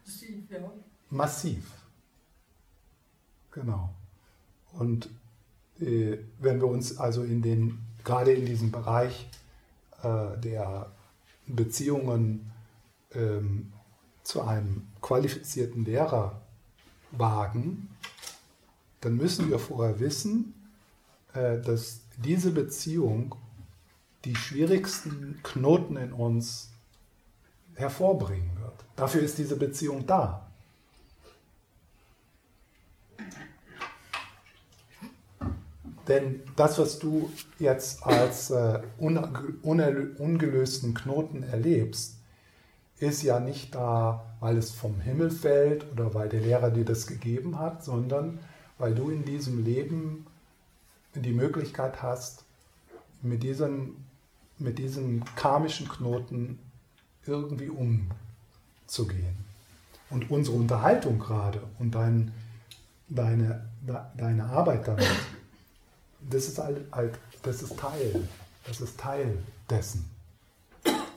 Massiv, 0.05 0.51
ja. 0.51 0.71
Massiv. 1.09 1.71
Genau. 3.51 3.93
Und 4.73 5.09
äh, 5.79 6.17
wenn 6.39 6.59
wir 6.59 6.67
uns 6.67 6.97
also 6.97 7.23
in 7.23 7.41
den, 7.41 7.79
gerade 8.03 8.33
in 8.33 8.45
diesem 8.45 8.71
Bereich 8.71 9.29
äh, 10.03 10.37
der 10.37 10.91
Beziehungen 11.47 12.51
ähm, 13.13 13.71
zu 14.23 14.41
einem 14.41 14.87
qualifizierten 15.01 15.85
Lehrer 15.85 16.41
wagen, 17.11 17.89
dann 19.01 19.15
müssen 19.15 19.49
wir 19.49 19.59
vorher 19.59 19.99
wissen, 19.99 20.53
äh, 21.33 21.59
dass 21.59 22.01
diese 22.17 22.51
Beziehung 22.51 23.35
die 24.25 24.35
schwierigsten 24.35 25.39
Knoten 25.43 25.97
in 25.97 26.13
uns 26.13 26.69
hervorbringen 27.75 28.59
wird. 28.59 28.85
Dafür 28.95 29.21
ist 29.21 29.37
diese 29.37 29.55
Beziehung 29.55 30.05
da. 30.05 30.45
Denn 36.07 36.41
das, 36.55 36.79
was 36.79 36.97
du 36.97 37.31
jetzt 37.59 38.03
als 38.03 38.49
äh, 38.49 38.81
ungelösten 38.97 40.95
Knoten 40.95 41.43
erlebst, 41.43 42.15
ist 42.97 43.21
ja 43.21 43.39
nicht 43.39 43.75
da, 43.75 44.25
weil 44.39 44.57
es 44.57 44.71
vom 44.71 44.99
Himmel 44.99 45.29
fällt 45.29 45.85
oder 45.91 46.13
weil 46.13 46.27
der 46.27 46.41
Lehrer 46.41 46.71
dir 46.71 46.83
das 46.83 47.07
gegeben 47.07 47.59
hat, 47.59 47.83
sondern 47.83 48.39
weil 48.79 48.95
du 48.95 49.09
in 49.09 49.23
diesem 49.23 49.63
Leben 49.63 50.25
die 51.13 51.31
Möglichkeit 51.31 52.01
hast, 52.01 52.43
mit 53.21 53.43
diesem, 53.43 53.97
mit 54.59 54.77
diesem 54.77 55.23
karmischen 55.35 55.87
Knoten 55.87 56.59
irgendwie 57.25 57.69
umzugehen. 57.69 59.37
Und 60.09 60.29
unsere 60.31 60.57
Unterhaltung 60.57 61.19
gerade 61.19 61.61
und 61.77 61.93
dein, 61.95 62.31
deine, 63.07 63.69
deine 64.17 64.45
Arbeit 64.45 64.87
damit, 64.87 65.07
das 66.29 66.47
ist, 66.47 66.57
halt, 66.57 67.19
das 67.43 67.61
ist 67.61 67.77
Teil, 67.77 68.27
das 68.65 68.81
ist 68.81 68.99
Teil 68.99 69.37
dessen. 69.69 70.09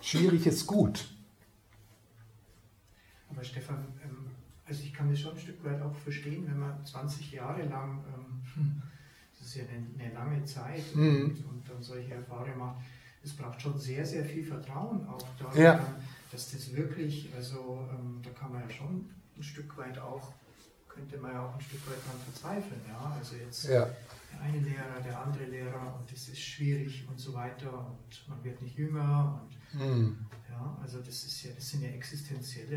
Schwierig 0.01 0.47
ist 0.47 0.67
gut, 0.67 1.07
Aber 3.35 3.45
Stefan, 3.45 3.85
ähm, 4.05 4.27
also 4.67 4.83
ich 4.83 4.93
kann 4.93 5.11
das 5.11 5.21
schon 5.21 5.33
ein 5.33 5.39
Stück 5.39 5.65
weit 5.65 5.81
auch 5.81 5.95
verstehen, 5.95 6.47
wenn 6.47 6.59
man 6.59 6.85
20 6.85 7.33
Jahre 7.33 7.63
lang, 7.65 8.05
ähm, 8.15 8.83
das 9.39 9.49
ist 9.49 9.55
ja 9.57 9.65
eine, 9.65 10.13
lange 10.13 10.45
Zeit, 10.45 10.95
mhm. 10.95 11.25
und, 11.25 11.47
und, 11.47 11.69
dann 11.69 11.83
solche 11.83 12.15
Erfahrungen 12.15 12.59
macht, 12.59 12.77
es 13.25 13.33
braucht 13.33 13.61
schon 13.61 13.79
sehr, 13.79 14.05
sehr 14.05 14.25
viel 14.25 14.45
Vertrauen 14.45 15.07
auch 15.07 15.27
da, 15.39 15.61
ja. 15.61 15.87
dass 16.31 16.51
das 16.51 16.75
wirklich, 16.75 17.33
also 17.37 17.89
ähm, 17.91 18.21
da 18.23 18.31
kann 18.31 18.53
man 18.53 18.63
ja 18.63 18.71
schon 18.71 19.09
ein 19.37 19.43
Stück 19.43 19.77
weit 19.77 19.99
auch, 19.99 20.33
könnte 20.89 21.17
man 21.19 21.33
ja 21.33 21.47
auch 21.47 21.55
ein 21.55 21.61
Stück 21.61 21.87
weit 21.89 22.05
dran 22.07 22.21
verzweifeln, 22.25 22.81
ja, 22.89 23.17
also 23.19 23.37
jetzt 23.37 23.65
ja. 23.65 23.89
der 24.33 24.41
eine 24.41 24.59
Lehrer, 24.59 25.01
der 25.05 25.21
andere 25.21 25.45
Lehrer 25.45 25.99
und 25.99 26.13
es 26.13 26.29
ist 26.29 26.41
schwierig 26.41 27.07
und 27.09 27.19
so 27.19 27.33
weiter 27.35 27.73
und 27.73 28.29
man 28.29 28.43
wird 28.45 28.61
nicht 28.61 28.77
jünger 28.77 29.41
und 29.43 29.81
mhm. 29.81 30.27
ja, 30.51 30.77
also 30.83 30.99
das 30.99 31.25
ist 31.25 31.45
ja, 31.45 31.53
das 31.55 31.71
sind 31.71 31.83
ja 31.83 31.91
existenzielle 31.91 32.77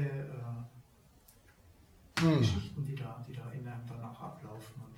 äh, 2.20 2.24
mhm. 2.24 2.40
Geschichten, 2.40 2.86
die 2.86 2.96
da, 2.96 3.24
die 3.28 3.34
da 3.34 3.50
in 3.52 3.68
einem 3.68 3.88
danach 3.88 4.20
ablaufen 4.22 4.82
und 4.82 4.96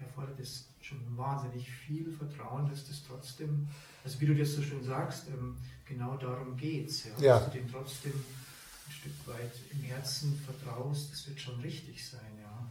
erfordert 0.00 0.38
es 0.40 0.66
schon 0.80 0.98
wahnsinnig 1.16 1.70
viel 1.70 2.12
Vertrauen, 2.12 2.68
dass 2.68 2.86
das 2.86 3.02
trotzdem, 3.06 3.68
also 4.04 4.20
wie 4.20 4.26
du 4.26 4.34
das 4.34 4.52
so 4.52 4.62
schön 4.62 4.82
sagst, 4.82 5.28
ähm, 5.28 5.56
genau 5.86 6.16
darum 6.16 6.56
geht 6.56 6.88
es, 6.88 7.04
ja, 7.04 7.10
ja. 7.20 7.38
dass 7.38 7.50
du 7.50 7.58
dem 7.58 7.70
trotzdem 7.70 8.12
ein 8.12 8.92
Stück 8.92 9.26
weit 9.26 9.52
im 9.72 9.82
Herzen 9.82 10.40
vertraust, 10.44 11.12
das 11.12 11.28
wird 11.28 11.40
schon 11.40 11.60
richtig 11.60 12.08
sein, 12.08 12.20
ja. 12.40 12.70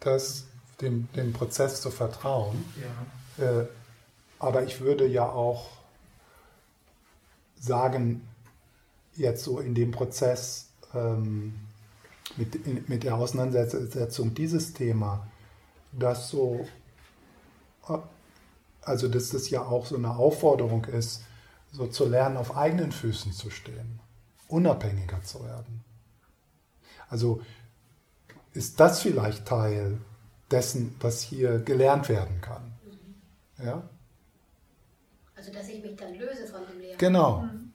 Das, 0.00 0.46
dem, 0.80 1.08
dem 1.14 1.32
Prozess 1.32 1.80
zu 1.80 1.90
vertrauen. 1.90 2.64
Ja. 3.38 3.60
Äh, 3.60 3.66
aber 4.38 4.64
ich 4.64 4.80
würde 4.80 5.06
ja 5.06 5.28
auch 5.28 5.70
sagen, 7.60 8.26
jetzt 9.14 9.44
so 9.44 9.60
in 9.60 9.74
dem 9.74 9.92
Prozess 9.92 10.68
ähm, 10.94 11.54
mit, 12.36 12.54
in, 12.54 12.84
mit 12.88 13.04
der 13.04 13.14
Auseinandersetzung 13.14 14.34
dieses 14.34 14.72
Thema, 14.72 15.26
dass 15.92 16.28
so, 16.28 16.66
also 18.82 19.08
dass 19.08 19.30
das 19.30 19.50
ja 19.50 19.62
auch 19.62 19.86
so 19.86 19.96
eine 19.96 20.16
Aufforderung 20.16 20.84
ist, 20.86 21.22
so 21.72 21.86
zu 21.86 22.06
lernen, 22.06 22.36
auf 22.36 22.56
eigenen 22.56 22.92
Füßen 22.92 23.32
zu 23.32 23.50
stehen, 23.50 24.00
unabhängiger 24.48 25.22
zu 25.22 25.44
werden. 25.44 25.84
Also 27.08 27.42
ist 28.52 28.80
das 28.80 29.00
vielleicht 29.00 29.46
Teil 29.46 29.98
dessen, 30.50 30.94
was 31.00 31.22
hier 31.22 31.58
gelernt 31.58 32.08
werden 32.08 32.40
kann. 32.40 32.72
Mhm. 32.84 33.64
Ja? 33.64 33.82
Also 35.34 35.52
dass 35.52 35.68
ich 35.68 35.82
mich 35.82 35.96
dann 35.96 36.14
löse 36.14 36.46
von 36.46 36.66
dem 36.66 36.78
Lehrer. 36.78 36.98
Genau. 36.98 37.40
Mhm. 37.40 37.72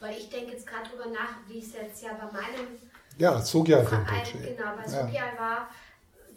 Weil 0.00 0.16
ich 0.16 0.28
denke 0.28 0.52
jetzt 0.52 0.66
gerade 0.66 0.88
darüber 0.88 1.10
nach, 1.10 1.38
wie 1.48 1.58
es 1.58 1.72
jetzt 1.72 2.02
ja 2.02 2.10
bei 2.14 2.26
meinem 2.26 2.78
ja, 3.16 3.40
Sogyal 3.40 3.84
Verein, 3.84 4.24
genau, 4.32 4.76
bei 4.76 4.86
Sogyal 4.86 5.34
ja. 5.34 5.40
war, 5.40 5.68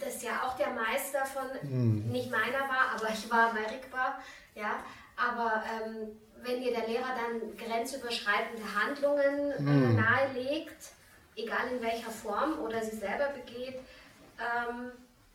das 0.01 0.21
ja 0.23 0.43
auch 0.43 0.55
der 0.55 0.71
Meister 0.71 1.25
von, 1.25 1.43
mhm. 1.61 2.11
nicht 2.11 2.31
meiner 2.31 2.61
war, 2.61 2.95
aber 2.95 3.09
ich 3.09 3.29
war 3.29 3.53
bei 3.53 3.65
Rick 3.71 3.91
war, 3.91 4.21
ja, 4.55 4.83
aber 5.15 5.63
ähm, 5.71 6.19
wenn 6.43 6.61
dir 6.61 6.71
der 6.71 6.87
Lehrer 6.87 7.15
dann 7.15 7.57
grenzüberschreitende 7.57 8.63
Handlungen 8.75 9.53
mhm. 9.59 9.97
äh, 9.97 10.01
nahelegt, 10.01 10.91
egal 11.35 11.67
in 11.71 11.81
welcher 11.81 12.11
Form 12.11 12.59
oder 12.59 12.83
sie 12.83 12.97
selber 12.97 13.29
begeht, 13.29 13.79
ähm, 14.39 14.91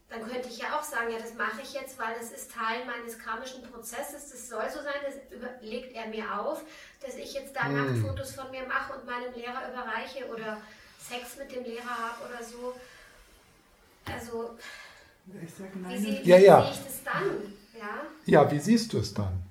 dann 0.08 0.28
könnte 0.28 0.48
ich 0.48 0.58
ja 0.58 0.78
auch 0.78 0.82
sagen, 0.82 1.10
ja, 1.10 1.18
das 1.18 1.34
mache 1.34 1.62
ich 1.62 1.72
jetzt, 1.72 1.98
weil 1.98 2.14
das 2.18 2.30
ist 2.30 2.52
Teil 2.52 2.84
meines 2.84 3.18
karmischen 3.18 3.62
Prozesses, 3.62 4.30
das 4.30 4.48
soll 4.48 4.68
so 4.70 4.80
sein, 4.80 4.94
das 5.04 5.62
legt 5.62 5.94
er 5.96 6.06
mir 6.06 6.40
auf, 6.40 6.62
dass 7.04 7.16
ich 7.16 7.34
jetzt 7.34 7.56
da 7.56 7.64
mhm. 7.64 7.76
Nacktfotos 7.76 8.34
von 8.34 8.50
mir 8.50 8.66
mache 8.66 8.94
und 8.94 9.04
meinem 9.04 9.34
Lehrer 9.34 9.72
überreiche 9.72 10.26
oder 10.26 10.60
Sex 10.98 11.36
mit 11.36 11.54
dem 11.54 11.64
Lehrer 11.64 11.90
habe 11.90 12.24
oder 12.28 12.42
so. 12.42 12.74
Also, 14.12 14.50
ich 15.42 15.54
sag 15.54 15.74
nein. 15.76 15.92
wie, 15.92 15.98
sehe, 15.98 16.22
ja, 16.24 16.38
ja. 16.38 16.62
sehe 16.62 16.70
ich 16.70 16.84
das 16.84 17.04
dann? 17.04 17.54
Ja? 17.78 18.42
ja, 18.44 18.50
wie 18.50 18.58
siehst 18.58 18.92
du 18.92 18.98
es 18.98 19.14
dann? 19.14 19.42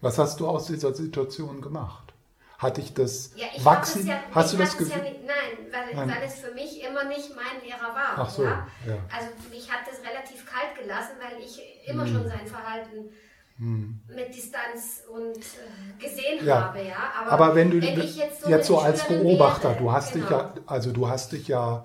Was 0.00 0.18
hast 0.18 0.40
du 0.40 0.48
aus 0.48 0.66
dieser 0.66 0.92
Situation 0.92 1.60
gemacht? 1.60 2.12
Hat 2.58 2.76
dich 2.76 2.94
das 2.94 3.32
ja, 3.34 3.46
wachsen? 3.64 4.06
Ja, 4.06 4.20
hast 4.32 4.52
du 4.52 4.56
das 4.56 4.76
Gefühl? 4.76 4.96
Ja 4.96 5.02
nicht, 5.02 5.24
nein, 5.24 5.66
weil, 5.72 5.94
nein, 5.94 6.16
weil 6.16 6.28
es 6.28 6.34
für 6.34 6.52
mich 6.52 6.82
immer 6.82 7.04
nicht 7.04 7.34
mein 7.34 7.60
Lehrer 7.64 7.94
war. 7.94 8.14
Ach 8.16 8.30
so, 8.30 8.44
ja? 8.44 8.66
Also 9.12 9.28
mich 9.50 9.70
hat 9.70 9.80
das 9.88 9.98
relativ 9.98 10.46
kalt 10.46 10.78
gelassen, 10.80 11.14
weil 11.20 11.42
ich 11.42 11.60
immer 11.88 12.04
hm. 12.04 12.12
schon 12.12 12.28
sein 12.28 12.46
Verhalten 12.46 13.10
hm. 13.58 14.00
mit 14.08 14.34
Distanz 14.34 15.02
und 15.08 15.38
äh, 15.38 16.04
gesehen 16.04 16.46
ja. 16.46 16.66
habe, 16.66 16.82
ja. 16.82 17.12
Aber, 17.20 17.30
Aber 17.30 17.54
wenn 17.56 17.70
du 17.70 17.82
wenn 17.82 18.00
jetzt 18.00 18.42
so, 18.42 18.48
jetzt 18.48 18.66
so 18.66 18.78
als 18.78 19.06
Beobachter, 19.08 19.70
wäre, 19.70 19.78
du 19.80 19.92
hast 19.92 20.12
genau. 20.12 20.26
dich 20.26 20.30
ja, 20.30 20.54
also 20.66 20.92
du 20.92 21.08
hast 21.08 21.32
dich 21.32 21.48
ja 21.48 21.84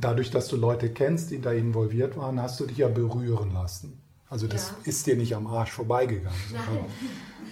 dadurch, 0.00 0.30
dass 0.30 0.48
du 0.48 0.56
Leute 0.56 0.90
kennst, 0.90 1.30
die 1.30 1.40
da 1.40 1.52
involviert 1.52 2.16
waren, 2.16 2.40
hast 2.40 2.60
du 2.60 2.66
dich 2.66 2.78
ja 2.78 2.88
berühren 2.88 3.52
lassen. 3.52 4.00
Also 4.28 4.46
das 4.46 4.68
ja. 4.68 4.76
ist 4.84 5.06
dir 5.06 5.16
nicht 5.16 5.34
am 5.34 5.46
Arsch 5.46 5.72
vorbeigegangen. 5.72 6.38
Nein. 6.52 6.84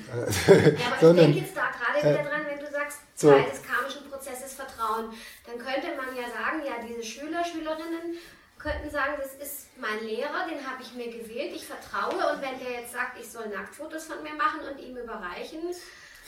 Äh, 0.09 0.73
ja, 0.73 0.87
aber 0.89 1.01
sondern, 1.03 1.29
ich 1.29 1.35
denke 1.35 1.39
jetzt 1.41 1.55
da 1.55 1.69
gerade 1.69 2.01
wieder 2.01 2.21
äh, 2.21 2.31
dran, 2.31 2.41
wenn 2.49 2.65
du 2.65 2.73
sagst, 2.73 2.99
so, 3.15 3.29
Teil 3.29 3.45
des 3.45 3.61
karmischen 3.61 4.09
Prozesses 4.09 4.55
Vertrauen, 4.55 5.13
dann 5.45 5.59
könnte 5.59 5.93
man 6.01 6.17
ja 6.17 6.25
sagen, 6.33 6.65
ja, 6.65 6.81
diese 6.81 7.05
Schüler, 7.05 7.45
Schülerinnen 7.45 8.17
könnten 8.57 8.89
sagen, 8.89 9.21
das 9.21 9.37
ist 9.37 9.69
mein 9.77 10.01
Lehrer, 10.09 10.49
den 10.49 10.65
habe 10.65 10.81
ich 10.81 10.95
mir 10.97 11.13
gewählt, 11.13 11.53
ich 11.55 11.67
vertraue 11.67 12.17
und 12.33 12.41
wenn 12.41 12.59
der 12.59 12.81
jetzt 12.81 12.95
sagt, 12.95 13.21
ich 13.21 13.29
soll 13.29 13.49
Nacktfotos 13.53 14.05
von 14.05 14.23
mir 14.23 14.33
machen 14.33 14.65
und 14.65 14.81
ihm 14.81 14.97
überreichen, 14.97 15.61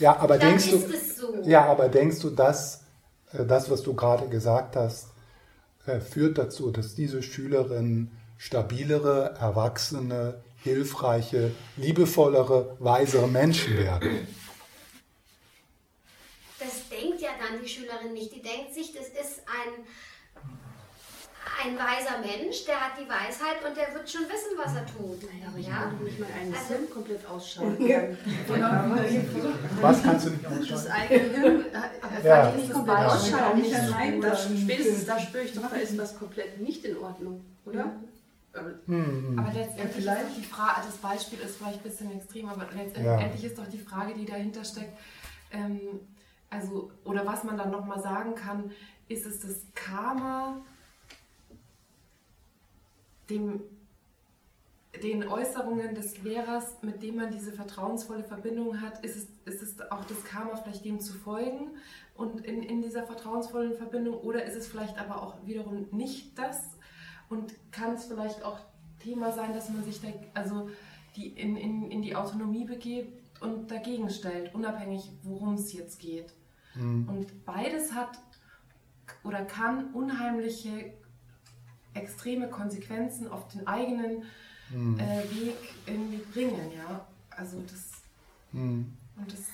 ja, 0.00 0.16
aber 0.16 0.38
dann 0.38 0.48
denkst 0.48 0.72
ist 0.72 0.88
du, 0.88 0.94
es 0.94 1.16
so. 1.16 1.42
Ja, 1.42 1.66
aber 1.66 1.88
denkst 1.88 2.20
du, 2.20 2.30
dass 2.30 2.84
äh, 3.32 3.44
das, 3.44 3.70
was 3.70 3.82
du 3.82 3.94
gerade 3.94 4.28
gesagt 4.28 4.74
hast, 4.74 5.08
führt 6.01 6.39
dazu, 6.39 6.70
dass 6.70 6.95
diese 6.95 7.22
Schülerinnen 7.22 8.11
stabilere, 8.39 9.37
erwachsene, 9.39 10.43
hilfreiche, 10.62 11.53
liebevollere, 11.76 12.76
weisere 12.78 13.28
Menschen 13.28 13.76
werden. 13.76 14.26
Das 16.59 16.89
denkt 16.89 17.20
ja 17.20 17.31
dann 17.39 17.62
die 17.62 17.68
Schülerin 17.68 18.12
nicht. 18.12 18.35
Die 18.35 18.43
denkt 18.43 18.74
sich, 18.74 18.93
das 18.93 19.09
ist 19.09 19.41
ein 19.47 19.85
ein 21.62 21.76
weiser 21.76 22.18
Mensch, 22.20 22.64
der 22.64 22.80
hat 22.80 22.92
die 22.98 23.09
Weisheit 23.09 23.64
und 23.66 23.76
der 23.76 23.92
wird 23.94 24.09
schon 24.09 24.22
wissen, 24.22 24.57
was 24.57 24.74
er 24.74 24.86
tut. 24.86 25.22
Nein, 25.22 25.42
aber 25.46 25.59
ich 25.59 25.66
ja? 25.66 25.90
kann 25.90 26.05
nicht 26.05 26.18
mal 26.18 26.28
einen 26.40 26.55
also, 26.55 26.66
Film 26.66 26.90
komplett 26.90 27.26
ausschalten. 27.26 28.16
was 29.80 30.03
kannst 30.03 30.26
du 30.26 30.30
nicht 30.30 30.46
ausschalten? 30.46 30.68
Das 30.70 30.86
eigene 30.90 31.28
Hirn 31.30 31.64
äh, 31.64 32.26
ja. 32.26 32.42
kann 32.42 32.51
ich 32.51 32.62
nicht 32.62 32.72
komplett 32.72 32.98
ausschalten. 32.98 33.61
Nicht 33.61 33.74
allein, 33.74 34.20
da, 34.20 34.36
spätestens 34.36 35.07
da 35.07 35.18
spüre 35.18 35.44
ich 35.44 35.53
doch, 35.53 35.70
da 35.70 35.76
ist 35.76 35.98
was 35.98 36.18
komplett 36.18 36.61
nicht 36.61 36.84
in 36.84 36.96
Ordnung, 36.98 37.44
oder? 37.64 37.92
Mhm. 38.86 39.38
Aber 39.38 39.53
letztendlich 39.53 40.05
ja, 40.05 40.14
ist 40.14 40.36
die 40.36 40.44
Frage, 40.44 40.80
das 40.86 40.96
Beispiel 40.96 41.38
ist 41.40 41.57
vielleicht 41.57 41.84
ein 41.84 41.90
bisschen 41.90 42.12
extrem, 42.12 42.48
aber 42.48 42.66
letztendlich 42.74 43.42
ja. 43.42 43.48
ist 43.48 43.59
doch 43.59 43.66
die 43.68 43.78
Frage, 43.78 44.14
die 44.14 44.24
dahinter 44.24 44.64
steckt, 44.64 44.98
ähm, 45.53 45.80
also, 46.48 46.90
oder 47.05 47.24
was 47.24 47.44
man 47.44 47.57
dann 47.57 47.70
nochmal 47.70 48.01
sagen 48.01 48.34
kann, 48.34 48.72
ist 49.09 49.24
es 49.24 49.40
das 49.40 49.62
Karma, 49.74 50.57
dem, 53.31 53.62
den 55.03 55.26
Äußerungen 55.26 55.95
des 55.95 56.22
Lehrers, 56.22 56.83
mit 56.83 57.03
dem 57.03 57.16
man 57.16 57.31
diese 57.31 57.53
vertrauensvolle 57.53 58.24
Verbindung 58.24 58.81
hat, 58.81 59.05
ist 59.05 59.16
es, 59.16 59.55
ist 59.55 59.62
es 59.62 59.91
auch 59.91 60.05
das 60.05 60.24
Karma, 60.24 60.57
vielleicht 60.57 60.85
dem 60.85 61.01
zu 61.01 61.14
folgen 61.14 61.70
und 62.14 62.45
in, 62.45 62.62
in 62.62 62.83
dieser 62.83 63.05
vertrauensvollen 63.05 63.74
Verbindung 63.74 64.18
oder 64.18 64.45
ist 64.45 64.57
es 64.57 64.66
vielleicht 64.66 64.99
aber 64.99 65.22
auch 65.22 65.47
wiederum 65.47 65.87
nicht 65.93 66.39
das 66.39 66.76
und 67.28 67.55
kann 67.70 67.95
es 67.95 68.07
vielleicht 68.07 68.43
auch 68.43 68.59
Thema 68.99 69.33
sein, 69.33 69.55
dass 69.55 69.70
man 69.70 69.85
sich 69.85 70.01
da, 70.01 70.09
also 70.35 70.68
die 71.16 71.28
in, 71.28 71.57
in, 71.57 71.91
in 71.91 72.03
die 72.03 72.14
Autonomie 72.14 72.64
begebt 72.64 73.41
und 73.41 73.70
dagegen 73.70 74.11
stellt, 74.11 74.55
unabhängig 74.55 75.11
worum 75.22 75.55
es 75.55 75.72
jetzt 75.72 75.99
geht. 75.99 76.35
Mhm. 76.74 77.09
Und 77.09 77.45
beides 77.45 77.95
hat 77.95 78.18
oder 79.24 79.45
kann 79.45 79.93
unheimliche 79.93 80.93
extreme 81.95 82.49
Konsequenzen 82.49 83.28
auf 83.28 83.49
den 83.49 83.66
eigenen 83.66 84.24
mhm. 84.70 84.99
äh, 84.99 85.22
Weg 85.30 85.57
irgendwie 85.86 86.22
bringen, 86.32 86.72
ja. 86.76 87.07
Also 87.30 87.61
das, 87.62 88.03
mhm. 88.53 88.97
und 89.16 89.32
das 89.32 89.47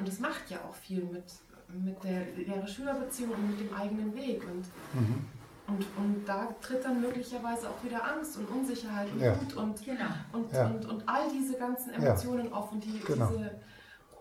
und 0.00 0.08
das 0.08 0.18
macht 0.18 0.50
ja 0.50 0.58
auch 0.58 0.74
viel 0.74 1.04
mit, 1.04 1.24
mit 1.68 2.02
der 2.02 2.24
Lehrer-Schüler-Beziehung 2.34 3.32
und 3.32 3.50
mit 3.50 3.60
dem 3.60 3.74
eigenen 3.74 4.14
Weg. 4.14 4.42
Und, 4.44 4.64
mhm. 4.94 5.26
und, 5.66 5.86
und 5.98 6.24
da 6.26 6.48
tritt 6.60 6.84
dann 6.84 7.00
möglicherweise 7.02 7.68
auch 7.68 7.84
wieder 7.84 8.02
Angst 8.02 8.38
und 8.38 8.48
Unsicherheit 8.48 9.12
und 9.12 9.20
ja. 9.20 9.38
Wut 9.38 9.54
und, 9.54 9.84
genau. 9.84 10.04
und, 10.32 10.52
ja. 10.52 10.66
und, 10.66 10.86
und, 10.86 11.08
all 11.08 11.30
diese 11.30 11.58
ganzen 11.58 11.92
Emotionen 11.92 12.46
ja. 12.46 12.52
auf 12.52 12.72
und 12.72 12.82
die, 12.82 12.98
genau. 13.00 13.26
diese, 13.26 13.60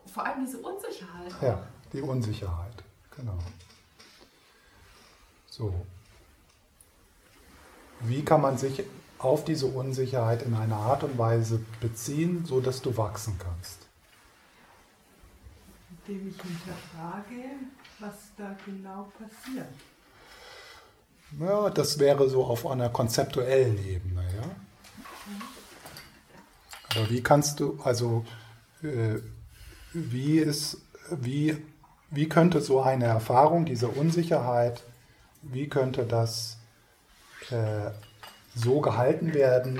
vor 0.05 0.25
allem 0.25 0.45
diese 0.45 0.57
Unsicherheit. 0.57 1.33
Auch. 1.37 1.43
Ja, 1.43 1.63
die 1.93 2.01
Unsicherheit, 2.01 2.83
genau. 3.15 3.37
So, 5.49 5.73
wie 8.01 8.23
kann 8.23 8.41
man 8.41 8.57
sich 8.57 8.83
auf 9.17 9.43
diese 9.43 9.65
Unsicherheit 9.65 10.43
in 10.43 10.53
einer 10.53 10.77
Art 10.77 11.03
und 11.03 11.17
Weise 11.17 11.61
beziehen, 11.81 12.45
so 12.45 12.61
dass 12.61 12.81
du 12.81 12.95
wachsen 12.95 13.37
kannst? 13.37 13.89
indem 16.09 16.29
ich 16.29 16.41
hinterfrage, 16.41 17.49
was 17.99 18.15
da 18.37 18.55
genau 18.65 19.11
passiert. 19.17 19.67
Ja, 21.39 21.69
das 21.69 21.99
wäre 21.99 22.29
so 22.29 22.43
auf 22.45 22.65
einer 22.65 22.89
konzeptuellen 22.89 23.77
Ebene, 23.85 24.23
ja. 24.35 24.49
Aber 26.95 27.09
wie 27.09 27.21
kannst 27.21 27.59
du, 27.59 27.79
also 27.83 28.25
äh, 28.81 29.19
wie 29.93 30.39
ist, 30.39 30.81
wie, 31.11 31.63
wie 32.09 32.27
könnte 32.27 32.61
so 32.61 32.81
eine 32.81 33.05
Erfahrung, 33.05 33.65
diese 33.65 33.89
Unsicherheit, 33.89 34.83
wie 35.43 35.67
könnte 35.67 36.05
das 36.05 36.57
äh, 37.51 37.91
so 38.55 38.81
gehalten 38.81 39.33
werden 39.33 39.79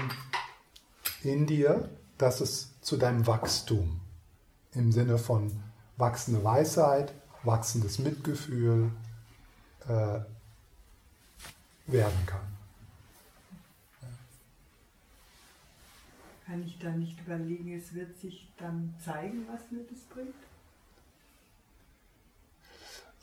in 1.23 1.45
dir, 1.45 1.89
dass 2.17 2.41
es 2.41 2.79
zu 2.81 2.97
deinem 2.97 3.27
Wachstum 3.27 3.99
im 4.73 4.91
Sinne 4.91 5.17
von 5.17 5.51
wachsende 5.97 6.43
Weisheit, 6.43 7.13
wachsendes 7.43 7.99
Mitgefühl 7.99 8.91
äh, 9.87 10.19
werden 11.87 12.25
kann. 12.25 12.47
Kann 16.45 16.65
ich 16.65 16.79
dann 16.79 16.99
nicht 16.99 17.19
überlegen, 17.19 17.77
es 17.77 17.93
wird 17.93 18.17
sich 18.19 18.49
dann 18.57 18.95
zeigen, 19.03 19.45
was 19.51 19.69
mir 19.71 19.83
das 19.89 19.99
bringt? 20.11 20.33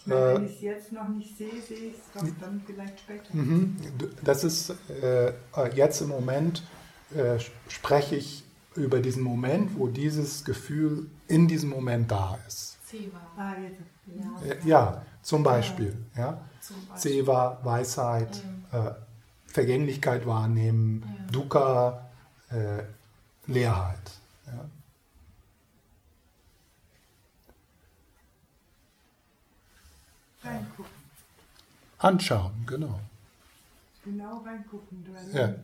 Wenn 0.07 0.43
äh, 0.43 0.47
ich 0.47 0.57
es 0.57 0.61
jetzt 0.63 0.93
noch 0.93 1.09
nicht 1.09 1.37
sehe, 1.37 1.61
sehe 1.61 1.89
ich 1.89 1.95
es 1.95 2.13
doch 2.15 2.27
dann 2.41 2.63
vielleicht 2.65 3.01
später. 3.01 3.25
Mhm. 3.33 3.77
Das 4.23 4.45
ist 4.45 4.75
äh, 5.03 5.33
jetzt 5.75 6.01
im 6.01 6.09
Moment, 6.09 6.63
äh, 7.15 7.39
spreche 7.69 8.17
ich 8.17 8.45
über 8.77 9.01
diesen 9.01 9.23
Moment, 9.23 9.77
wo 9.77 9.89
dieses 9.89 10.45
Gefühl 10.45 11.11
in 11.29 11.49
diesem 11.49 11.71
Moment 11.71 12.11
da 12.11 12.39
ist. 12.47 12.77
Seva. 12.87 13.19
Ah, 13.37 13.55
ja. 14.07 14.49
Äh, 14.49 14.69
ja, 14.69 15.03
zum 15.23 15.43
Beispiel. 15.43 15.97
Ja. 16.17 16.41
Seva, 16.95 17.59
Weisheit, 17.63 18.43
ja. 18.73 18.89
äh, 18.89 18.95
Vergänglichkeit 19.47 20.27
wahrnehmen, 20.27 21.03
ja. 21.05 21.33
Dukkha, 21.33 22.09
äh, 22.51 22.83
Leerheit. 23.47 24.11
Ja. 24.47 24.65
Reingucken. 30.47 30.93
Anschauen, 31.99 32.53
genau. 32.67 33.01
Genau 34.05 34.39
reingucken. 34.39 35.05
Ja. 35.33 35.55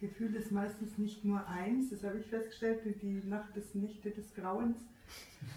Gefühl 0.00 0.34
ist 0.34 0.50
meistens 0.50 0.98
nicht 0.98 1.24
nur 1.24 1.46
eins, 1.46 1.90
das 1.90 2.02
habe 2.02 2.18
ich 2.18 2.26
festgestellt, 2.26 2.80
die 3.02 3.22
Nacht 3.28 3.54
des 3.54 3.74
Nächte 3.74 4.10
des 4.10 4.34
Grauens, 4.34 4.76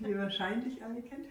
die 0.00 0.10
ihr 0.10 0.18
wahrscheinlich 0.18 0.82
alle 0.82 1.02
kennt. 1.02 1.26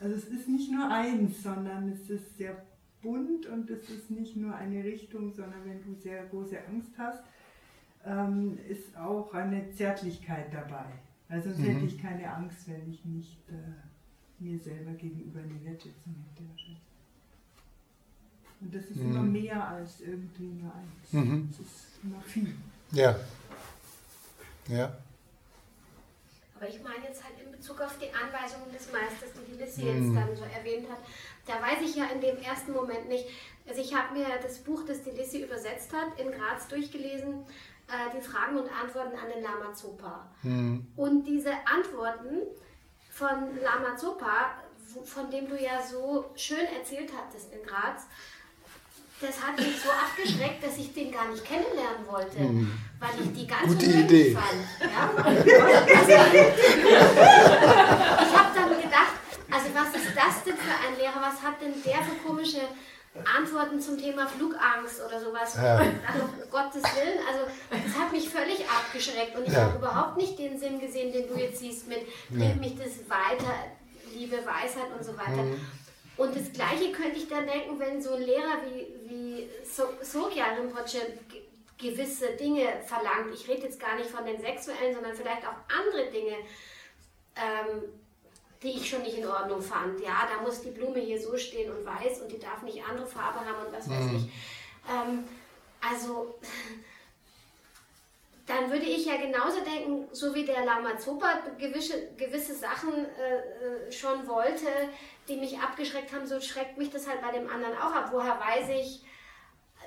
Also 0.00 0.14
es 0.14 0.24
ist 0.24 0.48
nicht 0.48 0.70
nur 0.70 0.88
eins, 0.88 1.42
sondern 1.42 1.88
es 1.88 2.08
ist 2.08 2.38
sehr 2.38 2.62
bunt 3.02 3.46
und 3.46 3.68
es 3.70 3.90
ist 3.90 4.10
nicht 4.10 4.36
nur 4.36 4.54
eine 4.54 4.84
Richtung, 4.84 5.32
sondern 5.32 5.64
wenn 5.64 5.82
du 5.82 6.00
sehr 6.00 6.26
große 6.26 6.58
Angst 6.68 6.92
hast, 6.96 7.22
ähm, 8.04 8.58
ist 8.68 8.96
auch 8.96 9.34
eine 9.34 9.72
Zärtlichkeit 9.72 10.52
dabei. 10.52 10.86
Also 11.28 11.50
sonst 11.50 11.58
mhm. 11.60 11.72
hätte 11.72 11.86
ich 11.86 12.00
keine 12.00 12.32
Angst, 12.32 12.68
wenn 12.68 12.88
ich 12.88 13.04
nicht 13.04 13.38
äh, 13.48 13.54
mir 14.38 14.58
selber 14.58 14.92
gegenüber 14.92 15.40
eine 15.40 15.64
Wertschätzung 15.64 16.14
hätte. 16.14 16.44
Und 18.60 18.74
das 18.74 18.84
ist 18.84 18.96
mhm. 18.96 19.10
immer 19.10 19.22
mehr 19.22 19.68
als 19.68 20.00
irgendwie 20.00 20.46
nur 20.46 20.72
eins. 20.74 21.12
Mhm. 21.12 21.48
Das 21.50 21.60
ist 21.60 21.86
immer 22.02 22.20
viel. 22.22 22.56
Ja. 22.92 23.16
Ja. 24.68 24.96
Aber 26.56 26.68
ich 26.68 26.82
meine 26.82 27.04
jetzt 27.04 27.22
halt 27.22 27.34
in 27.44 27.52
Bezug 27.52 27.80
auf 27.80 27.96
die 27.98 28.12
Anweisungen 28.12 28.72
des 28.72 28.90
Meisters, 28.90 29.30
die 29.34 29.52
die 29.52 29.58
Lissy 29.58 29.82
jetzt 29.82 30.00
mhm. 30.00 30.14
dann 30.16 30.34
so 30.34 30.42
erwähnt 30.42 30.90
hat, 30.90 30.98
da 31.46 31.54
weiß 31.62 31.88
ich 31.88 31.94
ja 31.94 32.06
in 32.06 32.20
dem 32.20 32.36
ersten 32.38 32.72
Moment 32.72 33.08
nicht. 33.08 33.26
Also 33.68 33.80
ich 33.80 33.94
habe 33.94 34.18
mir 34.18 34.26
das 34.42 34.58
Buch, 34.58 34.84
das 34.84 35.02
die 35.02 35.10
Lissy 35.10 35.44
übersetzt 35.44 35.92
hat, 35.92 36.18
in 36.18 36.32
Graz 36.32 36.66
durchgelesen 36.66 37.44
äh, 37.88 38.16
die 38.16 38.20
Fragen 38.20 38.58
und 38.58 38.68
Antworten 38.70 39.16
an 39.16 39.30
den 39.32 39.42
Lama 39.42 39.72
Zopa. 39.72 40.28
Mhm. 40.42 40.86
Und 40.96 41.24
diese 41.24 41.52
Antworten 41.64 42.42
von 43.18 43.58
Lama 43.62 43.96
Zopa, 43.96 44.52
von 45.04 45.30
dem 45.30 45.48
du 45.48 45.60
ja 45.60 45.82
so 45.82 46.30
schön 46.36 46.66
erzählt 46.78 47.10
hattest 47.16 47.52
in 47.52 47.62
Graz, 47.66 48.06
das 49.20 49.42
hat 49.42 49.58
mich 49.58 49.80
so 49.82 49.90
abgeschreckt, 49.90 50.64
dass 50.64 50.78
ich 50.78 50.94
den 50.94 51.10
gar 51.10 51.28
nicht 51.28 51.44
kennenlernen 51.44 52.06
wollte, 52.06 52.38
mhm. 52.38 52.72
weil 53.00 53.10
ich 53.20 53.32
die 53.32 53.48
ganz 53.48 53.66
Gute 53.66 53.86
Idee. 53.86 54.32
fand. 54.32 54.64
Ja? 54.80 55.10
Also, 55.98 56.12
ich 58.22 58.36
habe 58.38 58.54
dann 58.54 58.70
gedacht, 58.80 59.14
also 59.50 59.66
was 59.74 59.88
ist 60.00 60.14
das 60.14 60.44
denn 60.44 60.56
für 60.56 60.76
ein 60.86 60.96
Lehrer? 60.96 61.20
Was 61.20 61.42
hat 61.42 61.60
denn 61.60 61.74
der 61.84 61.98
für 62.04 62.14
komische 62.24 62.60
Antworten 63.24 63.80
zum 63.80 63.98
Thema 63.98 64.26
Flugangst 64.26 65.00
oder 65.04 65.20
sowas. 65.20 65.56
Ja. 65.56 65.76
Also, 65.76 66.24
um 66.24 66.50
Gottes 66.50 66.82
Willen, 66.82 67.18
also 67.28 67.50
das 67.70 67.98
hat 67.98 68.12
mich 68.12 68.28
völlig 68.28 68.64
abgeschreckt 68.68 69.36
und 69.36 69.46
ich 69.46 69.52
ja. 69.52 69.62
habe 69.62 69.78
überhaupt 69.78 70.16
nicht 70.16 70.38
den 70.38 70.58
Sinn 70.58 70.80
gesehen, 70.80 71.12
den 71.12 71.28
du 71.28 71.34
jetzt 71.34 71.58
siehst 71.58 71.88
mit, 71.88 72.00
bringt 72.30 72.60
mich 72.60 72.76
das 72.76 73.08
weiter, 73.08 73.52
Liebe, 74.14 74.36
Weisheit 74.36 74.90
und 74.96 75.04
so 75.04 75.16
weiter. 75.16 75.42
Mhm. 75.42 75.60
Und 76.16 76.34
das 76.34 76.52
Gleiche 76.52 76.90
könnte 76.90 77.16
ich 77.16 77.28
dann 77.28 77.46
denken, 77.46 77.78
wenn 77.78 78.02
so 78.02 78.14
ein 78.14 78.22
Lehrer 78.22 78.58
wie, 78.66 79.08
wie 79.08 79.48
Sogya 80.02 80.46
Rinpoche 80.56 80.98
gewisse 81.78 82.30
Dinge 82.32 82.66
verlangt. 82.84 83.32
Ich 83.32 83.48
rede 83.48 83.62
jetzt 83.62 83.78
gar 83.78 83.94
nicht 83.96 84.10
von 84.10 84.26
den 84.26 84.40
sexuellen, 84.40 84.92
sondern 84.92 85.14
vielleicht 85.14 85.46
auch 85.46 85.54
andere 85.68 86.10
Dinge. 86.10 86.36
Ähm, 87.36 87.82
die 88.62 88.70
ich 88.70 88.88
schon 88.88 89.02
nicht 89.02 89.18
in 89.18 89.26
Ordnung 89.26 89.62
fand. 89.62 90.00
Ja, 90.00 90.28
da 90.32 90.42
muss 90.42 90.62
die 90.62 90.70
Blume 90.70 90.98
hier 90.98 91.20
so 91.20 91.36
stehen 91.36 91.70
und 91.70 91.84
weiß 91.84 92.22
und 92.22 92.32
die 92.32 92.38
darf 92.38 92.62
nicht 92.62 92.82
andere 92.84 93.06
Farbe 93.06 93.40
haben 93.40 93.66
und 93.66 93.72
was 93.72 93.88
weiß 93.88 94.04
mhm. 94.04 94.16
ich. 94.16 94.22
Ähm, 94.90 95.24
also, 95.80 96.38
dann 98.46 98.70
würde 98.70 98.86
ich 98.86 99.06
ja 99.06 99.16
genauso 99.16 99.60
denken, 99.60 100.08
so 100.10 100.34
wie 100.34 100.44
der 100.44 100.64
Lama 100.64 100.96
Zopa 100.98 101.28
gewisse, 101.58 102.14
gewisse 102.16 102.54
Sachen 102.54 102.92
äh, 102.94 103.88
äh, 103.88 103.92
schon 103.92 104.26
wollte, 104.26 104.66
die 105.28 105.36
mich 105.36 105.58
abgeschreckt 105.58 106.12
haben, 106.12 106.26
so 106.26 106.40
schreckt 106.40 106.78
mich 106.78 106.90
das 106.90 107.06
halt 107.06 107.20
bei 107.20 107.30
dem 107.30 107.48
anderen 107.48 107.76
auch 107.76 107.92
ab. 107.92 108.08
Woher 108.10 108.40
weiß 108.40 108.70
ich, 108.70 109.04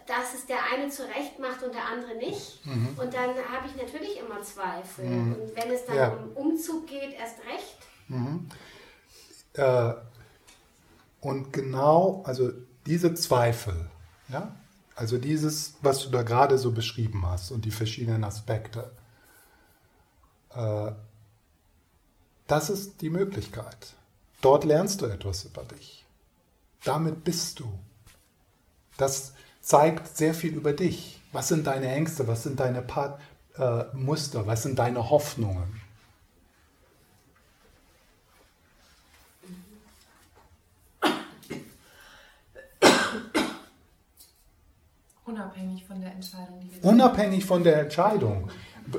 dass 0.05 0.33
es 0.33 0.45
der 0.45 0.59
eine 0.71 0.89
zurecht 0.89 1.39
macht 1.39 1.63
und 1.63 1.73
der 1.73 1.85
andere 1.85 2.15
nicht? 2.15 2.65
Mhm. 2.65 2.95
Und 2.97 3.13
dann 3.13 3.29
habe 3.29 3.67
ich 3.67 3.81
natürlich 3.81 4.19
immer 4.19 4.41
Zweifel. 4.43 5.05
Mhm. 5.05 5.33
Und 5.33 5.55
wenn 5.55 5.71
es 5.71 5.85
dann 5.85 5.95
ja. 5.95 6.09
um 6.09 6.51
Umzug 6.51 6.87
geht, 6.87 7.13
erst 7.13 7.39
recht. 7.39 7.77
Mhm. 8.11 8.49
Äh, 9.53 9.93
und 11.21 11.53
genau, 11.53 12.23
also 12.25 12.51
diese 12.85 13.13
Zweifel, 13.13 13.89
ja, 14.27 14.55
also 14.95 15.17
dieses, 15.17 15.75
was 15.81 16.03
du 16.03 16.09
da 16.09 16.23
gerade 16.23 16.57
so 16.57 16.71
beschrieben 16.71 17.25
hast 17.25 17.51
und 17.51 17.65
die 17.65 17.71
verschiedenen 17.71 18.23
Aspekte, 18.23 18.91
äh, 20.53 20.91
das 22.47 22.69
ist 22.69 23.01
die 23.01 23.09
Möglichkeit. 23.09 23.93
Dort 24.41 24.65
lernst 24.65 25.01
du 25.01 25.05
etwas 25.05 25.45
über 25.45 25.63
dich. 25.63 26.05
Damit 26.83 27.23
bist 27.23 27.59
du. 27.59 27.79
Das 28.97 29.33
zeigt 29.61 30.17
sehr 30.17 30.33
viel 30.33 30.55
über 30.55 30.73
dich. 30.73 31.21
Was 31.31 31.47
sind 31.47 31.67
deine 31.67 31.87
Ängste? 31.87 32.27
Was 32.27 32.43
sind 32.43 32.59
deine 32.59 32.81
Part, 32.81 33.21
äh, 33.57 33.85
Muster? 33.93 34.47
Was 34.47 34.63
sind 34.63 34.79
deine 34.79 35.09
Hoffnungen? 35.09 35.80
Unabhängig 45.31 45.85
von 45.85 46.01
der 46.01 46.11
Entscheidung. 46.11 46.59
Die 46.61 46.83
wir 46.83 46.89
Unabhängig 46.89 47.45
von 47.45 47.63
der 47.63 47.79
Entscheidung. 47.79 48.49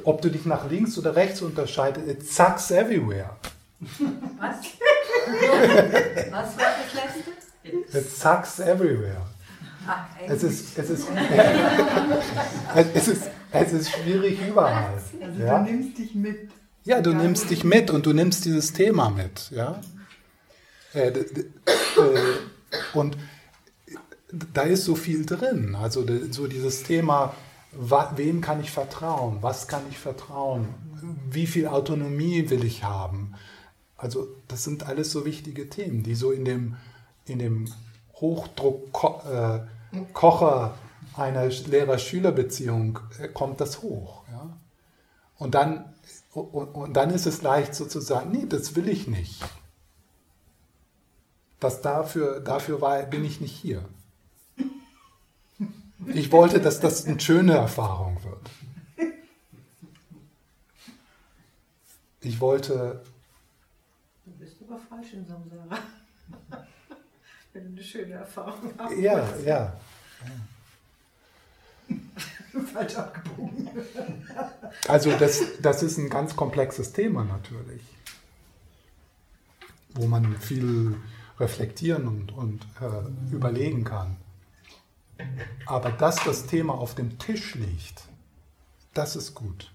Ob 0.04 0.22
du 0.22 0.30
dich 0.30 0.46
nach 0.46 0.70
links 0.70 0.96
oder 0.96 1.14
rechts 1.14 1.42
unterscheidest, 1.42 2.08
it 2.08 2.26
sucks 2.26 2.70
everywhere. 2.70 3.36
Was? 3.80 4.56
Was 6.30 6.56
war 6.56 6.64
das 6.78 6.94
letzte? 6.94 7.98
It 7.98 8.10
sucks 8.10 8.60
everywhere. 8.60 9.26
Ach, 9.86 10.06
es, 10.26 10.42
ist, 10.42 10.78
es, 10.78 10.90
ist, 10.90 11.08
es, 12.94 13.08
ist, 13.08 13.30
es 13.50 13.72
ist 13.72 13.90
schwierig 13.90 14.38
überall. 14.48 14.94
Also 15.20 15.42
ja? 15.42 15.58
du 15.58 15.70
nimmst 15.70 15.98
dich 15.98 16.14
mit. 16.14 16.50
Ja, 16.84 17.00
du 17.00 17.12
nimmst 17.12 17.50
dich 17.50 17.64
mit 17.64 17.90
und 17.90 18.06
du 18.06 18.12
nimmst 18.12 18.44
dieses 18.44 18.72
Thema 18.72 19.10
mit. 19.10 19.50
Ja? 19.50 19.80
Äh, 20.94 21.08
äh, 21.08 21.24
und 22.94 23.16
da 24.32 24.62
ist 24.62 24.84
so 24.84 24.94
viel 24.94 25.26
drin. 25.26 25.74
Also 25.74 26.04
so 26.30 26.46
dieses 26.46 26.82
Thema, 26.82 27.34
wem 27.72 28.40
kann 28.40 28.60
ich 28.60 28.70
vertrauen? 28.70 29.38
Was 29.42 29.68
kann 29.68 29.82
ich 29.90 29.98
vertrauen? 29.98 30.68
Wie 31.30 31.46
viel 31.46 31.66
Autonomie 31.66 32.48
will 32.50 32.64
ich 32.64 32.84
haben? 32.84 33.34
Also 33.96 34.28
das 34.48 34.64
sind 34.64 34.86
alles 34.86 35.12
so 35.12 35.24
wichtige 35.24 35.68
Themen, 35.68 36.02
die 36.02 36.14
so 36.14 36.32
in 36.32 36.44
dem, 36.44 36.76
in 37.26 37.38
dem 37.38 37.72
Hochdruck-Kocher 38.14 40.74
äh, 41.16 41.20
einer 41.20 41.46
Lehrer-Schüler-Beziehung 41.46 42.98
äh, 43.20 43.28
kommt 43.28 43.60
das 43.60 43.82
hoch. 43.82 44.24
Ja? 44.30 44.56
Und, 45.38 45.54
dann, 45.54 45.92
und, 46.32 46.96
dann 46.96 47.10
ist 47.10 47.26
es 47.26 47.42
leicht 47.42 47.74
sozusagen, 47.74 48.32
nee, 48.32 48.46
das 48.48 48.76
will 48.76 48.88
ich 48.88 49.08
nicht. 49.08 49.44
dass 51.60 51.82
dafür, 51.82 52.40
dafür 52.40 52.80
war, 52.80 53.02
bin 53.02 53.24
ich 53.24 53.40
nicht 53.40 53.54
hier. 53.54 53.84
Ich 56.06 56.32
wollte, 56.32 56.60
dass 56.60 56.80
das 56.80 57.06
eine 57.06 57.20
schöne 57.20 57.54
Erfahrung 57.54 58.18
wird. 58.24 58.50
Ich 62.20 62.40
wollte. 62.40 63.02
Du 64.24 64.30
bist 64.32 64.56
aber 64.66 64.78
falsch 64.78 65.12
in 65.14 65.26
Samsara. 65.26 65.78
Wenn 67.52 67.64
du 67.64 67.70
eine 67.70 67.82
schöne 67.82 68.14
Erfahrung 68.14 68.72
hast. 68.78 68.96
Ja, 68.96 69.28
ja. 69.44 69.76
Falsch 72.72 72.96
abgebogen. 72.96 73.68
Also 74.88 75.10
das, 75.18 75.40
das 75.60 75.82
ist 75.82 75.98
ein 75.98 76.08
ganz 76.08 76.36
komplexes 76.36 76.92
Thema 76.92 77.24
natürlich, 77.24 77.82
wo 79.94 80.06
man 80.06 80.38
viel 80.38 80.96
reflektieren 81.40 82.06
und, 82.06 82.32
und 82.32 82.66
äh, 82.80 83.34
überlegen 83.34 83.84
kann. 83.84 84.16
Aber 85.66 85.90
dass 85.90 86.22
das 86.24 86.46
Thema 86.46 86.74
auf 86.74 86.94
dem 86.94 87.18
Tisch 87.18 87.54
liegt, 87.54 88.04
das 88.94 89.16
ist 89.16 89.34
gut. 89.34 89.72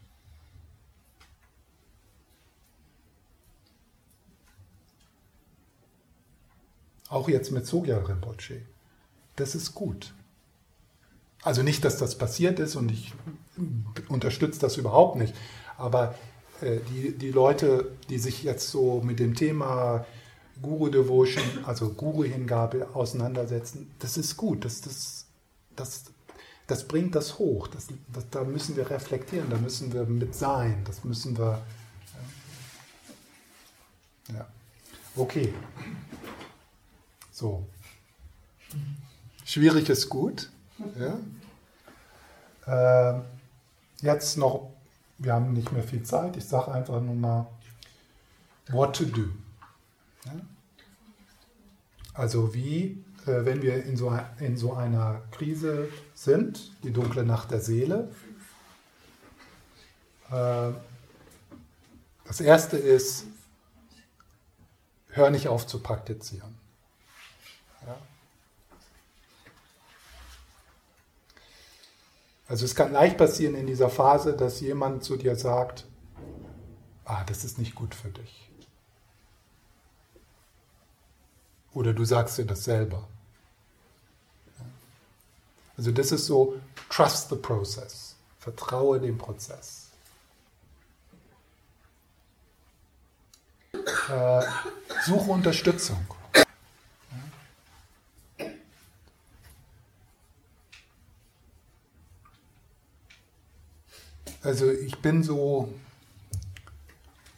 Auch 7.09 7.30
jetzt 7.30 7.51
mit 7.51 7.65
Sogya 7.65 7.97
Rinpoche. 7.97 8.61
Das 9.38 9.55
ist 9.55 9.73
gut. 9.73 10.14
Also 11.43 11.64
nicht, 11.64 11.85
dass 11.85 11.97
das 11.97 12.18
passiert 12.18 12.59
ist 12.59 12.76
und 12.76 12.91
ich 12.91 13.14
unterstütze 14.09 14.59
das 14.59 14.77
überhaupt 14.77 15.18
nicht. 15.18 15.34
Aber 15.77 16.15
äh, 16.61 16.80
die, 16.89 17.18
die 17.18 17.31
Leute, 17.31 17.91
die 18.09 18.19
sich 18.19 18.43
jetzt 18.43 18.69
so 18.69 19.01
mit 19.01 19.19
dem 19.19 19.35
Thema 19.35 20.05
Guru 20.61 20.89
Devotion, 20.89 21.43
also 21.64 21.89
Guru-Hingabe 21.93 22.89
auseinandersetzen, 22.93 23.91
das 23.99 24.18
ist 24.18 24.35
gut. 24.35 24.65
Das, 24.65 24.81
das, 24.81 25.27
das, 25.80 26.06
das 26.68 26.88
bringt 26.88 27.16
das 27.16 27.40
hoch. 27.40 27.68
Das, 27.68 27.88
das, 28.14 28.30
da 28.30 28.44
müssen 28.44 28.76
wir 28.76 28.90
reflektieren, 28.90 29.49
da 29.49 29.58
müssen 29.58 29.94
wir 29.94 30.04
mit 30.06 30.36
sein, 30.36 30.84
das 30.86 31.04
müssen 31.04 31.38
wir. 31.38 31.62
Ja. 34.34 34.45
Okay. 35.16 35.54
So. 37.32 37.66
Schwierig 39.45 39.88
ist 39.90 40.10
gut. 40.10 40.49
Ja. 40.98 41.18
Äh, 42.68 43.22
jetzt 44.02 44.38
noch, 44.38 44.72
wir 45.18 45.34
haben 45.34 45.54
nicht 45.54 45.72
mehr 45.72 45.84
viel 45.84 46.04
Zeit, 46.04 46.36
ich 46.36 46.45
sage 46.45 46.72
einfach 46.72 47.02
nur 47.02 47.16
mal, 47.16 47.48
what 48.70 48.95
to 48.95 49.06
do. 49.06 49.30
Ja? 50.26 50.34
Also 52.14 52.54
wie, 52.54 52.84
äh, 52.86 53.07
wenn 53.28 53.62
wir 53.62 53.84
in 53.84 53.98
so, 53.98 54.18
in 54.40 54.58
so 54.58 54.74
einer 54.74 55.22
Krise 55.32 55.90
sind, 56.14 56.72
die 56.84 56.91
dunkle 56.91 57.24
Nacht 57.24 57.52
der 57.52 57.62
Seele. 57.62 58.10
Äh, 60.32 60.72
das 62.26 62.41
erste 62.41 62.78
ist, 62.78 63.26
hör 65.10 65.30
nicht 65.30 65.48
auf 65.48 65.66
zu 65.66 65.80
praktizieren. 65.80 66.56
Ja? 67.86 67.98
Also 72.48 72.66
es 72.66 72.76
kann 72.76 72.91
leicht 72.91 73.18
passieren 73.18 73.56
in 73.56 73.68
dieser 73.68 73.90
Phase, 73.90 74.34
dass 74.34 74.60
jemand 74.62 75.04
zu 75.04 75.18
dir 75.18 75.36
sagt, 75.36 75.86
ah, 77.06 77.24
das 77.26 77.44
ist 77.44 77.58
nicht 77.58 77.76
gut 77.76 77.95
für 77.95 78.10
dich. 78.10 78.49
Oder 81.74 81.94
du 81.94 82.06
sagst 82.06 82.38
dir 82.38 82.45
das 82.45 82.64
selber. 82.64 83.08
Also 85.78 85.91
das 85.91 86.12
ist 86.12 86.26
so, 86.26 86.60
trust 86.90 87.30
the 87.30 87.36
process. 87.36 88.16
Vertraue 88.40 88.99
dem 88.99 89.18
Prozess. 89.18 89.90
Äh, 93.74 94.41
suche 95.06 95.32
Unterstützung. 95.32 96.06
Also 104.41 104.72
ich 104.72 104.98
bin 104.99 105.24
so, 105.24 105.74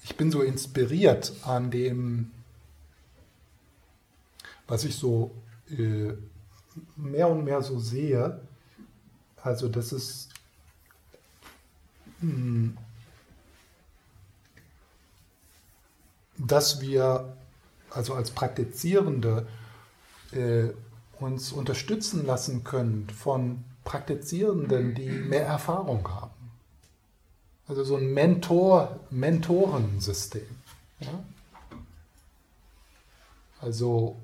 ich 0.03 0.15
bin 0.15 0.31
so 0.31 0.43
inspiriert 0.43 1.33
an 1.43 1.71
dem, 1.71 2.31
was 4.67 4.83
ich 4.83 4.95
so 4.95 5.31
äh, 5.71 6.13
mehr 6.95 7.29
und 7.29 7.43
mehr 7.43 7.61
so 7.61 7.79
sehe. 7.79 8.41
Also 9.41 9.69
das 9.69 9.93
ist 9.93 10.29
hm, 12.19 12.77
dass 16.37 16.81
wir 16.81 17.35
also 17.91 18.13
als 18.13 18.31
Praktizierende 18.31 19.47
äh, 20.31 20.69
uns 21.19 21.51
unterstützen 21.51 22.25
lassen 22.25 22.63
können 22.63 23.09
von 23.09 23.63
Praktizierenden, 23.83 24.95
die 24.95 25.09
mehr 25.09 25.45
Erfahrung 25.45 26.07
haben. 26.07 26.31
Also 27.67 27.83
so 27.83 27.97
ein 27.97 28.13
Mentor, 28.13 28.99
Mentorensystem. 29.09 30.47
Ja? 30.99 31.23
Also 33.61 34.17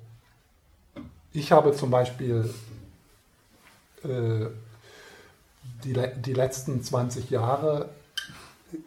ich 1.36 1.52
habe 1.52 1.74
zum 1.74 1.92
Beispiel 1.92 2.50
äh, 4.04 4.46
die, 5.84 5.96
die 6.22 6.34
letzten 6.34 6.82
20 6.82 7.30
Jahre 7.30 7.90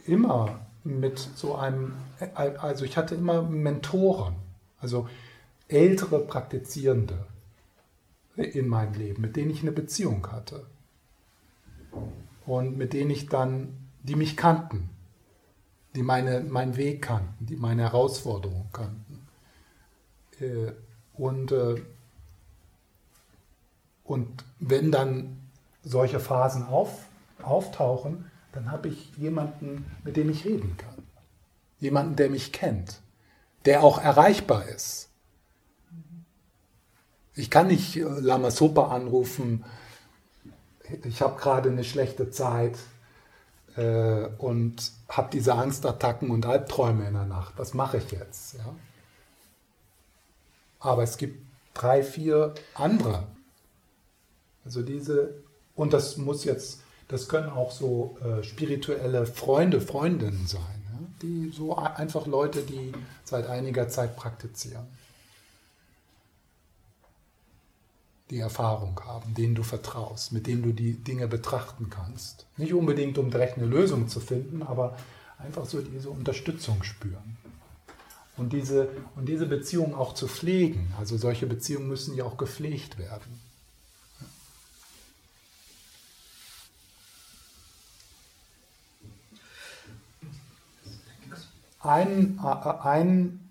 immer 0.07 0.61
mit 0.83 1.19
so 1.19 1.55
einem, 1.55 1.95
also 2.35 2.85
ich 2.85 2.97
hatte 2.97 3.15
immer 3.15 3.43
Mentoren, 3.43 4.35
also 4.81 5.09
ältere 5.69 6.20
Praktizierende 6.20 7.27
in 8.37 8.69
meinem 8.69 8.95
Leben, 8.95 9.20
mit 9.20 9.37
denen 9.37 9.51
ich 9.51 9.61
eine 9.61 9.73
Beziehung 9.73 10.27
hatte 10.33 10.65
und 12.47 12.79
mit 12.79 12.95
denen 12.95 13.11
ich 13.11 13.29
dann 13.29 13.77
die 14.03 14.16
mich 14.16 14.37
kannten, 14.37 14.89
die 15.95 16.03
meine, 16.03 16.41
meinen 16.41 16.77
Weg 16.77 17.03
kannten, 17.03 17.45
die 17.45 17.57
meine 17.57 17.83
Herausforderungen 17.83 18.70
kannten. 18.73 19.27
Äh, 20.41 20.73
und, 21.15 21.53
äh, 21.53 21.83
und 24.09 24.45
wenn 24.59 24.91
dann 24.91 25.39
solche 25.85 26.19
Phasen 26.19 26.65
auf, 26.65 27.07
auftauchen, 27.43 28.31
dann 28.53 28.73
habe 28.73 28.89
ich 28.89 29.17
jemanden, 29.17 29.87
mit 30.03 30.17
dem 30.17 30.31
ich 30.31 30.45
reden 30.45 30.77
kann. 30.77 31.05
Jemanden, 31.79 32.17
der 32.17 32.31
mich 32.31 32.53
kennt, 32.53 33.01
der 33.67 33.85
auch 33.85 34.03
erreichbar 34.03 34.67
ist. 34.67 35.11
Ich 37.35 37.51
kann 37.51 37.69
nicht 37.69 37.97
äh, 37.97 38.03
Lama 38.03 38.51
Sopa 38.51 38.89
anrufen, 38.89 39.65
ich 41.05 41.21
habe 41.21 41.39
gerade 41.39 41.69
eine 41.71 41.85
schlechte 41.85 42.31
Zeit, 42.31 42.79
äh, 43.77 44.27
und 44.39 44.91
habe 45.09 45.29
diese 45.33 45.55
Angstattacken 45.55 46.31
und 46.31 46.47
Albträume 46.47 47.07
in 47.07 47.15
der 47.15 47.27
Nacht. 47.27 47.55
Was 47.59 47.75
mache 47.75 47.99
ich 47.99 48.11
jetzt? 48.11 48.55
Ja? 48.55 48.75
Aber 50.81 51.03
es 51.03 51.17
gibt 51.17 51.47
drei, 51.75 52.03
vier 52.03 52.55
andere. 52.75 53.27
Also 54.69 54.82
diese, 54.82 55.32
und 55.77 55.95
das 55.95 56.19
muss 56.19 56.45
jetzt, 56.45 56.82
das 57.09 57.27
können 57.27 57.49
auch 57.49 57.73
so 57.73 58.19
äh, 58.23 58.43
spirituelle 58.45 59.24
Freunde, 59.24 59.81
Freundinnen 59.81 60.47
sein. 60.47 60.82
Ja? 60.93 60.99
Die 61.23 61.51
so 61.57 61.74
einfach 61.74 62.27
Leute, 62.27 62.61
die 62.61 62.93
seit 63.24 63.47
einiger 63.47 63.89
Zeit 63.89 64.15
praktizieren. 64.15 64.86
die 68.31 68.40
Erfahrung 68.40 69.01
haben, 69.07 69.32
denen 69.32 69.55
du 69.55 69.62
vertraust, 69.62 70.32
mit 70.32 70.47
denen 70.47 70.62
du 70.62 70.73
die 70.73 70.93
Dinge 70.93 71.28
betrachten 71.28 71.89
kannst. 71.89 72.45
Nicht 72.59 72.74
unbedingt, 72.74 73.16
um 73.16 73.31
direkt 73.31 73.57
eine 73.57 73.65
Lösung 73.65 74.07
zu 74.09 74.20
finden, 74.20 74.62
aber 74.62 74.99
einfach 75.39 75.65
so 75.65 75.81
diese 75.81 76.11
Unterstützung 76.11 76.82
spüren. 76.82 77.39
Und 78.36 78.53
diese, 78.53 78.90
und 79.16 79.31
diese 79.31 79.47
Beziehung 79.47 79.95
auch 79.95 80.12
zu 80.12 80.28
pflegen. 80.28 80.93
Also 80.99 81.16
solche 81.16 81.47
Beziehungen 81.47 81.89
müssen 81.89 82.15
ja 82.15 82.24
auch 82.24 82.36
gepflegt 82.36 82.99
werden. 82.99 83.48
Ein, 91.81 92.39
ein 92.41 93.49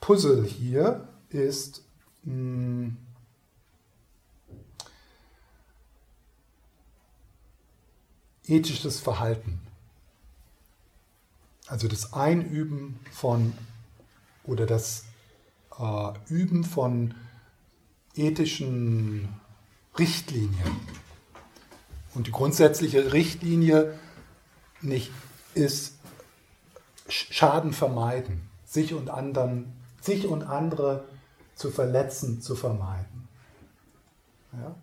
Puzzle 0.00 0.44
hier 0.44 1.08
ist, 1.30 1.84
hm, 2.24 2.96
ethisches 8.46 9.00
Verhalten. 9.00 9.60
Also 11.66 11.88
das 11.88 12.12
Einüben 12.12 13.00
von 13.10 13.54
oder 14.44 14.66
das 14.66 15.04
äh, 15.78 16.12
Üben 16.28 16.64
von 16.64 17.14
ethischen 18.14 19.28
Richtlinien. 19.98 20.76
Und 22.14 22.26
die 22.26 22.32
grundsätzliche 22.32 23.12
Richtlinie 23.12 23.98
nicht 24.82 25.10
ist 25.54 25.94
Schaden 27.08 27.72
vermeiden, 27.72 28.48
sich 28.64 28.94
und 28.94 29.10
anderen, 29.10 29.72
sich 30.00 30.26
und 30.26 30.42
andere 30.42 31.04
zu 31.54 31.70
verletzen, 31.70 32.40
zu 32.40 32.56
vermeiden. 32.56 33.28
Ja? 34.52 34.74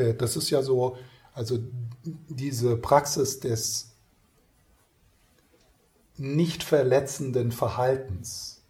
Äh, 0.00 0.14
das 0.14 0.36
ist 0.36 0.50
ja 0.50 0.62
so, 0.62 0.96
also 1.34 1.58
diese 2.04 2.76
Praxis 2.76 3.40
des 3.40 3.90
nicht 6.16 6.62
verletzenden 6.62 7.50
Verhaltens, 7.50 8.60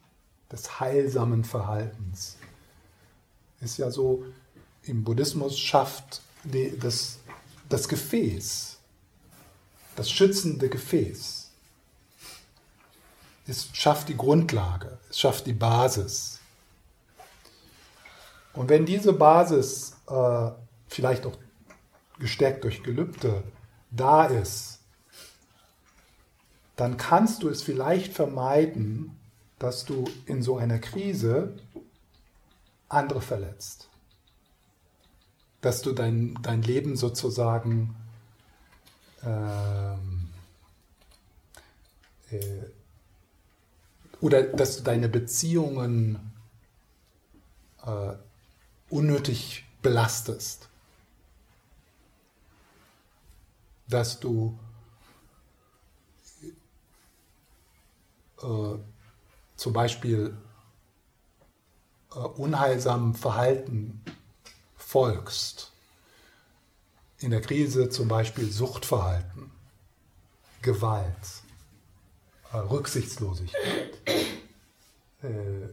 des 0.51 0.79
heilsamen 0.79 1.43
Verhaltens, 1.43 2.37
ist 3.59 3.77
ja 3.77 3.91
so, 3.91 4.25
im 4.83 5.03
Buddhismus 5.03 5.59
schafft 5.59 6.21
das, 6.79 7.19
das 7.69 7.87
Gefäß, 7.87 8.77
das 9.95 10.09
schützende 10.09 10.69
Gefäß. 10.69 11.40
Es 13.51 13.67
schafft 13.73 14.07
die 14.07 14.15
Grundlage, 14.15 14.97
es 15.09 15.19
schafft 15.19 15.45
die 15.45 15.51
Basis. 15.51 16.39
Und 18.53 18.69
wenn 18.69 18.85
diese 18.85 19.11
Basis 19.11 19.97
äh, 20.07 20.51
vielleicht 20.87 21.25
auch 21.25 21.37
gestärkt 22.17 22.63
durch 22.63 22.81
Gelübde 22.81 23.43
da 23.89 24.23
ist, 24.23 24.79
dann 26.77 26.95
kannst 26.95 27.43
du 27.43 27.49
es 27.49 27.61
vielleicht 27.61 28.13
vermeiden, 28.13 29.19
dass 29.59 29.83
du 29.83 30.05
in 30.27 30.41
so 30.41 30.55
einer 30.55 30.79
Krise 30.79 31.57
andere 32.87 33.19
verletzt. 33.19 33.89
Dass 35.59 35.81
du 35.81 35.91
dein, 35.91 36.39
dein 36.41 36.61
Leben 36.61 36.95
sozusagen 36.95 37.97
ähm, 39.25 40.29
äh, 42.29 42.39
oder 44.21 44.43
dass 44.43 44.77
du 44.77 44.83
deine 44.83 45.09
Beziehungen 45.09 46.31
äh, 47.83 48.13
unnötig 48.89 49.65
belastest. 49.81 50.69
Dass 53.87 54.19
du 54.19 54.57
äh, 58.41 58.77
zum 59.57 59.73
Beispiel 59.73 60.37
äh, 62.13 62.19
unheilsamem 62.19 63.15
Verhalten 63.15 64.01
folgst. 64.77 65.71
In 67.19 67.31
der 67.31 67.41
Krise 67.41 67.89
zum 67.89 68.07
Beispiel 68.07 68.51
Suchtverhalten, 68.51 69.51
Gewalt, 70.61 71.40
Rücksichtslosigkeit. 72.53 73.97
Äh, 75.23 75.69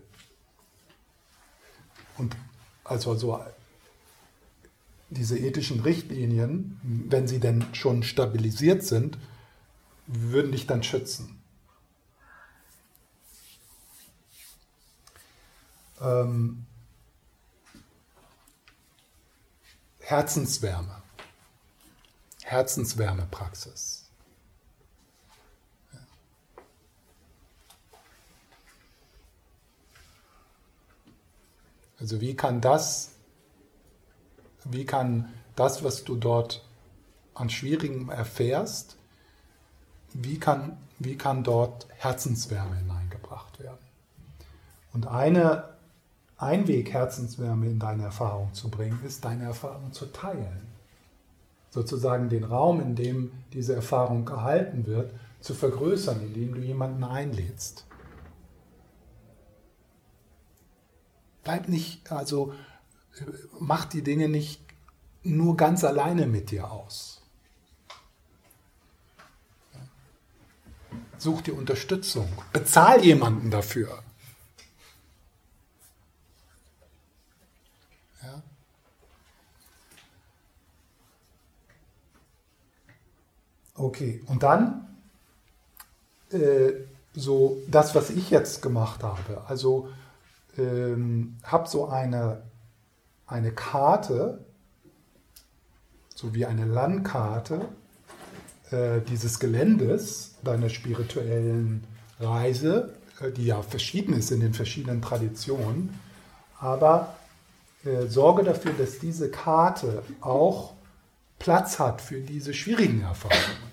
und 2.17 2.37
also 2.85 3.15
so 3.15 3.41
diese 5.11 5.39
ethischen 5.39 5.81
Richtlinien, 5.81 6.81
wenn 6.83 7.27
sie 7.27 7.41
denn 7.41 7.65
schon 7.75 8.03
stabilisiert 8.03 8.83
sind, 8.85 9.19
würden 10.07 10.53
dich 10.53 10.67
dann 10.67 10.83
schützen. 10.83 11.41
Ähm, 16.01 16.67
Herzenswärme. 20.01 21.03
Herzenswärmepraxis. 22.45 23.98
Also 32.01 32.21
wie 32.21 32.35
kann 32.35 32.61
das, 32.61 33.13
wie 34.65 34.85
kann 34.85 35.33
das, 35.57 35.83
was 35.83 36.05
du 36.05 36.17
dort 36.17 36.65
an 37.35 37.51
Schwierigem 37.51 38.11
erfährst, 38.11 38.97
wie 40.13 40.39
kann, 40.39 40.77
wie 40.99 41.17
kann 41.17 41.45
dort 41.45 41.89
Herzenswärme 41.91 42.77
hineingebracht 42.77 43.61
werden? 43.61 43.79
Und 44.93 45.07
eine, 45.07 45.65
ein 46.37 46.67
Weg, 46.67 46.93
Herzenswärme 46.93 47.67
in 47.67 47.79
deine 47.79 48.05
Erfahrung 48.05 48.55
zu 48.55 48.71
bringen, 48.71 49.01
ist, 49.05 49.25
deine 49.25 49.45
Erfahrung 49.45 49.93
zu 49.93 50.07
teilen. 50.07 50.67
Sozusagen 51.71 52.29
den 52.29 52.45
Raum, 52.45 52.81
in 52.81 52.95
dem 52.95 53.33
diese 53.53 53.75
Erfahrung 53.75 54.25
gehalten 54.25 54.87
wird, 54.87 55.13
zu 55.41 55.55
vergrößern, 55.55 56.21
indem 56.21 56.55
du 56.55 56.61
jemanden 56.61 57.05
einlädst. 57.05 57.85
Bleib 61.49 61.67
nicht, 61.67 62.13
also 62.13 62.53
mach 63.59 63.87
die 63.87 64.03
Dinge 64.03 64.29
nicht 64.29 64.61
nur 65.23 65.57
ganz 65.57 65.83
alleine 65.83 66.27
mit 66.27 66.51
dir 66.51 66.71
aus. 66.71 67.23
Such 71.17 71.41
dir 71.41 71.57
Unterstützung. 71.57 72.31
Bezahl 72.53 73.03
jemanden 73.03 73.51
dafür. 73.51 74.03
Ja? 78.23 78.43
Okay, 83.75 84.23
und 84.27 84.43
dann 84.43 84.99
äh, 86.31 86.73
so 87.15 87.57
das, 87.69 87.95
was 87.95 88.11
ich 88.11 88.29
jetzt 88.29 88.61
gemacht 88.61 89.03
habe. 89.03 89.47
Also 89.47 89.89
ähm, 90.59 91.37
habe 91.43 91.69
so 91.69 91.89
eine, 91.89 92.43
eine 93.27 93.53
Karte, 93.53 94.45
so 96.15 96.35
wie 96.35 96.47
eine 96.47 96.65
Landkarte 96.65 97.69
äh, 98.71 99.01
dieses 99.09 99.39
Geländes 99.39 100.35
deiner 100.43 100.69
spirituellen 100.69 101.85
Reise, 102.21 102.95
äh, 103.21 103.31
die 103.31 103.47
ja 103.47 103.63
verschieden 103.63 104.15
ist 104.15 104.31
in 104.31 104.41
den 104.41 104.55
verschiedenen 104.55 105.01
Traditionen, 105.01 105.95
aber 106.59 107.15
äh, 107.85 108.07
sorge 108.07 108.43
dafür, 108.43 108.73
dass 108.73 108.99
diese 108.99 109.31
Karte 109.31 110.03
auch 110.21 110.75
Platz 111.39 111.79
hat 111.79 112.01
für 112.01 112.21
diese 112.21 112.53
schwierigen 112.53 113.03
Erfahrungen. 113.03 113.69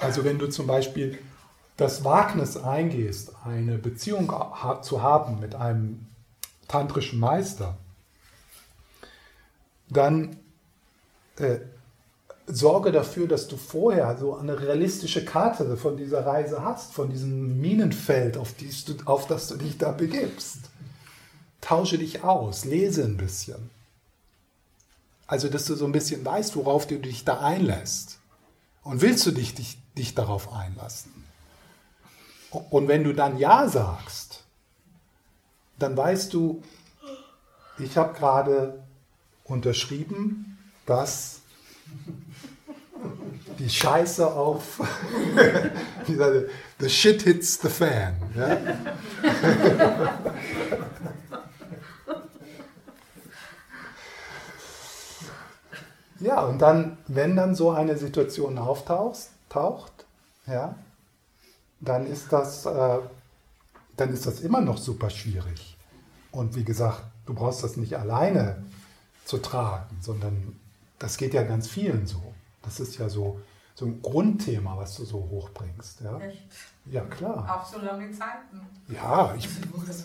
Also 0.00 0.24
wenn 0.24 0.38
du 0.38 0.48
zum 0.48 0.66
Beispiel 0.66 1.18
das 1.80 2.04
Wagnis 2.04 2.58
eingehst, 2.58 3.32
eine 3.42 3.78
Beziehung 3.78 4.30
zu 4.82 5.02
haben 5.02 5.40
mit 5.40 5.54
einem 5.54 6.06
tantrischen 6.68 7.18
Meister, 7.18 7.78
dann 9.88 10.36
äh, 11.36 11.58
sorge 12.46 12.92
dafür, 12.92 13.26
dass 13.26 13.48
du 13.48 13.56
vorher 13.56 14.18
so 14.18 14.36
eine 14.36 14.60
realistische 14.60 15.24
Karte 15.24 15.78
von 15.78 15.96
dieser 15.96 16.26
Reise 16.26 16.62
hast, 16.62 16.92
von 16.92 17.08
diesem 17.08 17.60
Minenfeld, 17.60 18.36
auf, 18.36 18.54
du, 18.56 18.96
auf 19.06 19.26
das 19.26 19.48
du 19.48 19.56
dich 19.56 19.78
da 19.78 19.90
begibst. 19.90 20.58
Tausche 21.62 21.96
dich 21.96 22.22
aus, 22.22 22.66
lese 22.66 23.04
ein 23.04 23.16
bisschen. 23.16 23.70
Also, 25.26 25.48
dass 25.48 25.64
du 25.64 25.76
so 25.76 25.86
ein 25.86 25.92
bisschen 25.92 26.24
weißt, 26.24 26.56
worauf 26.56 26.86
du 26.86 26.98
dich 26.98 27.24
da 27.24 27.40
einlässt. 27.40 28.18
Und 28.82 29.00
willst 29.00 29.24
du 29.24 29.30
dich, 29.30 29.54
dich, 29.54 29.78
dich 29.96 30.14
darauf 30.14 30.52
einlassen? 30.52 31.19
Und 32.50 32.88
wenn 32.88 33.04
du 33.04 33.12
dann 33.12 33.38
Ja 33.38 33.68
sagst, 33.68 34.42
dann 35.78 35.96
weißt 35.96 36.34
du, 36.34 36.62
ich 37.78 37.96
habe 37.96 38.12
gerade 38.18 38.82
unterschrieben, 39.44 40.58
dass 40.86 41.40
die 43.58 43.70
Scheiße 43.70 44.26
auf 44.26 44.80
the 46.78 46.88
shit 46.88 47.22
hits 47.22 47.60
the 47.60 47.68
fan. 47.68 48.16
Ja? 48.36 48.58
ja, 56.20 56.42
und 56.42 56.58
dann, 56.58 56.98
wenn 57.06 57.36
dann 57.36 57.54
so 57.54 57.70
eine 57.70 57.96
Situation 57.96 58.58
auftaucht, 58.58 59.28
taucht, 59.48 59.92
ja, 60.46 60.74
dann 61.80 62.06
ist 62.06 62.32
das, 62.32 62.66
äh, 62.66 62.98
dann 63.96 64.12
ist 64.12 64.26
das 64.26 64.40
immer 64.40 64.60
noch 64.60 64.78
super 64.78 65.10
schwierig. 65.10 65.76
Und 66.30 66.54
wie 66.54 66.64
gesagt, 66.64 67.02
du 67.26 67.34
brauchst 67.34 67.64
das 67.64 67.76
nicht 67.76 67.96
alleine 67.96 68.62
zu 69.24 69.38
tragen, 69.38 69.96
sondern 70.00 70.58
das 70.98 71.16
geht 71.16 71.34
ja 71.34 71.42
ganz 71.42 71.68
vielen 71.68 72.06
so. 72.06 72.34
Das 72.62 72.78
ist 72.78 72.98
ja 72.98 73.08
so, 73.08 73.40
so 73.74 73.86
ein 73.86 74.02
Grundthema, 74.02 74.76
was 74.76 74.96
du 74.96 75.04
so 75.04 75.18
hochbringst. 75.18 76.02
Ja, 76.02 76.18
Echt? 76.20 76.42
ja 76.86 77.04
klar. 77.04 77.60
Auch 77.60 77.66
so 77.66 77.80
lange 77.80 78.10
Zeiten. 78.12 78.60
Ja, 78.88 79.34
ich, 79.34 79.48
Das 79.86 80.04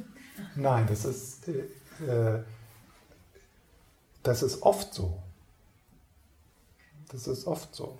nein, 0.54 0.86
das 0.86 1.04
ist, 1.04 1.48
äh, 1.48 2.06
äh, 2.06 2.42
das 4.22 4.42
ist 4.42 4.62
oft 4.62 4.92
so. 4.92 5.22
Das 7.08 7.26
ist 7.26 7.46
oft 7.46 7.74
so. 7.74 7.98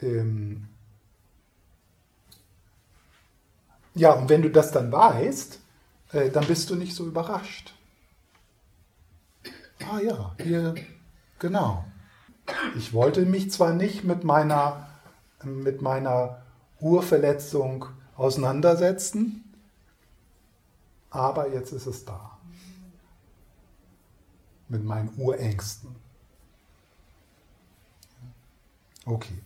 Ähm, 0.00 0.68
ja, 3.94 4.12
und 4.12 4.28
wenn 4.28 4.42
du 4.42 4.50
das 4.50 4.70
dann 4.70 4.92
weißt, 4.92 5.58
äh, 6.12 6.30
dann 6.30 6.46
bist 6.46 6.70
du 6.70 6.76
nicht 6.76 6.94
so 6.94 7.06
überrascht. 7.06 7.74
Ah 9.90 10.00
ja, 10.00 10.34
hier, 10.42 10.74
genau. 11.38 11.84
Ich 12.76 12.92
wollte 12.92 13.24
mich 13.26 13.50
zwar 13.50 13.72
nicht 13.72 14.04
mit 14.04 14.24
meiner, 14.24 14.88
mit 15.44 15.82
meiner 15.82 16.42
Urverletzung 16.80 17.86
auseinandersetzen, 18.16 19.44
aber 21.10 21.52
jetzt 21.52 21.72
ist 21.72 21.86
es 21.86 22.04
da. 22.04 22.38
Mit 24.68 24.84
meinen 24.84 25.10
Urängsten. 25.16 25.96
Okay. 29.06 29.38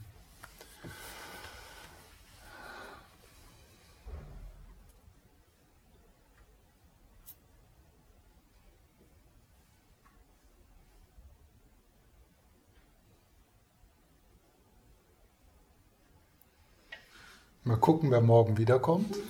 Mal 17.65 17.77
gucken, 17.77 18.11
wer 18.11 18.21
morgen 18.21 18.59
wiederkommt. 18.59 19.15